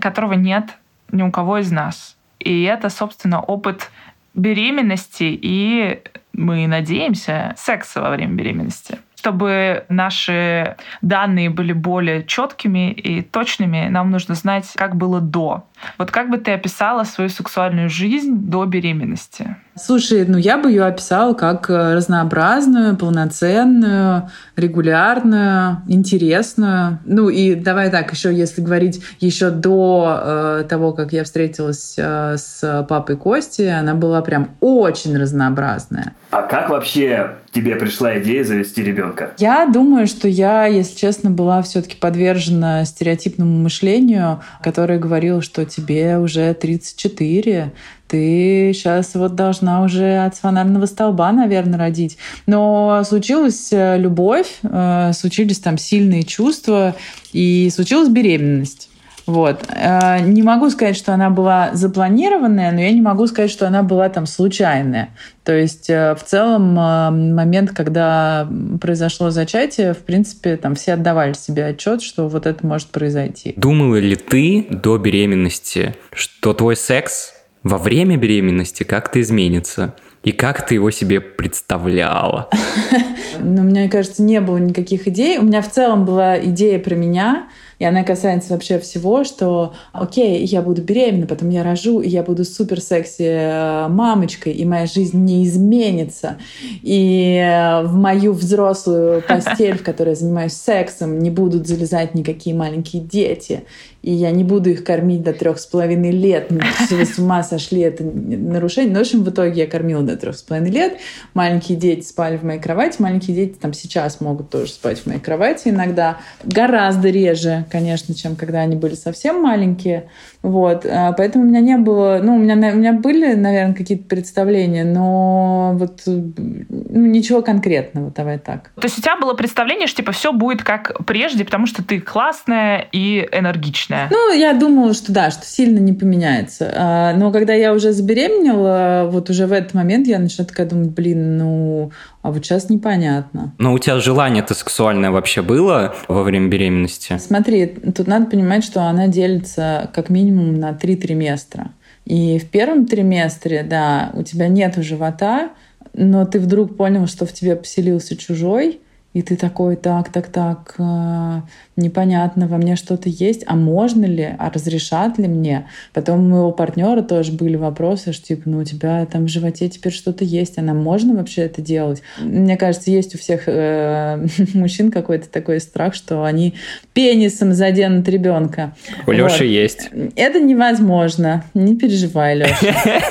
которого 0.00 0.34
нет 0.34 0.66
ни 1.10 1.22
у 1.22 1.32
кого 1.32 1.58
из 1.58 1.72
нас. 1.72 2.16
И 2.38 2.62
это, 2.62 2.88
собственно, 2.88 3.40
опыт 3.40 3.90
беременности 4.34 5.38
и, 5.40 6.02
мы 6.32 6.66
надеемся, 6.66 7.54
секса 7.56 8.00
во 8.00 8.10
время 8.10 8.34
беременности. 8.34 8.98
Чтобы 9.16 9.86
наши 9.88 10.76
данные 11.00 11.48
были 11.48 11.72
более 11.72 12.24
четкими 12.24 12.92
и 12.92 13.22
точными, 13.22 13.88
нам 13.88 14.10
нужно 14.10 14.34
знать, 14.34 14.72
как 14.74 14.96
было 14.96 15.20
до. 15.20 15.66
Вот 15.98 16.10
как 16.10 16.30
бы 16.30 16.38
ты 16.38 16.52
описала 16.52 17.04
свою 17.04 17.30
сексуальную 17.30 17.88
жизнь 17.88 18.34
до 18.34 18.64
беременности? 18.64 19.56
Слушай, 19.76 20.24
ну 20.26 20.38
я 20.38 20.56
бы 20.56 20.70
ее 20.70 20.84
описала 20.84 21.34
как 21.34 21.68
э, 21.68 21.94
разнообразную, 21.94 22.96
полноценную, 22.96 24.30
регулярную, 24.54 25.82
интересную. 25.88 27.00
Ну 27.04 27.28
и 27.28 27.56
давай 27.56 27.90
так, 27.90 28.12
еще 28.12 28.32
если 28.32 28.60
говорить 28.60 29.02
еще 29.18 29.50
до 29.50 30.20
э, 30.60 30.64
того, 30.68 30.92
как 30.92 31.12
я 31.12 31.24
встретилась 31.24 31.94
э, 31.98 32.36
с 32.36 32.86
папой 32.88 33.16
Кости, 33.16 33.62
она 33.62 33.94
была 33.94 34.22
прям 34.22 34.50
очень 34.60 35.16
разнообразная. 35.18 36.14
А 36.30 36.42
как 36.42 36.68
вообще 36.68 37.36
тебе 37.52 37.76
пришла 37.76 38.18
идея 38.18 38.44
завести 38.44 38.82
ребенка? 38.82 39.32
Я 39.38 39.66
думаю, 39.66 40.06
что 40.06 40.28
я, 40.28 40.66
если 40.66 40.96
честно, 40.96 41.30
была 41.30 41.62
все-таки 41.62 41.96
подвержена 41.96 42.84
стереотипному 42.84 43.58
мышлению, 43.58 44.40
которое 44.62 44.98
говорило, 44.98 45.42
что 45.42 45.64
тебе 45.74 46.18
уже 46.18 46.54
34, 46.54 47.72
ты 48.08 48.72
сейчас 48.74 49.14
вот 49.14 49.34
должна 49.34 49.82
уже 49.82 50.24
от 50.24 50.36
фонарного 50.36 50.86
столба, 50.86 51.32
наверное, 51.32 51.78
родить. 51.78 52.16
Но 52.46 53.02
случилась 53.04 53.72
э, 53.72 53.98
любовь, 53.98 54.58
э, 54.62 55.12
случились 55.14 55.58
там 55.58 55.78
сильные 55.78 56.22
чувства, 56.22 56.94
и 57.32 57.70
случилась 57.74 58.08
беременность. 58.08 58.88
Вот. 59.26 59.64
Э, 59.68 60.20
Не 60.20 60.42
могу 60.42 60.70
сказать, 60.70 60.96
что 60.96 61.14
она 61.14 61.30
была 61.30 61.70
запланированная, 61.72 62.72
но 62.72 62.80
я 62.80 62.90
не 62.90 63.00
могу 63.00 63.26
сказать, 63.26 63.50
что 63.50 63.66
она 63.66 63.82
была 63.82 64.08
там 64.08 64.26
случайная. 64.26 65.10
То 65.44 65.52
есть 65.52 65.88
э, 65.88 66.14
в 66.14 66.24
целом 66.24 66.78
э, 66.78 67.10
момент, 67.10 67.70
когда 67.70 68.48
произошло 68.80 69.30
зачатие, 69.30 69.94
в 69.94 69.98
принципе, 69.98 70.56
там 70.56 70.74
все 70.74 70.94
отдавали 70.94 71.32
себе 71.32 71.66
отчет, 71.66 72.02
что 72.02 72.28
вот 72.28 72.46
это 72.46 72.66
может 72.66 72.88
произойти. 72.88 73.54
Думала 73.56 73.96
ли 73.96 74.16
ты 74.16 74.66
до 74.70 74.98
беременности, 74.98 75.94
что 76.12 76.52
твой 76.52 76.76
секс 76.76 77.32
во 77.62 77.78
время 77.78 78.16
беременности 78.16 78.82
как-то 78.82 79.20
изменится? 79.20 79.94
И 80.22 80.32
как 80.32 80.66
ты 80.66 80.74
его 80.74 80.90
себе 80.90 81.20
представляла? 81.20 82.48
Но 83.40 83.62
мне 83.62 83.90
кажется, 83.90 84.22
не 84.22 84.40
было 84.40 84.56
никаких 84.56 85.06
идей. 85.06 85.36
У 85.38 85.42
меня 85.42 85.60
в 85.60 85.70
целом 85.70 86.06
была 86.06 86.42
идея 86.42 86.78
про 86.78 86.94
меня, 86.94 87.48
и 87.78 87.84
она 87.84 88.04
касается 88.04 88.52
вообще 88.52 88.78
всего, 88.78 89.24
что, 89.24 89.74
окей, 89.92 90.44
я 90.44 90.62
буду 90.62 90.82
беременна, 90.82 91.26
потом 91.26 91.50
я 91.50 91.62
рожу, 91.62 92.00
и 92.00 92.08
я 92.08 92.22
буду 92.22 92.44
супер 92.44 92.80
секси 92.80 93.24
э, 93.24 93.88
мамочкой, 93.88 94.52
и 94.52 94.64
моя 94.64 94.86
жизнь 94.86 95.18
не 95.18 95.44
изменится. 95.44 96.36
И 96.82 97.36
э, 97.36 97.82
в 97.82 97.94
мою 97.94 98.32
взрослую 98.32 99.22
постель, 99.22 99.78
в 99.78 99.82
которой 99.82 100.10
я 100.10 100.14
занимаюсь 100.14 100.54
сексом, 100.54 101.18
не 101.18 101.30
будут 101.30 101.66
залезать 101.66 102.14
никакие 102.14 102.54
маленькие 102.54 103.02
дети. 103.02 103.64
И 104.04 104.12
я 104.12 104.32
не 104.32 104.44
буду 104.44 104.68
их 104.68 104.84
кормить 104.84 105.22
до 105.22 105.32
трех 105.32 105.58
с 105.58 105.64
половиной 105.64 106.10
лет. 106.10 106.50
Ну, 106.50 106.60
вы 106.90 107.06
с 107.06 107.18
ума 107.18 107.42
сошли, 107.42 107.80
это 107.80 108.04
нарушение. 108.04 108.92
Но, 108.92 108.98
в 108.98 109.00
общем, 109.00 109.24
в 109.24 109.30
итоге 109.30 109.62
я 109.62 109.66
кормила 109.66 110.02
до 110.02 110.14
трех 110.18 110.36
с 110.36 110.42
половиной 110.42 110.72
лет. 110.72 110.98
Маленькие 111.32 111.78
дети 111.78 112.04
спали 112.04 112.36
в 112.36 112.42
моей 112.42 112.60
кровати. 112.60 113.00
Маленькие 113.00 113.34
дети 113.34 113.56
там 113.58 113.72
сейчас 113.72 114.20
могут 114.20 114.50
тоже 114.50 114.72
спать 114.72 114.98
в 114.98 115.06
моей 115.06 115.20
кровати 115.20 115.68
иногда. 115.68 116.18
Гораздо 116.44 117.08
реже, 117.08 117.64
конечно, 117.70 118.14
чем 118.14 118.36
когда 118.36 118.60
они 118.60 118.76
были 118.76 118.94
совсем 118.94 119.40
маленькие. 119.40 120.10
Вот. 120.44 120.84
А, 120.84 121.12
Поэтому 121.12 121.46
у 121.46 121.48
меня 121.48 121.60
не 121.60 121.78
было... 121.78 122.20
Ну, 122.22 122.34
у 122.34 122.38
меня, 122.38 122.54
у 122.54 122.76
меня 122.76 122.92
были, 122.92 123.32
наверное, 123.32 123.74
какие-то 123.74 124.04
представления, 124.04 124.84
но 124.84 125.72
вот 125.74 126.02
э, 126.06 126.10
ну, 126.10 127.06
ничего 127.06 127.40
конкретного, 127.40 128.12
давай 128.14 128.38
так. 128.38 128.70
То 128.74 128.84
есть 128.84 128.98
у 128.98 129.00
тебя 129.00 129.16
было 129.16 129.32
представление, 129.32 129.86
что 129.86 130.02
типа 130.02 130.12
все 130.12 130.34
будет 130.34 130.62
как 130.62 131.06
прежде, 131.06 131.46
потому 131.46 131.64
что 131.64 131.82
ты 131.82 131.98
классная 131.98 132.86
и 132.92 133.26
энергичная. 133.32 134.08
Ну, 134.10 134.34
я 134.34 134.52
думала, 134.52 134.92
что 134.92 135.12
да, 135.12 135.30
что 135.30 135.46
сильно 135.46 135.78
не 135.78 135.94
поменяется. 135.94 136.70
А, 136.76 137.14
но 137.14 137.32
когда 137.32 137.54
я 137.54 137.72
уже 137.72 137.92
забеременела, 137.92 139.08
вот 139.10 139.30
уже 139.30 139.46
в 139.46 139.52
этот 139.52 139.72
момент 139.72 140.06
я 140.06 140.18
начала 140.18 140.46
такая 140.46 140.68
думать, 140.68 140.90
блин, 140.90 141.38
ну, 141.38 141.90
а 142.24 142.30
вот 142.30 142.42
сейчас 142.42 142.70
непонятно. 142.70 143.52
Но 143.58 143.74
у 143.74 143.78
тебя 143.78 144.00
желание-то 144.00 144.54
сексуальное 144.54 145.10
вообще 145.10 145.42
было 145.42 145.94
во 146.08 146.22
время 146.22 146.48
беременности? 146.48 147.18
Смотри, 147.18 147.66
тут 147.66 148.06
надо 148.06 148.30
понимать, 148.30 148.64
что 148.64 148.84
она 148.84 149.08
делится 149.08 149.90
как 149.92 150.08
минимум 150.08 150.58
на 150.58 150.72
три 150.72 150.96
триместра. 150.96 151.72
И 152.06 152.38
в 152.38 152.48
первом 152.48 152.86
триместре, 152.86 153.62
да, 153.62 154.10
у 154.14 154.22
тебя 154.22 154.48
нет 154.48 154.74
живота, 154.76 155.50
но 155.92 156.24
ты 156.24 156.40
вдруг 156.40 156.78
понял, 156.78 157.06
что 157.08 157.26
в 157.26 157.32
тебе 157.34 157.56
поселился 157.56 158.16
чужой, 158.16 158.80
и 159.14 159.22
ты 159.22 159.36
такой, 159.36 159.76
так, 159.76 160.10
так, 160.10 160.26
так, 160.26 160.74
э, 160.76 161.40
непонятно, 161.76 162.48
во 162.48 162.56
мне 162.56 162.74
что-то 162.74 163.08
есть, 163.08 163.44
а 163.46 163.54
можно 163.54 164.04
ли, 164.04 164.28
а 164.38 164.50
разрешат 164.50 165.18
ли 165.18 165.28
мне? 165.28 165.68
Потом 165.92 166.18
у 166.18 166.28
моего 166.28 166.50
партнера 166.50 167.00
тоже 167.00 167.30
были 167.30 167.54
вопросы, 167.54 168.12
что 168.12 168.26
типа, 168.26 168.42
ну 168.46 168.58
у 168.58 168.64
тебя 168.64 169.06
там 169.06 169.26
в 169.26 169.28
животе 169.28 169.68
теперь 169.68 169.92
что-то 169.92 170.24
есть, 170.24 170.58
а 170.58 170.62
нам 170.62 170.82
можно 170.82 171.14
вообще 171.14 171.42
это 171.42 171.62
делать? 171.62 172.02
Мне 172.18 172.56
кажется, 172.56 172.90
есть 172.90 173.14
у 173.14 173.18
всех 173.18 173.44
э, 173.46 174.26
мужчин 174.54 174.90
какой-то 174.90 175.28
такой 175.28 175.60
страх, 175.60 175.94
что 175.94 176.24
они 176.24 176.54
пенисом 176.92 177.54
заденут 177.54 178.08
ребенка. 178.08 178.74
У 179.02 179.06
вот. 179.06 179.12
Леши 179.12 179.46
есть. 179.46 179.90
Это 180.16 180.40
невозможно, 180.40 181.44
не 181.54 181.76
переживай, 181.76 182.36
Леша. 182.36 182.74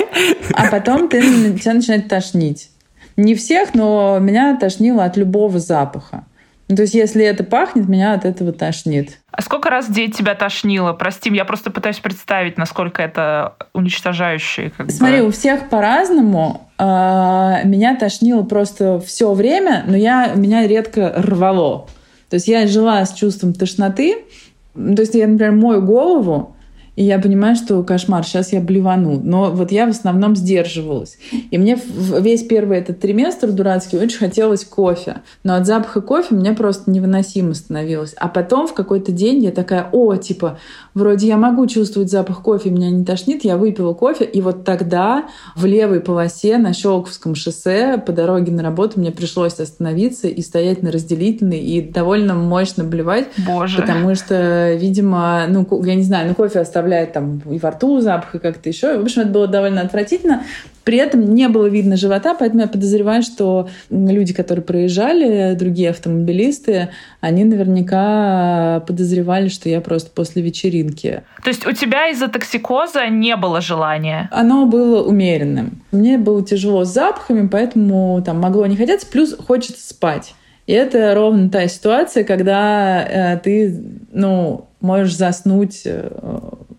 А 0.53 0.69
потом 0.69 1.09
ты, 1.09 1.21
тебя 1.57 1.73
начинает 1.73 2.07
тошнить. 2.07 2.69
Не 3.17 3.35
всех, 3.35 3.73
но 3.73 4.17
меня 4.19 4.57
тошнило 4.57 5.03
от 5.03 5.17
любого 5.17 5.59
запаха. 5.59 6.25
Ну, 6.69 6.77
то 6.77 6.83
есть, 6.83 6.93
если 6.93 7.25
это 7.25 7.43
пахнет, 7.43 7.87
меня 7.87 8.13
от 8.13 8.25
этого 8.25 8.53
тошнит. 8.53 9.19
А 9.31 9.41
сколько 9.41 9.69
раз 9.69 9.87
в 9.87 9.93
день 9.93 10.11
тебя 10.11 10.33
тошнило? 10.33 10.93
Прости, 10.93 11.29
я 11.33 11.43
просто 11.43 11.71
пытаюсь 11.71 11.99
представить, 11.99 12.57
насколько 12.57 13.01
это 13.01 13.55
уничтожающее. 13.73 14.71
Как 14.75 14.89
Смотри, 14.89 15.21
бы. 15.21 15.27
у 15.27 15.31
всех 15.31 15.69
по-разному. 15.69 16.69
А, 16.77 17.61
меня 17.63 17.95
тошнило 17.95 18.43
просто 18.43 18.99
все 19.01 19.33
время, 19.33 19.83
но 19.85 19.97
я, 19.97 20.33
меня 20.35 20.65
редко 20.65 21.13
рвало. 21.17 21.87
То 22.29 22.35
есть 22.35 22.47
я 22.47 22.65
жила 22.65 23.05
с 23.05 23.13
чувством 23.13 23.53
тошноты. 23.53 24.25
То 24.73 25.01
есть 25.01 25.13
я, 25.13 25.27
например, 25.27 25.51
мою 25.51 25.81
голову, 25.81 26.55
и 26.95 27.03
я 27.03 27.17
понимаю, 27.17 27.55
что 27.55 27.81
кошмар, 27.83 28.23
сейчас 28.23 28.53
я 28.53 28.61
блевану. 28.61 29.19
Но 29.23 29.49
вот 29.51 29.71
я 29.71 29.87
в 29.87 29.89
основном 29.89 30.35
сдерживалась. 30.35 31.17
И 31.49 31.57
мне 31.57 31.77
весь 32.19 32.43
первый 32.43 32.77
этот 32.77 32.99
триместр 32.99 33.51
дурацкий 33.51 33.97
очень 33.97 34.19
хотелось 34.19 34.63
кофе. 34.63 35.21
Но 35.43 35.55
от 35.55 35.65
запаха 35.65 36.01
кофе 36.01 36.35
мне 36.35 36.53
просто 36.53 36.91
невыносимо 36.91 37.55
становилось. 37.55 38.13
А 38.17 38.27
потом 38.27 38.67
в 38.67 38.75
какой-то 38.75 39.11
день 39.11 39.43
я 39.43 39.51
такая, 39.51 39.89
о, 39.91 40.15
типа, 40.15 40.59
вроде 40.93 41.27
я 41.27 41.37
могу 41.37 41.65
чувствовать 41.65 42.11
запах 42.11 42.43
кофе, 42.43 42.69
меня 42.69 42.91
не 42.91 43.03
тошнит, 43.03 43.43
я 43.43 43.57
выпила 43.57 43.93
кофе. 43.93 44.25
И 44.25 44.41
вот 44.41 44.63
тогда 44.63 45.25
в 45.55 45.65
левой 45.65 45.99
полосе 45.99 46.59
на 46.59 46.73
Щелковском 46.73 47.33
шоссе 47.33 47.97
по 47.97 48.11
дороге 48.11 48.51
на 48.51 48.61
работу 48.61 48.99
мне 48.99 49.11
пришлось 49.11 49.59
остановиться 49.59 50.27
и 50.27 50.41
стоять 50.43 50.83
на 50.83 50.91
разделительной 50.91 51.59
и 51.59 51.81
довольно 51.81 52.35
мощно 52.35 52.83
блевать. 52.83 53.29
Боже. 53.47 53.81
Потому 53.81 54.13
что, 54.13 54.73
видимо, 54.75 55.45
ну, 55.49 55.67
я 55.83 55.95
не 55.95 56.03
знаю, 56.03 56.29
ну 56.29 56.35
кофе 56.35 56.59
оставляет 56.59 56.82
оставляет 56.83 57.13
там 57.13 57.39
и 57.49 57.57
во 57.59 57.71
рту 57.71 57.99
запах, 58.01 58.35
и 58.35 58.39
как-то 58.39 58.69
еще. 58.69 58.97
В 58.97 59.03
общем, 59.03 59.21
это 59.21 59.31
было 59.31 59.47
довольно 59.47 59.81
отвратительно. 59.81 60.43
При 60.83 60.97
этом 60.97 61.33
не 61.33 61.47
было 61.47 61.67
видно 61.67 61.95
живота, 61.95 62.35
поэтому 62.37 62.63
я 62.63 62.67
подозреваю, 62.67 63.23
что 63.23 63.69
люди, 63.89 64.33
которые 64.33 64.65
проезжали, 64.65 65.55
другие 65.55 65.91
автомобилисты, 65.91 66.89
они 67.21 67.45
наверняка 67.45 68.83
подозревали, 68.85 69.47
что 69.47 69.69
я 69.69 69.79
просто 69.79 70.11
после 70.11 70.41
вечеринки. 70.41 71.23
То 71.41 71.49
есть 71.49 71.65
у 71.65 71.71
тебя 71.71 72.09
из-за 72.09 72.27
токсикоза 72.27 73.07
не 73.07 73.37
было 73.37 73.61
желания? 73.61 74.27
Оно 74.31 74.65
было 74.65 75.03
умеренным. 75.03 75.81
Мне 75.91 76.17
было 76.17 76.43
тяжело 76.43 76.83
с 76.83 76.89
запахами, 76.89 77.47
поэтому 77.47 78.21
там 78.25 78.41
могло 78.41 78.65
не 78.65 78.75
хотеться, 78.75 79.07
плюс 79.07 79.33
хочется 79.37 79.87
спать. 79.87 80.33
И 80.65 80.73
это 80.73 81.13
ровно 81.13 81.49
та 81.49 81.67
ситуация, 81.67 82.23
когда 82.23 83.03
э, 83.03 83.39
ты, 83.39 83.83
ну, 84.11 84.67
можешь 84.79 85.15
заснуть 85.15 85.81
э, 85.85 86.09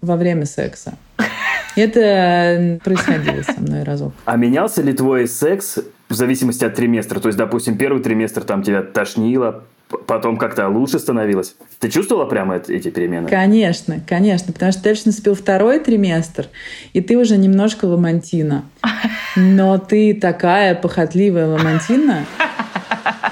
во 0.00 0.16
время 0.16 0.46
секса. 0.46 0.94
Это 1.76 2.78
происходило 2.84 3.42
со 3.42 3.60
мной 3.60 3.82
разок. 3.82 4.12
А 4.24 4.36
менялся 4.36 4.80
ли 4.80 4.92
твой 4.92 5.26
секс 5.26 5.78
в 6.08 6.14
зависимости 6.14 6.64
от 6.64 6.74
триместра? 6.74 7.18
То 7.20 7.28
есть, 7.28 7.38
допустим, 7.38 7.76
первый 7.76 8.02
триместр 8.02 8.44
там 8.44 8.62
тебя 8.62 8.82
тошнило, 8.82 9.64
потом 10.06 10.36
как-то 10.36 10.68
лучше 10.68 10.98
становилось. 10.98 11.56
Ты 11.80 11.90
чувствовала 11.90 12.26
прямо 12.26 12.56
эти 12.56 12.90
перемены? 12.90 13.28
Конечно, 13.28 14.00
конечно, 14.06 14.52
потому 14.52 14.72
что 14.72 14.82
дальше 14.82 15.02
наступил 15.06 15.34
второй 15.34 15.80
триместр, 15.80 16.46
и 16.92 17.00
ты 17.00 17.16
уже 17.16 17.36
немножко 17.36 17.86
ламантина. 17.86 18.64
Но 19.36 19.78
ты 19.78 20.14
такая 20.14 20.74
похотливая 20.74 21.46
ламантина, 21.46 22.24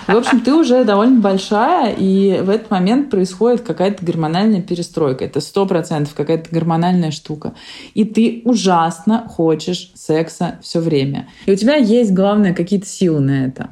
в 0.07 0.17
общем, 0.17 0.41
ты 0.41 0.55
уже 0.55 0.85
довольно 0.85 1.21
большая, 1.21 1.95
и 1.97 2.41
в 2.43 2.51
этот 2.51 2.71
момент 2.71 3.11
происходит 3.11 3.63
какая-то 3.63 4.05
гормональная 4.05 4.63
перестройка. 4.63 5.25
Это 5.25 5.41
сто 5.41 5.67
процентов 5.67 6.15
какая-то 6.15 6.49
гормональная 6.51 7.11
штука. 7.11 7.55
И 7.95 8.05
ты 8.05 8.43
ужасно 8.45 9.27
хочешь 9.29 9.93
секса 9.95 10.59
все 10.63 10.81
время. 10.81 11.29
И 11.47 11.53
у 11.53 11.57
тебя 11.57 11.77
есть, 11.77 12.13
главное, 12.13 12.55
какие-то 12.55 12.87
силы 12.87 13.21
на 13.21 13.47
это 13.47 13.71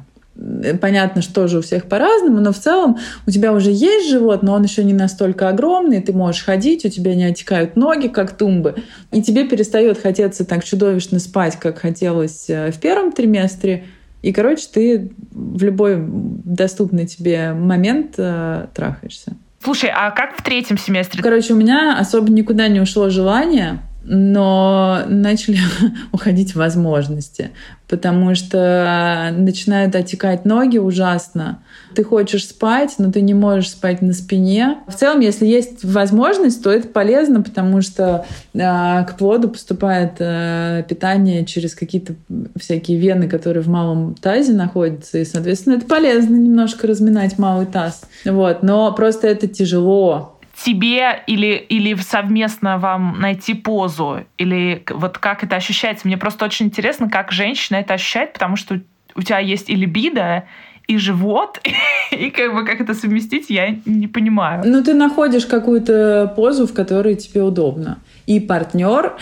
понятно, 0.79 1.21
что 1.21 1.47
же 1.47 1.59
у 1.59 1.61
всех 1.61 1.85
по-разному, 1.85 2.39
но 2.39 2.51
в 2.51 2.57
целом 2.57 2.97
у 3.27 3.31
тебя 3.31 3.53
уже 3.53 3.71
есть 3.71 4.09
живот, 4.09 4.43
но 4.43 4.53
он 4.53 4.63
еще 4.63 4.83
не 4.83 4.93
настолько 4.93 5.49
огромный, 5.49 6.01
ты 6.01 6.13
можешь 6.13 6.43
ходить, 6.43 6.85
у 6.85 6.89
тебя 6.89 7.15
не 7.15 7.25
отекают 7.25 7.75
ноги, 7.75 8.07
как 8.07 8.35
тумбы, 8.35 8.75
и 9.11 9.21
тебе 9.21 9.47
перестает 9.47 9.99
хотеться 9.99 10.45
так 10.45 10.63
чудовищно 10.63 11.19
спать, 11.19 11.57
как 11.59 11.79
хотелось 11.79 12.49
э, 12.49 12.71
в 12.71 12.79
первом 12.79 13.11
триместре, 13.11 13.85
и, 14.21 14.31
короче, 14.31 14.67
ты 14.71 15.11
в 15.31 15.63
любой 15.63 15.97
доступный 15.99 17.05
тебе 17.07 17.53
момент 17.53 18.15
э, 18.17 18.67
трахаешься. 18.73 19.33
Слушай, 19.63 19.91
а 19.95 20.11
как 20.11 20.37
в 20.37 20.43
третьем 20.43 20.77
семестре? 20.77 21.21
Короче, 21.21 21.53
у 21.53 21.55
меня 21.55 21.97
особо 21.97 22.31
никуда 22.31 22.67
не 22.67 22.79
ушло 22.79 23.09
желание, 23.09 23.79
но 24.03 25.03
начали 25.07 25.59
уходить 26.11 26.55
возможности 26.55 27.51
потому 27.91 28.35
что 28.35 29.33
начинают 29.37 29.95
отекать 29.97 30.45
ноги 30.45 30.77
ужасно. 30.77 31.61
Ты 31.93 32.05
хочешь 32.05 32.47
спать, 32.47 32.95
но 32.97 33.11
ты 33.11 33.19
не 33.19 33.33
можешь 33.33 33.71
спать 33.71 34.01
на 34.01 34.13
спине. 34.13 34.77
В 34.87 34.95
целом, 34.95 35.19
если 35.19 35.45
есть 35.45 35.83
возможность, 35.83 36.63
то 36.63 36.71
это 36.71 36.87
полезно, 36.87 37.41
потому 37.41 37.81
что 37.81 38.25
э, 38.53 38.59
к 38.59 39.15
плоду 39.17 39.49
поступает 39.49 40.13
э, 40.19 40.85
питание 40.87 41.45
через 41.45 41.75
какие-то 41.75 42.15
всякие 42.57 42.97
вены, 42.97 43.27
которые 43.27 43.61
в 43.61 43.67
малом 43.67 44.15
тазе 44.15 44.53
находятся, 44.53 45.17
и, 45.17 45.25
соответственно, 45.25 45.73
это 45.73 45.85
полезно 45.85 46.37
немножко 46.37 46.87
разминать 46.87 47.37
малый 47.37 47.65
таз. 47.65 48.03
Вот. 48.23 48.63
Но 48.63 48.93
просто 48.93 49.27
это 49.27 49.47
тяжело 49.47 50.39
тебе 50.63 51.23
или, 51.27 51.55
или 51.69 51.95
совместно 51.95 52.77
вам 52.77 53.19
найти 53.19 53.53
позу? 53.53 54.25
Или 54.37 54.83
вот 54.89 55.17
как 55.17 55.43
это 55.43 55.55
ощущается? 55.55 56.07
Мне 56.07 56.17
просто 56.17 56.45
очень 56.45 56.67
интересно, 56.67 57.09
как 57.09 57.31
женщина 57.31 57.77
это 57.77 57.95
ощущает, 57.95 58.33
потому 58.33 58.55
что 58.55 58.79
у 59.15 59.21
тебя 59.21 59.39
есть 59.39 59.69
и 59.69 59.75
либидо, 59.75 60.45
и 60.87 60.97
живот, 60.97 61.59
и 62.11 62.29
как 62.29 62.53
бы 62.53 62.65
как 62.65 62.81
это 62.81 62.93
совместить, 62.93 63.49
я 63.49 63.75
не 63.85 64.07
понимаю. 64.07 64.63
Ну, 64.65 64.83
ты 64.83 64.93
находишь 64.93 65.45
какую-то 65.45 66.33
позу, 66.35 66.67
в 66.67 66.73
которой 66.73 67.15
тебе 67.15 67.43
удобно. 67.43 67.99
И 68.31 68.39
партнер 68.39 69.17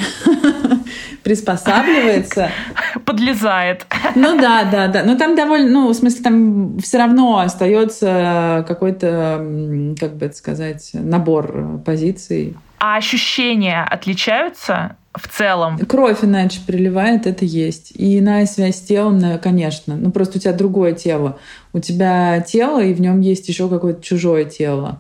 приспосабливается. 1.24 2.52
Подлезает. 3.06 3.88
Ну 4.14 4.40
да, 4.40 4.66
да, 4.66 4.88
да. 4.88 5.04
Но 5.04 5.18
там 5.18 5.36
довольно, 5.36 5.68
ну, 5.68 5.90
в 5.90 5.96
смысле, 5.96 6.24
там 6.24 6.80
все 6.80 7.00
равно 7.00 7.40
остается 7.40 8.64
какой-то, 8.68 9.96
как 10.00 10.16
бы 10.16 10.28
это 10.28 10.36
сказать, 10.36 10.92
набор 10.94 11.80
позиций. 11.84 12.56
А 12.78 12.98
ощущения 12.98 13.84
отличаются 13.84 14.96
в 15.16 15.28
целом? 15.28 15.80
Кровь 15.80 16.24
иначе 16.24 16.60
приливает, 16.68 17.26
это 17.26 17.46
есть. 17.46 17.92
И 17.96 18.20
иная 18.20 18.46
связь 18.46 18.76
с 18.76 18.82
телом, 18.82 19.22
конечно. 19.42 19.96
Ну, 19.96 20.12
просто 20.12 20.38
у 20.38 20.42
тебя 20.42 20.54
другое 20.54 20.94
тело. 20.94 21.40
У 21.74 21.80
тебя 21.80 22.42
тело, 22.42 22.80
и 22.80 22.94
в 22.94 23.02
нем 23.02 23.22
есть 23.22 23.50
еще 23.50 23.70
какое-то 23.70 24.04
чужое 24.04 24.46
тело. 24.46 25.00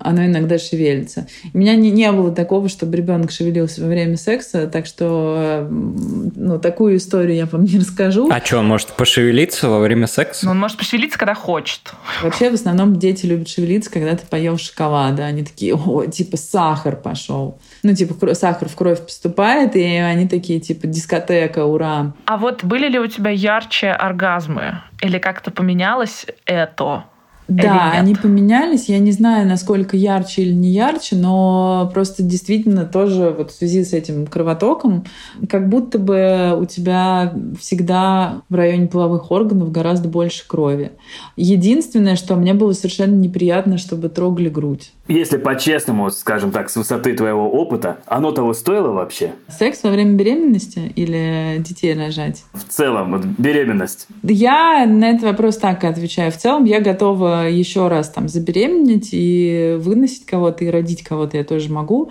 Оно 0.00 0.26
иногда 0.26 0.58
шевелится. 0.58 1.26
У 1.52 1.58
меня 1.58 1.74
не, 1.76 1.90
не 1.90 2.10
было 2.12 2.32
такого, 2.32 2.68
чтобы 2.68 2.96
ребенок 2.96 3.30
шевелился 3.30 3.82
во 3.82 3.88
время 3.88 4.16
секса, 4.16 4.66
так 4.66 4.86
что 4.86 5.66
ну, 5.70 6.58
такую 6.58 6.96
историю 6.96 7.36
я 7.36 7.46
вам 7.46 7.64
не 7.64 7.78
расскажу. 7.78 8.28
А 8.30 8.40
что, 8.44 8.58
он 8.58 8.68
может 8.68 8.88
пошевелиться 8.88 9.68
во 9.68 9.80
время 9.80 10.06
секса? 10.06 10.46
Ну, 10.46 10.52
он 10.52 10.60
может 10.60 10.76
пошевелиться, 10.76 11.18
когда 11.18 11.34
хочет. 11.34 11.92
Вообще, 12.22 12.50
в 12.50 12.54
основном 12.54 12.98
дети 12.98 13.26
любят 13.26 13.48
шевелиться, 13.48 13.90
когда 13.90 14.16
ты 14.16 14.26
поел 14.26 14.58
шоколада. 14.58 15.24
Они 15.24 15.44
такие, 15.44 15.74
о, 15.74 16.06
типа, 16.06 16.36
сахар 16.36 16.96
пошел. 16.96 17.58
Ну, 17.82 17.94
типа, 17.94 18.34
сахар 18.34 18.68
в 18.68 18.74
кровь 18.76 19.00
поступает, 19.00 19.76
и 19.76 19.84
они 19.84 20.28
такие, 20.28 20.60
типа, 20.60 20.86
дискотека, 20.86 21.64
ура. 21.64 22.14
А 22.26 22.36
вот 22.36 22.64
были 22.64 22.88
ли 22.88 22.98
у 22.98 23.06
тебя 23.06 23.30
ярче 23.30 23.90
оргазмы? 23.90 24.82
Или 25.00 25.18
как-то 25.18 25.50
поменялось 25.50 26.26
это? 26.46 27.04
Да, 27.48 27.92
они 27.92 28.14
поменялись. 28.14 28.88
Я 28.88 28.98
не 28.98 29.12
знаю, 29.12 29.48
насколько 29.48 29.96
ярче 29.96 30.42
или 30.42 30.52
не 30.52 30.70
ярче, 30.70 31.16
но 31.16 31.90
просто 31.94 32.22
действительно 32.22 32.84
тоже 32.84 33.34
вот 33.36 33.50
в 33.50 33.54
связи 33.54 33.84
с 33.84 33.92
этим 33.92 34.26
кровотоком, 34.26 35.04
как 35.48 35.68
будто 35.68 35.98
бы 35.98 36.56
у 36.58 36.64
тебя 36.64 37.34
всегда 37.60 38.42
в 38.48 38.54
районе 38.54 38.88
половых 38.88 39.30
органов 39.30 39.70
гораздо 39.70 40.08
больше 40.08 40.46
крови. 40.46 40.92
Единственное, 41.36 42.16
что 42.16 42.34
мне 42.34 42.52
было 42.54 42.72
совершенно 42.72 43.14
неприятно, 43.14 43.78
чтобы 43.78 44.08
трогали 44.08 44.48
грудь. 44.48 44.92
Если 45.08 45.36
по-честному, 45.36 46.10
скажем 46.10 46.50
так, 46.50 46.68
с 46.68 46.76
высоты 46.76 47.14
твоего 47.14 47.48
опыта, 47.50 47.98
оно 48.06 48.32
того 48.32 48.54
стоило 48.54 48.92
вообще? 48.92 49.32
Секс 49.48 49.82
во 49.84 49.90
время 49.90 50.14
беременности 50.14 50.92
или 50.96 51.56
детей 51.60 51.94
рожать? 51.94 52.42
В 52.52 52.64
целом, 52.64 53.12
вот 53.12 53.24
беременность. 53.24 54.08
Я 54.22 54.84
на 54.86 55.10
этот 55.10 55.22
вопрос 55.22 55.58
так 55.58 55.84
отвечаю. 55.84 56.32
В 56.32 56.36
целом 56.36 56.64
я 56.64 56.80
готова 56.80 57.48
еще 57.48 57.88
раз 57.88 58.08
там 58.10 58.28
забеременеть 58.28 59.10
и 59.12 59.76
выносить 59.78 60.26
кого-то, 60.26 60.64
и 60.64 60.70
родить 60.70 61.04
кого-то 61.04 61.36
я 61.36 61.44
тоже 61.44 61.70
могу. 61.70 62.10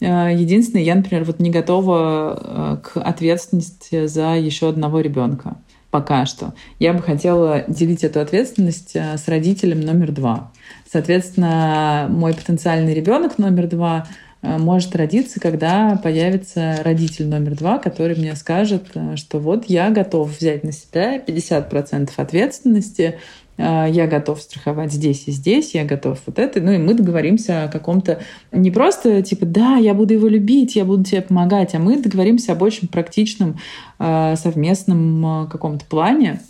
Э, 0.00 0.28
единственное, 0.34 0.82
я, 0.82 0.94
например, 0.94 1.24
вот 1.24 1.40
не 1.40 1.50
готова 1.50 2.38
э, 2.40 2.76
к 2.82 3.00
ответственности 3.00 4.06
за 4.06 4.36
еще 4.36 4.68
одного 4.68 5.00
ребенка 5.00 5.56
пока 5.94 6.26
что. 6.26 6.54
Я 6.80 6.92
бы 6.92 7.00
хотела 7.00 7.62
делить 7.68 8.02
эту 8.02 8.18
ответственность 8.18 8.96
э, 8.96 9.16
с 9.16 9.28
родителем 9.28 9.80
номер 9.80 10.10
два. 10.10 10.50
Соответственно, 10.94 12.06
мой 12.08 12.34
потенциальный 12.34 12.94
ребенок 12.94 13.36
номер 13.36 13.66
два 13.66 14.06
э, 14.42 14.58
может 14.58 14.94
родиться, 14.94 15.40
когда 15.40 16.00
появится 16.00 16.76
родитель 16.84 17.26
номер 17.26 17.56
два, 17.56 17.78
который 17.78 18.14
мне 18.14 18.36
скажет, 18.36 18.84
э, 18.94 19.16
что 19.16 19.40
вот 19.40 19.64
я 19.64 19.90
готов 19.90 20.30
взять 20.30 20.62
на 20.62 20.70
себя 20.70 21.18
50% 21.18 22.10
ответственности, 22.16 23.18
э, 23.56 23.86
я 23.90 24.06
готов 24.06 24.40
страховать 24.40 24.92
здесь 24.92 25.24
и 25.26 25.32
здесь, 25.32 25.74
я 25.74 25.84
готов 25.84 26.20
вот 26.26 26.38
это. 26.38 26.60
Ну 26.60 26.70
и 26.70 26.78
мы 26.78 26.94
договоримся 26.94 27.64
о 27.64 27.68
каком-то... 27.68 28.20
Не 28.52 28.70
просто 28.70 29.20
типа, 29.20 29.46
да, 29.46 29.74
я 29.74 29.94
буду 29.94 30.14
его 30.14 30.28
любить, 30.28 30.76
я 30.76 30.84
буду 30.84 31.02
тебе 31.02 31.22
помогать, 31.22 31.74
а 31.74 31.80
мы 31.80 32.00
договоримся 32.00 32.52
об 32.52 32.62
очень 32.62 32.86
практичном 32.86 33.58
совместном 33.98 35.48
каком-то 35.50 35.86
плане, 35.86 36.40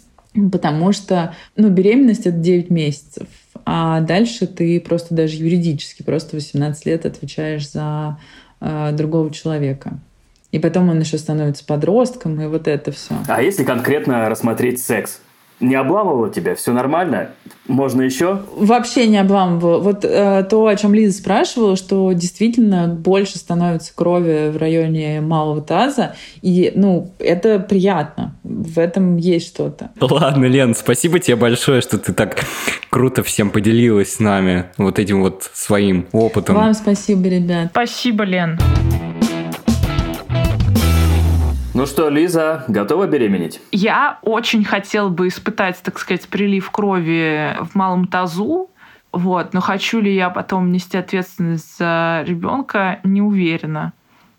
потому 0.53 0.93
что 0.93 1.35
ну, 1.57 1.71
беременность— 1.71 2.21
это 2.27 2.37
9 2.37 2.69
месяцев 2.69 3.27
а 3.65 4.01
дальше 4.01 4.47
ты 4.47 4.81
просто 4.81 5.15
даже 5.15 5.37
юридически, 5.37 6.03
просто 6.03 6.37
18 6.37 6.87
лет 6.87 7.07
отвечаешь 7.07 7.71
за 7.71 8.19
э, 8.61 8.93
другого 8.93 9.31
человека. 9.31 9.99
И 10.53 10.59
потом 10.59 10.89
он 10.89 11.01
еще 11.01 11.19
становится 11.19 11.65
подростком, 11.65 12.41
и 12.41 12.47
вот 12.47 12.69
это 12.69 12.93
все. 12.93 13.15
А 13.27 13.43
если 13.43 13.65
конкретно 13.65 14.29
рассмотреть 14.29 14.81
секс? 14.81 15.21
Не 15.61 15.77
обламывало 15.77 16.31
тебя? 16.31 16.55
Все 16.55 16.73
нормально? 16.73 17.31
Можно 17.69 18.03
еще? 18.03 18.43
Вообще 18.57 19.07
не 19.07 19.19
обламывало. 19.19 19.79
Вот 19.79 20.05
э, 20.05 20.47
то, 20.51 20.67
о 20.67 20.77
чем 20.77 20.95
Лиза 20.95 21.17
спрашивала, 21.17 21.77
что 21.77 22.13
действительно 22.13 22.89
больше 22.89 23.39
становится 23.39 23.95
крови 23.95 24.51
в 24.51 24.57
районе 24.59 25.21
малого 25.21 25.63
таза. 25.63 26.17
И, 26.43 26.73
ну, 26.75 27.13
это 27.19 27.61
приятно. 27.61 28.35
В 28.43 28.79
этом 28.79 29.17
есть 29.17 29.47
что-то. 29.47 29.91
Ладно, 30.01 30.47
Лен, 30.47 30.75
спасибо 30.75 31.21
тебе 31.21 31.37
большое, 31.37 31.81
что 31.81 31.99
ты 31.99 32.13
так 32.13 32.37
круто 32.91 33.23
всем 33.23 33.51
поделилась 33.51 34.15
с 34.15 34.21
нами 34.21 34.67
вот 34.77 34.99
этим 34.99 35.23
вот 35.23 35.51
своим 35.55 36.07
опытом. 36.13 36.57
Вам 36.57 36.75
спасибо, 36.75 37.29
ребят. 37.29 37.69
Спасибо, 37.71 38.25
Лен. 38.25 38.59
Ну 41.85 41.89
что, 41.89 42.09
Лиза, 42.09 42.65
готова 42.67 43.07
беременеть? 43.07 43.61
Я 43.71 44.19
очень 44.23 44.65
хотела 44.65 45.11
бы 45.11 45.29
испытать, 45.29 45.83
так 45.83 45.99
сказать, 45.99 46.27
прилив 46.29 46.71
крови 46.71 47.59
в 47.61 47.75
малом 47.75 48.07
тазу. 48.07 48.71
Вот, 49.13 49.53
но 49.53 49.61
хочу 49.61 50.01
ли 50.01 50.15
я 50.15 50.31
потом 50.31 50.73
нести 50.73 50.97
ответственность 50.97 51.77
за 51.77 52.25
ребенка, 52.27 53.01
не 53.05 53.21
уверена. 53.21 53.93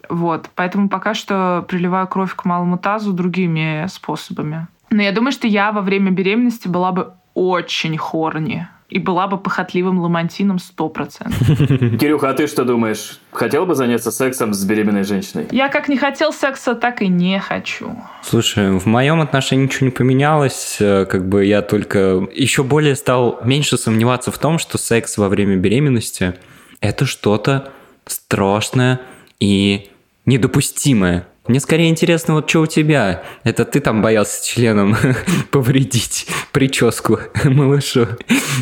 Вот, 0.09 0.49
поэтому 0.55 0.89
пока 0.89 1.13
что 1.13 1.63
приливаю 1.67 2.07
кровь 2.07 2.33
к 2.33 2.45
малому 2.45 2.79
тазу 2.79 3.13
другими 3.13 3.85
способами. 3.89 4.65
Но 4.89 5.03
я 5.03 5.11
думаю, 5.11 5.31
что 5.31 5.45
я 5.45 5.71
во 5.71 5.81
время 5.81 6.09
беременности 6.09 6.67
была 6.67 6.91
бы 6.91 7.13
очень 7.35 7.95
хорни 7.95 8.67
и 8.95 8.99
была 8.99 9.27
бы 9.27 9.37
похотливым 9.37 9.99
ламантином 9.99 10.55
100%. 10.55 11.97
Кирюха, 11.97 12.29
а 12.29 12.33
ты 12.33 12.47
что 12.47 12.63
думаешь? 12.63 13.19
Хотел 13.33 13.65
бы 13.65 13.75
заняться 13.75 14.09
сексом 14.09 14.53
с 14.53 14.63
беременной 14.63 15.03
женщиной? 15.03 15.47
Я 15.51 15.67
как 15.67 15.89
не 15.89 15.97
хотел 15.97 16.31
секса, 16.31 16.75
так 16.75 17.01
и 17.01 17.09
не 17.09 17.37
хочу. 17.41 17.93
Слушай, 18.23 18.71
в 18.79 18.85
моем 18.85 19.19
отношении 19.19 19.65
ничего 19.65 19.87
не 19.87 19.91
поменялось. 19.91 20.77
Э, 20.79 21.05
как 21.05 21.27
бы 21.27 21.43
я 21.43 21.61
только 21.61 22.25
еще 22.33 22.63
более 22.63 22.95
стал 22.95 23.41
меньше 23.43 23.77
сомневаться 23.77 24.31
в 24.31 24.37
том, 24.37 24.59
что 24.59 24.77
секс 24.77 25.17
во 25.17 25.27
время 25.27 25.57
беременности– 25.57 26.35
это 26.79 27.05
что-то 27.05 27.73
страшное 28.05 29.01
и 29.41 29.89
недопустимое. 30.25 31.27
Мне 31.47 31.59
скорее 31.59 31.89
интересно, 31.89 32.33
вот 32.33 32.49
что 32.49 32.61
у 32.61 32.65
тебя? 32.65 33.23
Это 33.43 33.65
ты 33.65 33.79
там 33.79 34.01
боялся 34.01 34.43
членом 34.45 34.95
повредить 35.51 36.27
прическу 36.51 37.19
малышу. 37.43 38.07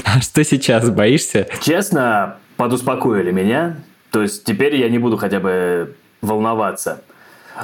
А 0.04 0.20
что 0.20 0.44
сейчас, 0.44 0.90
боишься? 0.90 1.48
Честно, 1.62 2.38
подуспокоили 2.58 3.32
меня. 3.32 3.78
То 4.12 4.22
есть 4.22 4.44
теперь 4.44 4.76
я 4.76 4.90
не 4.90 5.00
буду 5.00 5.16
хотя 5.16 5.40
бы 5.40 5.96
волноваться. 6.22 7.02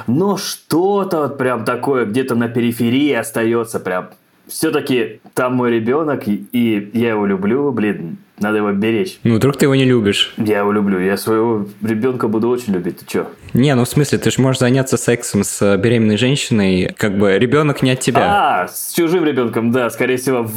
Но 0.06 0.38
что-то 0.38 1.22
вот 1.22 1.38
прям 1.38 1.64
такое 1.64 2.06
где-то 2.06 2.34
на 2.34 2.48
периферии 2.48 3.12
остается 3.12 3.78
прям. 3.78 4.10
Все-таки 4.46 5.20
там 5.34 5.54
мой 5.54 5.70
ребенок, 5.70 6.22
и 6.26 6.90
я 6.94 7.10
его 7.10 7.26
люблю, 7.26 7.70
блин, 7.72 8.18
надо 8.40 8.58
его 8.58 8.72
беречь. 8.72 9.18
Ну, 9.22 9.36
вдруг 9.36 9.56
ты 9.56 9.66
его 9.66 9.74
не 9.74 9.84
любишь. 9.84 10.34
Я 10.36 10.58
его 10.58 10.72
люблю. 10.72 10.98
Я 10.98 11.16
своего 11.16 11.66
ребенка 11.82 12.28
буду 12.28 12.48
очень 12.48 12.72
любить. 12.72 12.98
Ты 12.98 13.06
чё? 13.06 13.26
Не, 13.52 13.74
ну 13.74 13.84
в 13.84 13.88
смысле, 13.88 14.18
ты 14.18 14.30
же 14.30 14.40
можешь 14.40 14.60
заняться 14.60 14.96
сексом 14.96 15.44
с 15.44 15.76
беременной 15.76 16.16
женщиной. 16.16 16.94
Как 16.96 17.18
бы 17.18 17.38
ребенок 17.38 17.82
не 17.82 17.92
от 17.92 18.00
тебя. 18.00 18.20
А, 18.22 18.68
с 18.68 18.92
чужим 18.92 19.24
ребенком, 19.24 19.70
да, 19.72 19.90
скорее 19.90 20.16
всего. 20.16 20.48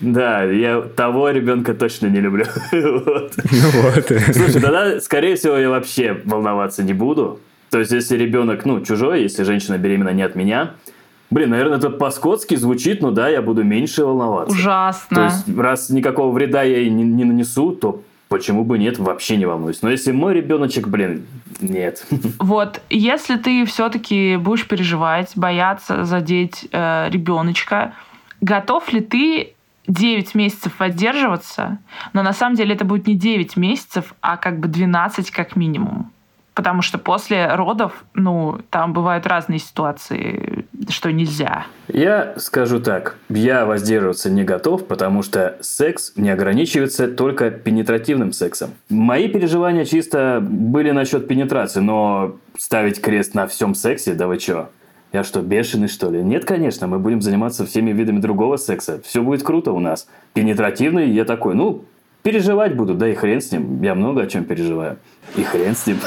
Да, 0.00 0.44
я 0.44 0.80
того 0.80 1.30
ребенка 1.30 1.74
точно 1.74 2.06
не 2.06 2.20
люблю. 2.20 2.46
Ну 2.72 3.70
вот. 3.82 4.04
Слушай, 4.06 4.60
тогда, 4.60 5.00
скорее 5.00 5.36
всего, 5.36 5.56
я 5.56 5.70
вообще 5.70 6.20
волноваться 6.24 6.82
не 6.82 6.92
буду. 6.92 7.40
То 7.70 7.80
есть, 7.80 7.90
если 7.92 8.16
ребенок, 8.16 8.64
ну, 8.64 8.80
чужой, 8.80 9.22
если 9.22 9.42
женщина 9.42 9.78
беременна 9.78 10.10
не 10.10 10.22
от 10.22 10.34
меня, 10.36 10.74
Блин, 11.30 11.50
наверное, 11.50 11.78
это 11.78 11.90
по-скотски 11.90 12.54
звучит, 12.54 13.02
но 13.02 13.10
да, 13.10 13.28
я 13.28 13.42
буду 13.42 13.64
меньше 13.64 14.04
волноваться. 14.04 14.56
Ужасно. 14.56 15.14
То 15.14 15.24
есть, 15.24 15.58
раз 15.58 15.90
никакого 15.90 16.32
вреда 16.32 16.62
я 16.62 16.78
ей 16.78 16.90
не, 16.90 17.02
не 17.02 17.24
нанесу, 17.24 17.72
то 17.72 18.02
почему 18.28 18.64
бы 18.64 18.78
нет, 18.78 18.98
вообще 18.98 19.36
не 19.36 19.46
волнуюсь. 19.46 19.82
Но 19.82 19.90
если 19.90 20.12
мой 20.12 20.34
ребеночек, 20.34 20.88
блин, 20.88 21.26
нет. 21.60 22.06
Вот, 22.38 22.80
если 22.90 23.36
ты 23.36 23.64
все-таки 23.64 24.36
будешь 24.36 24.66
переживать, 24.66 25.32
бояться 25.36 26.04
задеть 26.04 26.68
э, 26.70 27.08
ребеночка, 27.10 27.94
готов 28.40 28.92
ли 28.92 29.00
ты 29.00 29.54
9 29.88 30.34
месяцев 30.34 30.78
воздерживаться, 30.78 31.78
но 32.12 32.22
на 32.22 32.32
самом 32.32 32.56
деле 32.56 32.74
это 32.74 32.84
будет 32.84 33.06
не 33.06 33.14
9 33.14 33.56
месяцев, 33.56 34.14
а 34.20 34.36
как 34.36 34.58
бы 34.58 34.68
12 34.68 35.30
как 35.30 35.56
минимум. 35.56 36.10
Потому 36.56 36.80
что 36.80 36.96
после 36.96 37.54
родов, 37.54 38.06
ну, 38.14 38.58
там 38.70 38.94
бывают 38.94 39.26
разные 39.26 39.58
ситуации, 39.58 40.64
что 40.88 41.12
нельзя. 41.12 41.66
Я 41.86 42.32
скажу 42.38 42.80
так. 42.80 43.16
Я 43.28 43.66
воздерживаться 43.66 44.30
не 44.30 44.42
готов, 44.42 44.86
потому 44.86 45.22
что 45.22 45.58
секс 45.60 46.14
не 46.16 46.30
ограничивается 46.30 47.08
только 47.08 47.50
пенетративным 47.50 48.32
сексом. 48.32 48.70
Мои 48.88 49.28
переживания 49.28 49.84
чисто 49.84 50.38
были 50.40 50.92
насчет 50.92 51.28
пенетрации, 51.28 51.80
но 51.80 52.36
ставить 52.56 53.02
крест 53.02 53.34
на 53.34 53.46
всем 53.46 53.74
сексе, 53.74 54.14
да 54.14 54.26
вы 54.26 54.38
чё? 54.38 54.70
Я 55.12 55.24
что, 55.24 55.42
бешеный, 55.42 55.88
что 55.88 56.10
ли? 56.10 56.22
Нет, 56.22 56.46
конечно, 56.46 56.86
мы 56.86 56.98
будем 56.98 57.20
заниматься 57.20 57.66
всеми 57.66 57.90
видами 57.90 58.18
другого 58.18 58.56
секса. 58.56 59.02
Все 59.04 59.22
будет 59.22 59.42
круто 59.42 59.72
у 59.72 59.78
нас. 59.78 60.08
Пенетративный 60.32 61.10
я 61.10 61.26
такой, 61.26 61.54
ну, 61.54 61.84
переживать 62.26 62.74
буду, 62.74 62.94
да 62.94 63.08
и 63.08 63.14
хрен 63.14 63.40
с 63.40 63.52
ним. 63.52 63.80
Я 63.82 63.94
много 63.94 64.22
о 64.22 64.26
чем 64.26 64.44
переживаю. 64.44 64.98
И 65.36 65.44
хрен 65.44 65.76
с 65.76 65.86
ним. 65.86 65.98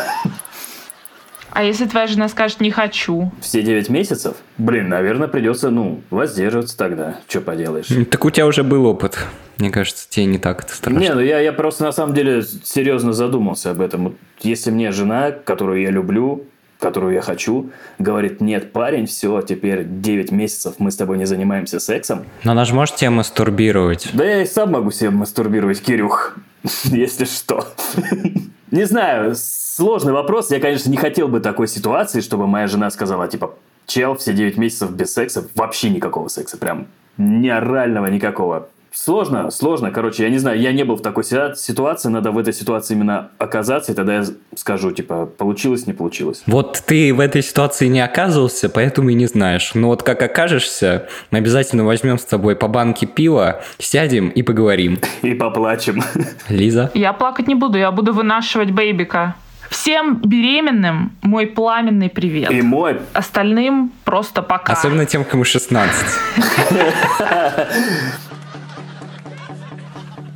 А 1.52 1.64
если 1.64 1.86
твоя 1.86 2.08
жена 2.08 2.28
скажет 2.28 2.60
«не 2.60 2.72
хочу»? 2.72 3.32
Все 3.40 3.62
9 3.62 3.88
месяцев? 3.88 4.36
Блин, 4.58 4.90
наверное, 4.90 5.30
придется, 5.30 5.70
ну, 5.70 6.02
воздерживаться 6.10 6.78
тогда. 6.78 7.16
Что 7.30 7.40
поделаешь? 7.40 7.88
Так 8.12 8.26
у 8.26 8.30
тебя 8.32 8.48
уже 8.48 8.64
был 8.64 8.86
опыт. 8.86 9.18
Мне 9.60 9.72
кажется, 9.72 10.10
тебе 10.10 10.26
не 10.26 10.40
так 10.40 10.66
это 10.66 10.76
страшно. 10.76 11.00
Не, 11.00 11.14
ну 11.14 11.22
я, 11.22 11.40
я 11.40 11.54
просто 11.54 11.86
на 11.86 11.94
самом 11.94 12.14
деле 12.14 12.44
серьезно 12.44 13.14
задумался 13.14 13.72
об 13.72 13.80
этом. 13.80 14.04
Вот 14.04 14.16
Если 14.42 14.72
мне 14.72 14.92
жена, 14.92 15.32
которую 15.32 15.82
я 15.82 15.90
люблю, 15.90 16.44
которую 16.80 17.14
я 17.14 17.22
хочу, 17.22 17.72
говорит, 18.00 18.40
нет, 18.42 18.72
парень, 18.72 19.06
все, 19.06 19.42
теперь 19.42 19.84
9 19.84 20.32
месяцев 20.32 20.76
мы 20.80 20.92
с 20.92 20.96
тобой 20.96 21.18
не 21.18 21.26
занимаемся 21.26 21.80
сексом. 21.80 22.26
Но 22.44 22.54
она 22.54 22.66
же 22.66 22.74
может 22.74 22.96
тебя 22.96 23.12
мастурбировать. 23.12 24.10
Да 24.14 24.24
я 24.24 24.42
и 24.42 24.46
сам 24.46 24.72
могу 24.72 24.92
себе 24.92 25.10
мастурбировать, 25.10 25.82
Кирюх, 25.82 26.38
если 26.86 27.26
что. 27.26 27.68
Не 28.72 28.86
знаю, 28.86 29.34
сложный 29.36 30.14
вопрос. 30.14 30.52
Я, 30.52 30.60
конечно, 30.60 30.92
не 30.92 30.98
хотел 30.98 31.28
бы 31.28 31.40
такой 31.40 31.68
ситуации, 31.68 32.22
чтобы 32.22 32.46
моя 32.46 32.68
жена 32.68 32.92
сказала, 32.92 33.28
типа, 33.28 33.56
чел, 33.88 34.16
все 34.16 34.32
9 34.32 34.58
месяцев 34.58 34.92
без 34.92 35.12
секса, 35.12 35.48
вообще 35.56 35.90
никакого 35.90 36.28
секса, 36.28 36.56
прям 36.56 36.86
ни 37.18 37.50
орального 37.50 38.06
никакого. 38.06 38.70
Сложно, 38.92 39.52
сложно. 39.52 39.92
Короче, 39.92 40.24
я 40.24 40.30
не 40.30 40.40
знаю, 40.40 40.60
я 40.60 40.72
не 40.72 40.84
был 40.84 40.96
в 40.96 41.02
такой 41.02 41.24
си- 41.24 41.56
ситуации, 41.56 42.10
надо 42.10 42.32
в 42.32 42.38
этой 42.38 42.54
ситуации 42.54 42.96
именно 42.96 43.30
оказаться, 43.38 43.92
и 43.92 43.96
тогда 43.96 44.16
я 44.16 44.26
скажу, 44.56 44.92
типа, 44.92 45.26
получилось, 45.26 45.86
не 45.88 45.94
получилось. 45.94 46.42
Вот 46.48 46.82
ты 46.86 47.14
в 47.14 47.20
этой 47.20 47.44
ситуации 47.44 47.88
не 47.88 48.02
оказывался, 48.02 48.68
поэтому 48.70 49.10
и 49.10 49.14
не 49.14 49.28
знаешь. 49.28 49.72
Но 49.76 49.88
вот 49.90 50.04
как 50.04 50.22
окажешься, 50.22 51.08
мы 51.32 51.38
обязательно 51.38 51.86
возьмем 51.86 52.18
с 52.18 52.26
тобой 52.26 52.56
по 52.56 52.68
банке 52.68 53.06
пива, 53.06 53.62
сядем 53.78 54.30
и 54.30 54.42
поговорим. 54.42 55.00
И 55.22 55.34
поплачем. 55.34 56.02
Лиза? 56.50 56.90
Я 56.94 57.14
плакать 57.14 57.48
не 57.48 57.56
буду, 57.56 57.78
я 57.78 57.92
буду 57.92 58.14
вынашивать 58.14 58.72
бейбика. 58.72 59.36
Всем 59.70 60.16
беременным 60.16 61.12
мой 61.22 61.46
пламенный 61.46 62.10
привет. 62.10 62.50
И 62.50 62.62
мой 62.64 63.00
Остальным 63.14 63.92
просто 64.04 64.42
пока. 64.42 64.74
Особенно 64.74 65.06
тем, 65.06 65.24
кому 65.24 65.44
16. 65.44 66.06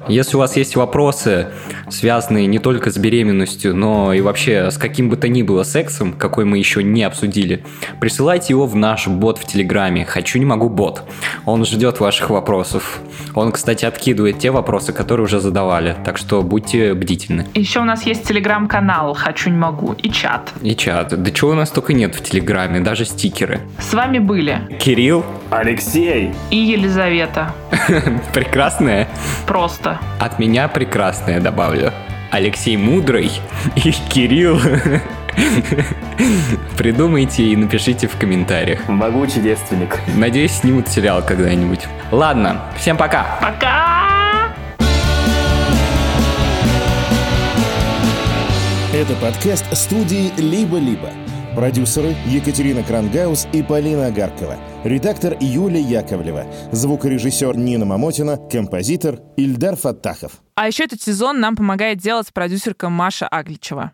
Если 0.07 0.35
у 0.35 0.39
вас 0.39 0.57
есть 0.57 0.75
вопросы, 0.75 1.47
связанные 1.93 2.47
не 2.47 2.59
только 2.59 2.91
с 2.91 2.97
беременностью, 2.97 3.75
но 3.75 4.13
и 4.13 4.21
вообще 4.21 4.71
с 4.71 4.77
каким 4.77 5.09
бы 5.09 5.17
то 5.17 5.27
ни 5.27 5.43
было 5.43 5.63
сексом, 5.63 6.13
какой 6.13 6.45
мы 6.45 6.57
еще 6.57 6.83
не 6.83 7.03
обсудили, 7.03 7.63
присылайте 7.99 8.53
его 8.53 8.65
в 8.65 8.75
наш 8.75 9.07
бот 9.07 9.37
в 9.37 9.45
Телеграме 9.45 10.05
«Хочу, 10.05 10.39
не 10.39 10.45
могу, 10.45 10.69
бот». 10.69 11.03
Он 11.45 11.65
ждет 11.65 11.99
ваших 11.99 12.29
вопросов. 12.29 12.99
Он, 13.35 13.51
кстати, 13.51 13.85
откидывает 13.85 14.39
те 14.39 14.51
вопросы, 14.51 14.93
которые 14.93 15.25
уже 15.25 15.39
задавали, 15.39 15.95
так 16.03 16.17
что 16.17 16.41
будьте 16.41 16.93
бдительны. 16.93 17.47
Еще 17.53 17.79
у 17.79 17.85
нас 17.85 18.05
есть 18.05 18.27
телеграм-канал 18.27 19.13
«Хочу, 19.13 19.49
не 19.49 19.57
могу» 19.57 19.93
и 19.93 20.09
чат. 20.09 20.51
И 20.61 20.75
чат. 20.75 21.21
Да 21.21 21.31
чего 21.31 21.51
у 21.51 21.55
нас 21.55 21.69
только 21.69 21.93
нет 21.93 22.15
в 22.15 22.23
Телеграме, 22.23 22.79
даже 22.79 23.05
стикеры. 23.05 23.61
С 23.79 23.93
вами 23.93 24.19
были 24.19 24.77
Кирилл, 24.79 25.25
Алексей! 25.49 26.31
и 26.49 26.57
Елизавета. 26.57 27.53
прекрасная. 28.33 29.07
Просто. 29.45 29.99
От 30.19 30.39
меня 30.39 30.67
прекрасное 30.67 31.39
добавлю. 31.39 31.82
Алексей 32.31 32.77
Мудрый 32.77 33.31
и 33.75 33.91
Кирилл. 34.09 34.59
Придумайте 36.77 37.43
и 37.43 37.55
напишите 37.55 38.07
в 38.07 38.17
комментариях. 38.17 38.87
Могучий 38.87 39.41
девственник. 39.41 39.99
Надеюсь, 40.15 40.51
снимут 40.51 40.87
сериал 40.87 41.23
когда-нибудь. 41.25 41.87
Ладно, 42.11 42.61
всем 42.77 42.97
пока. 42.97 43.39
Пока! 43.41 44.53
Это 48.93 49.15
подкаст 49.15 49.65
студии 49.75 50.31
«Либо-либо». 50.37 51.09
Продюсеры 51.55 52.15
Екатерина 52.25 52.81
Крангаус 52.83 53.47
и 53.53 53.61
Полина 53.61 54.07
Агаркова. 54.07 54.57
Редактор 54.83 55.37
Юлия 55.39 55.81
Яковлева. 55.81 56.45
Звукорежиссер 56.71 57.55
Нина 57.55 57.85
Мамотина. 57.85 58.37
Композитор 58.37 59.19
Ильдар 59.37 59.75
Фаттахов. 59.75 60.41
А 60.55 60.67
еще 60.67 60.85
этот 60.85 61.01
сезон 61.01 61.39
нам 61.39 61.55
помогает 61.55 61.99
делать 61.99 62.33
продюсерка 62.33 62.89
Маша 62.89 63.27
Агличева. 63.27 63.91